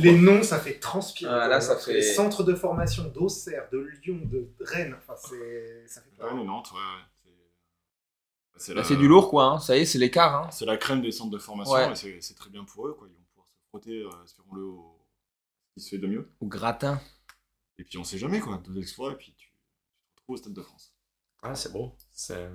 Les, 0.00 0.16
noms, 0.18 0.42
ça 0.42 0.58
fait 0.58 0.78
transpirer. 0.78 1.30
Ah, 1.30 1.46
là, 1.46 1.60
ça 1.60 1.74
Parce 1.74 1.84
que 1.86 1.92
fait- 1.92 1.98
Les 1.98 2.02
centres 2.02 2.42
de 2.42 2.54
formation 2.54 3.04
d'Auxerre, 3.10 3.68
de 3.70 3.78
Lyon, 4.02 4.20
de 4.24 4.48
Rennes, 4.60 4.96
enfin, 4.98 5.14
ça 5.16 6.00
fait 6.00 6.10
peur. 6.16 6.32
Ouais, 6.32 6.38
mais 6.38 6.44
Nantes, 6.44 6.70
ouais, 6.72 6.78
ouais. 6.78 7.32
C'est- 8.56 8.72
la- 8.74 8.82
du 8.82 9.08
lourd, 9.08 9.28
quoi. 9.28 9.44
hein. 9.44 9.58
Ça 9.58 9.76
y 9.76 9.80
est, 9.80 9.84
c'est 9.84 9.98
l'écart. 9.98 10.34
Hein. 10.46 10.50
C'est 10.50 10.64
la 10.66 10.78
crème 10.78 11.02
des 11.02 11.12
centres 11.12 11.30
de 11.32 11.38
formation 11.38 11.74
Ouais. 11.74 11.92
et 11.92 12.20
c'est 12.22 12.34
très 12.34 12.48
bien 12.48 12.64
pour 12.64 12.86
eux. 12.86 12.94
Quoi. 12.94 13.08
Ils 13.10 13.14
vont 13.14 13.24
pouvoir 13.30 13.46
se 13.48 13.56
frotter, 13.68 14.02
euh, 14.02 14.24
espérons-le, 14.24 14.62
au... 14.64 14.98
ce 15.68 15.74
qui 15.74 15.80
se 15.84 15.90
fait 15.90 15.98
de 15.98 16.06
mieux. 16.06 16.30
Au 16.40 16.46
gratin. 16.46 16.98
Et 17.78 17.84
puis 17.84 17.98
on 17.98 18.04
sait 18.04 18.18
jamais, 18.18 18.40
quoi. 18.40 18.60
Deux 18.64 18.78
exploits 18.78 19.12
et 19.12 19.16
puis 19.16 19.34
tu, 19.36 19.51
au 20.28 20.36
Stade 20.36 20.52
de 20.54 20.62
France. 20.62 20.92
Ah, 21.42 21.54
c'est 21.54 21.72
beau. 21.72 21.92
C'est- 22.12 22.48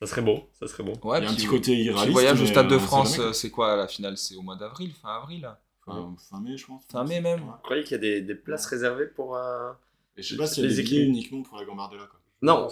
Ça 0.00 0.06
serait 0.06 0.22
beau. 0.22 0.48
Ça 0.58 0.66
serait 0.66 0.82
beau. 0.82 0.92
Ouais, 1.02 1.18
Il 1.18 1.24
y 1.24 1.26
a 1.26 1.30
un 1.30 1.34
petit 1.34 1.46
côté 1.46 1.72
irréaliste. 1.76 2.06
le 2.06 2.12
voyage 2.12 2.40
au 2.40 2.46
Stade 2.46 2.68
de 2.68 2.76
euh, 2.76 2.78
France, 2.78 3.18
euh, 3.18 3.32
c'est 3.32 3.50
quoi 3.50 3.76
la 3.76 3.86
finale? 3.86 4.16
C'est 4.16 4.34
au 4.36 4.42
mois 4.42 4.56
d'avril, 4.56 4.92
fin 4.94 5.10
avril? 5.16 5.48
Fin 5.84 6.40
mai, 6.40 6.56
je 6.56 6.66
pense. 6.66 6.84
Fin 6.90 7.04
mai, 7.04 7.20
même. 7.20 7.40
Vous 7.40 7.52
croyez 7.64 7.82
qu'il 7.82 7.92
y 7.92 7.94
a 7.96 7.98
des, 7.98 8.20
des 8.22 8.34
places 8.34 8.66
réservées 8.66 9.06
pour. 9.06 9.36
euh, 9.36 9.72
Et 10.16 10.22
je 10.22 10.30
sais 10.30 10.36
pas 10.36 10.46
s'il 10.46 10.62
y 10.62 10.66
a 10.66 10.70
des 10.70 10.80
équipes. 10.80 11.08
uniquement 11.08 11.42
pour 11.42 11.58
la 11.58 11.64
Gambardella. 11.64 12.04
Quoi. 12.06 12.20
Non, 12.42 12.68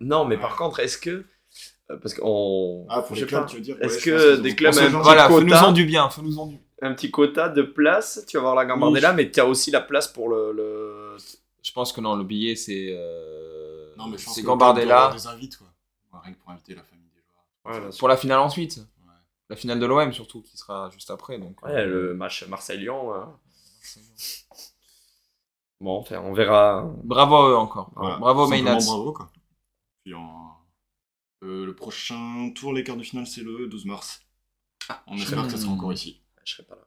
non, 0.00 0.24
mais 0.24 0.36
Ouais. 0.36 0.40
par 0.40 0.56
contre, 0.56 0.80
est-ce 0.80 0.96
que. 0.98 1.24
euh, 1.90 1.96
Parce 1.98 2.14
qu'on. 2.14 2.86
Ah, 2.88 3.02
pour 3.02 3.14
je 3.14 3.20
les 3.20 3.20
sais 3.20 3.26
clubs, 3.28 3.42
pas. 3.42 3.46
tu 3.48 3.56
veux 3.56 3.62
dire 3.62 3.76
Est-ce 3.82 3.96
Ouais, 3.96 4.00
que 4.02 4.36
des 4.36 4.56
clubs 4.56 4.74
pas 4.74 4.88
Voilà, 4.88 5.28
le 5.28 5.34
fais-nous 5.34 5.48
quota 5.50 5.68
en 5.68 5.72
du 5.72 5.84
bien, 5.84 6.08
fais-nous 6.10 6.38
en 6.38 6.46
du 6.46 6.58
un 6.82 6.92
petit 6.94 7.10
quota 7.10 7.48
de 7.48 7.62
place, 7.62 8.24
tu 8.28 8.36
vas 8.36 8.42
voir 8.42 8.54
la 8.54 8.64
Gambardella, 8.66 9.12
mais 9.14 9.30
tu 9.30 9.40
as 9.40 9.46
aussi 9.46 9.70
la 9.70 9.80
place 9.82 10.08
pour 10.08 10.28
le. 10.30 11.16
Pense 11.76 11.92
que 11.92 12.00
non, 12.00 12.16
le 12.16 12.24
billet 12.24 12.56
c'est. 12.56 12.88
euh, 12.98 13.94
Non, 13.96 14.08
mais 14.08 14.18
je 14.18 14.24
pense 14.24 14.34
c'est 14.34 14.40
que 14.42 14.46
Gambardella. 14.46 15.10
des 15.12 15.26
invites, 15.26 15.56
quoi. 15.58 15.68
Ouais, 16.12 16.20
Rien 16.24 16.32
que 16.34 16.38
pour 16.40 16.50
inviter 16.50 16.74
la 16.74 16.82
famille 16.82 17.10
des 17.14 17.20
joueurs. 17.22 17.82
Ouais, 17.84 17.90
Pour 17.98 18.08
la 18.08 18.16
finale 18.16 18.40
ensuite. 18.40 18.78
Ouais. 18.78 19.12
La 19.50 19.56
finale 19.56 19.78
de 19.78 19.86
l'OM 19.86 20.12
surtout, 20.12 20.42
qui 20.42 20.56
sera 20.56 20.90
juste 20.90 21.10
après. 21.10 21.38
Donc, 21.38 21.62
Ouais, 21.62 21.84
le 21.86 22.14
match 22.14 22.44
Marseille-Lyon. 22.48 23.14
euh. 23.14 23.24
Bon, 25.80 25.98
enfin, 25.98 26.18
on 26.20 26.32
verra. 26.32 26.90
Bravo 27.04 27.36
à 27.36 27.50
eux 27.50 27.56
encore. 27.56 27.92
Voilà. 27.94 28.16
Bravo 28.16 28.46
Maynats. 28.48 28.78
Bravo, 28.86 29.12
quoi. 29.12 29.30
Puis 30.04 30.14
en- 30.14 30.56
euh, 31.42 31.66
le 31.66 31.74
prochain 31.76 32.50
tour, 32.54 32.72
les 32.72 32.82
quarts 32.82 32.96
de 32.96 33.02
finale, 33.02 33.26
c'est 33.26 33.42
le 33.42 33.66
12 33.68 33.84
mars. 33.84 34.22
on 35.06 35.16
espère 35.16 35.44
que 35.44 35.50
ça 35.50 35.58
sera 35.58 35.72
encore 35.72 35.92
ici. 35.92 36.22
Je 36.44 36.54
serai 36.54 36.62
pas 36.66 36.76
là. 36.76 36.86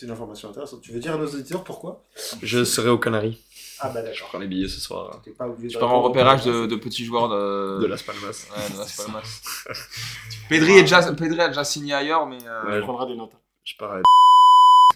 C'est 0.00 0.06
une 0.06 0.12
information 0.12 0.48
intéressante. 0.48 0.80
Tu 0.80 0.92
veux 0.92 0.98
dire 0.98 1.12
à 1.12 1.18
nos 1.18 1.26
auditeurs 1.26 1.62
pourquoi 1.62 2.02
Je 2.42 2.64
serai 2.64 2.88
aux 2.88 2.96
Canaries. 2.96 3.38
Ah 3.80 3.90
bah 3.90 4.00
Je 4.02 4.12
d'accord. 4.12 4.28
prends 4.28 4.38
les 4.38 4.46
billets 4.46 4.66
ce 4.66 4.80
soir. 4.80 5.20
Pas 5.36 5.46
Je 5.62 5.76
pars 5.78 5.92
en 5.92 6.00
repérage 6.00 6.42
de, 6.46 6.64
de 6.64 6.76
petits 6.76 7.04
joueurs 7.04 7.28
de, 7.28 7.80
De 7.82 7.86
Las 7.86 8.02
Palmas. 8.02 8.46
Ouais, 8.56 8.72
de 8.72 8.78
Las 8.78 8.96
Palmas. 8.96 9.42
Pedri, 10.48 10.78
est 10.78 10.82
déjà, 10.84 11.02
Pedri 11.12 11.38
a 11.38 11.48
déjà 11.48 11.64
signé 11.64 11.92
ailleurs, 11.92 12.24
mais. 12.26 12.38
euh, 12.46 12.64
Ouais. 12.70 12.78
On 12.78 12.82
prendra 12.84 13.04
des 13.04 13.14
notes. 13.14 13.32
Je 13.62 13.74
pars 13.76 13.92
à- 13.92 14.00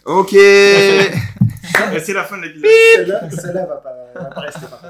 Ok 0.07 0.31
c'est 0.33 2.13
la 2.15 2.25
fin 2.25 2.39
de 2.39 2.45
l'épisode. 2.45 2.71
Celle-là, 2.95 3.31
celle-là 3.31 3.67
va 3.67 3.77
pas, 3.77 3.93
va 4.15 4.25
pas 4.31 4.41
rester 4.41 4.67
par. 4.69 4.81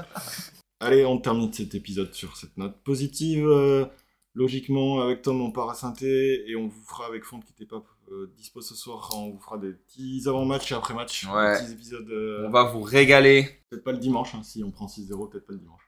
Allez, 0.79 1.03
on 1.05 1.17
termine 1.17 1.51
cet 1.51 1.75
épisode 1.75 2.13
sur 2.13 2.37
cette 2.37 2.55
note 2.55 2.75
positive. 2.85 3.45
Euh, 3.49 3.85
logiquement, 4.33 5.01
avec 5.01 5.23
Tom, 5.23 5.41
on 5.41 5.51
part 5.51 5.69
à 5.71 5.73
saint 5.73 5.93
et 6.01 6.55
on 6.57 6.67
vous 6.69 6.83
fera 6.87 7.05
avec 7.07 7.25
Fond 7.25 7.41
qui 7.41 7.51
n'était 7.51 7.69
pas 7.69 7.83
euh, 8.11 8.31
dispo 8.37 8.61
ce 8.61 8.75
soir. 8.75 9.09
On 9.15 9.31
vous 9.31 9.39
fera 9.39 9.57
des 9.57 9.71
petits 9.73 10.23
avant-matchs 10.27 10.71
et 10.71 10.75
après-matchs. 10.75 11.25
Ouais. 11.27 11.53
Des 11.59 11.63
petits 11.65 11.73
épisodes. 11.73 12.09
euh, 12.09 12.45
On 12.47 12.51
va 12.51 12.63
vous 12.63 12.81
régaler. 12.81 13.61
Peut-être 13.69 13.83
pas 13.83 13.91
le 13.91 13.97
dimanche, 13.99 14.35
hein, 14.35 14.43
si 14.43 14.63
on 14.63 14.71
prend 14.71 14.87
6-0, 14.87 15.29
peut-être 15.29 15.45
pas 15.47 15.53
le 15.53 15.59
dimanche. 15.59 15.81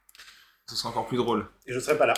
Ce 0.69 0.75
sera 0.75 0.89
encore 0.89 1.07
plus 1.07 1.17
drôle. 1.17 1.47
Et 1.65 1.73
je 1.73 1.79
serai 1.79 1.97
pas 1.97 2.05
là. 2.07 2.13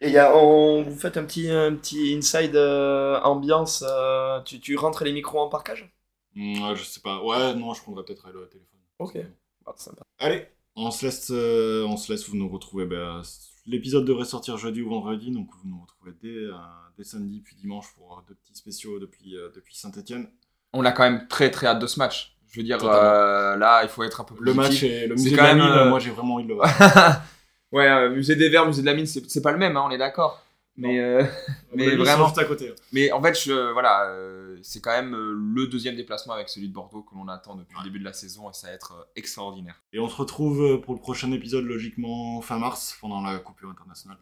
Et 0.00 0.10
y 0.10 0.18
a, 0.18 0.36
on, 0.36 0.82
vous 0.82 0.96
faites 0.98 1.16
un 1.16 1.24
petit, 1.24 1.48
un 1.48 1.74
petit 1.76 2.14
inside 2.16 2.56
euh, 2.56 3.20
ambiance. 3.20 3.84
euh, 3.88 4.40
tu, 4.42 4.60
tu 4.60 4.76
rentres 4.76 5.04
les 5.04 5.12
micros 5.12 5.40
en 5.40 5.48
parcage? 5.48 5.90
Ouais, 6.36 6.74
je 6.76 6.82
sais 6.82 7.00
pas. 7.00 7.22
Ouais, 7.22 7.54
non, 7.54 7.72
je 7.74 7.82
prendrai 7.82 8.04
peut-être 8.04 8.28
le 8.30 8.48
téléphone. 8.48 8.80
Ok. 8.98 9.18
Ah, 9.64 9.72
sympa. 9.76 10.02
Allez, 10.18 10.48
on 10.74 10.90
se 10.90 11.06
laisse, 11.06 11.30
euh, 11.30 11.84
on 11.86 11.96
se 11.96 12.12
laisse 12.12 12.28
vous 12.28 12.36
nous 12.36 12.48
retrouver. 12.48 12.84
ben, 12.86 13.22
L'épisode 13.66 14.04
devrait 14.04 14.24
sortir 14.24 14.56
jeudi 14.56 14.82
ou 14.82 14.90
vendredi, 14.90 15.30
donc 15.30 15.48
vous 15.62 15.68
nous 15.68 15.80
retrouvez 15.80 16.12
dès, 16.20 16.28
euh, 16.28 16.52
dès 16.98 17.04
samedi 17.04 17.40
puis 17.40 17.54
dimanche 17.54 17.86
pour 17.96 18.18
euh, 18.18 18.30
de 18.30 18.34
petits 18.34 18.56
spéciaux 18.56 18.98
depuis, 18.98 19.36
euh, 19.36 19.50
depuis 19.54 19.76
Saint-Etienne. 19.76 20.28
On 20.72 20.84
a 20.84 20.90
quand 20.90 21.04
même 21.04 21.28
très 21.28 21.50
très 21.50 21.68
hâte 21.68 21.78
de 21.78 21.86
ce 21.86 21.98
match. 21.98 22.36
Je 22.50 22.60
veux 22.60 22.64
dire, 22.64 22.84
là, 22.84 23.82
il 23.82 23.88
faut 23.88 24.02
être 24.02 24.20
un 24.20 24.24
peu 24.24 24.34
Le 24.38 24.52
positif. 24.52 24.82
match 24.82 24.82
et 24.82 25.06
le 25.06 25.14
musée 25.14 25.30
de 25.30 25.36
la 25.36 25.54
mine, 25.54 25.88
moi 25.88 25.98
j'ai 26.00 26.10
vraiment 26.10 26.34
envie 26.34 26.44
de 26.44 26.48
le 26.50 26.54
voir. 26.56 26.68
ouais, 27.72 28.10
musée 28.10 28.36
des 28.36 28.50
Verts, 28.50 28.66
musée 28.66 28.82
de 28.82 28.86
la 28.86 28.94
mine, 28.94 29.06
c'est 29.06 29.24
c'est 29.30 29.40
pas 29.40 29.52
le 29.52 29.58
même, 29.58 29.76
hein, 29.76 29.84
on 29.86 29.90
est 29.90 29.96
d'accord. 29.96 30.44
Mais, 30.76 31.00
euh, 31.00 31.22
mais 31.74 31.94
vraiment. 31.96 32.32
à 32.32 32.44
côté. 32.44 32.70
hein. 32.70 32.74
mais 32.92 33.12
en 33.12 33.22
fait, 33.22 33.38
je, 33.38 33.72
voilà, 33.72 34.06
euh, 34.06 34.56
c'est 34.62 34.80
quand 34.80 34.90
même 34.92 35.14
euh, 35.14 35.32
le 35.36 35.66
deuxième 35.66 35.96
déplacement 35.96 36.32
avec 36.32 36.48
celui 36.48 36.68
de 36.68 36.72
Bordeaux 36.72 37.02
que 37.02 37.14
l'on 37.14 37.28
attend 37.28 37.56
depuis 37.56 37.76
le 37.78 37.84
début 37.84 37.98
de 37.98 38.04
la 38.04 38.14
saison 38.14 38.48
et 38.48 38.54
ça 38.54 38.68
va 38.68 38.72
être 38.72 38.92
euh, 38.92 39.04
extraordinaire. 39.16 39.82
Et 39.92 39.98
on 40.00 40.08
se 40.08 40.16
retrouve 40.16 40.62
euh, 40.62 40.78
pour 40.80 40.94
le 40.94 41.00
prochain 41.00 41.30
épisode, 41.32 41.64
logiquement 41.66 42.40
fin 42.40 42.58
mars, 42.58 42.96
pendant 43.00 43.20
la 43.20 43.38
coupure 43.38 43.68
internationale. 43.70 44.16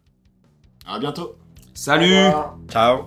À 0.86 0.98
bientôt 0.98 1.36
Salut. 1.72 2.32
Ciao 2.68 3.04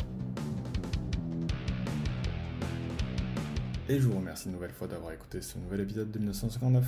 Et 3.89 3.99
je 3.99 4.07
vous 4.07 4.15
remercie 4.17 4.45
une 4.45 4.53
nouvelle 4.53 4.71
fois 4.71 4.87
d'avoir 4.87 5.11
écouté 5.11 5.41
ce 5.41 5.57
nouvel 5.57 5.81
épisode 5.81 6.09
de 6.11 6.17
1959. 6.17 6.85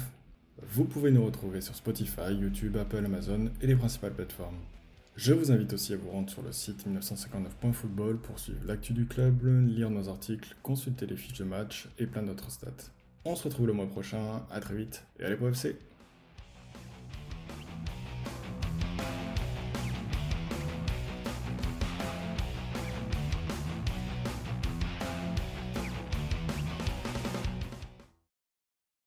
Vous 0.71 0.85
pouvez 0.85 1.11
nous 1.11 1.25
retrouver 1.25 1.59
sur 1.59 1.75
Spotify, 1.75 2.31
YouTube, 2.31 2.77
Apple, 2.77 3.03
Amazon 3.03 3.49
et 3.61 3.67
les 3.67 3.75
principales 3.75 4.13
plateformes. 4.13 4.55
Je 5.18 5.32
vous 5.32 5.49
invite 5.49 5.72
aussi 5.72 5.93
à 5.93 5.95
vous 5.95 6.09
rendre 6.09 6.30
sur 6.30 6.41
le 6.41 6.51
site 6.51 6.86
1959.football 6.86 8.18
pour 8.18 8.38
suivre 8.38 8.59
l'actu 8.66 8.91
du 8.91 9.05
club, 9.05 9.45
lire 9.66 9.89
nos 9.89 10.09
articles, 10.09 10.53
consulter 10.61 11.05
les 11.05 11.16
fiches 11.16 11.38
de 11.38 11.45
match 11.45 11.88
et 11.97 12.05
plein 12.05 12.22
d'autres 12.22 12.51
stats. 12.51 12.91
On 13.24 13.34
se 13.38 13.45
retrouve 13.45 13.68
le 13.68 13.72
mois 13.72 13.88
prochain, 13.88 14.43
à 14.51 14.59
très 14.59 14.76
vite 14.76 15.05
et 15.18 15.24
allez 15.24 15.38
pour 15.38 15.47
FC 15.47 15.78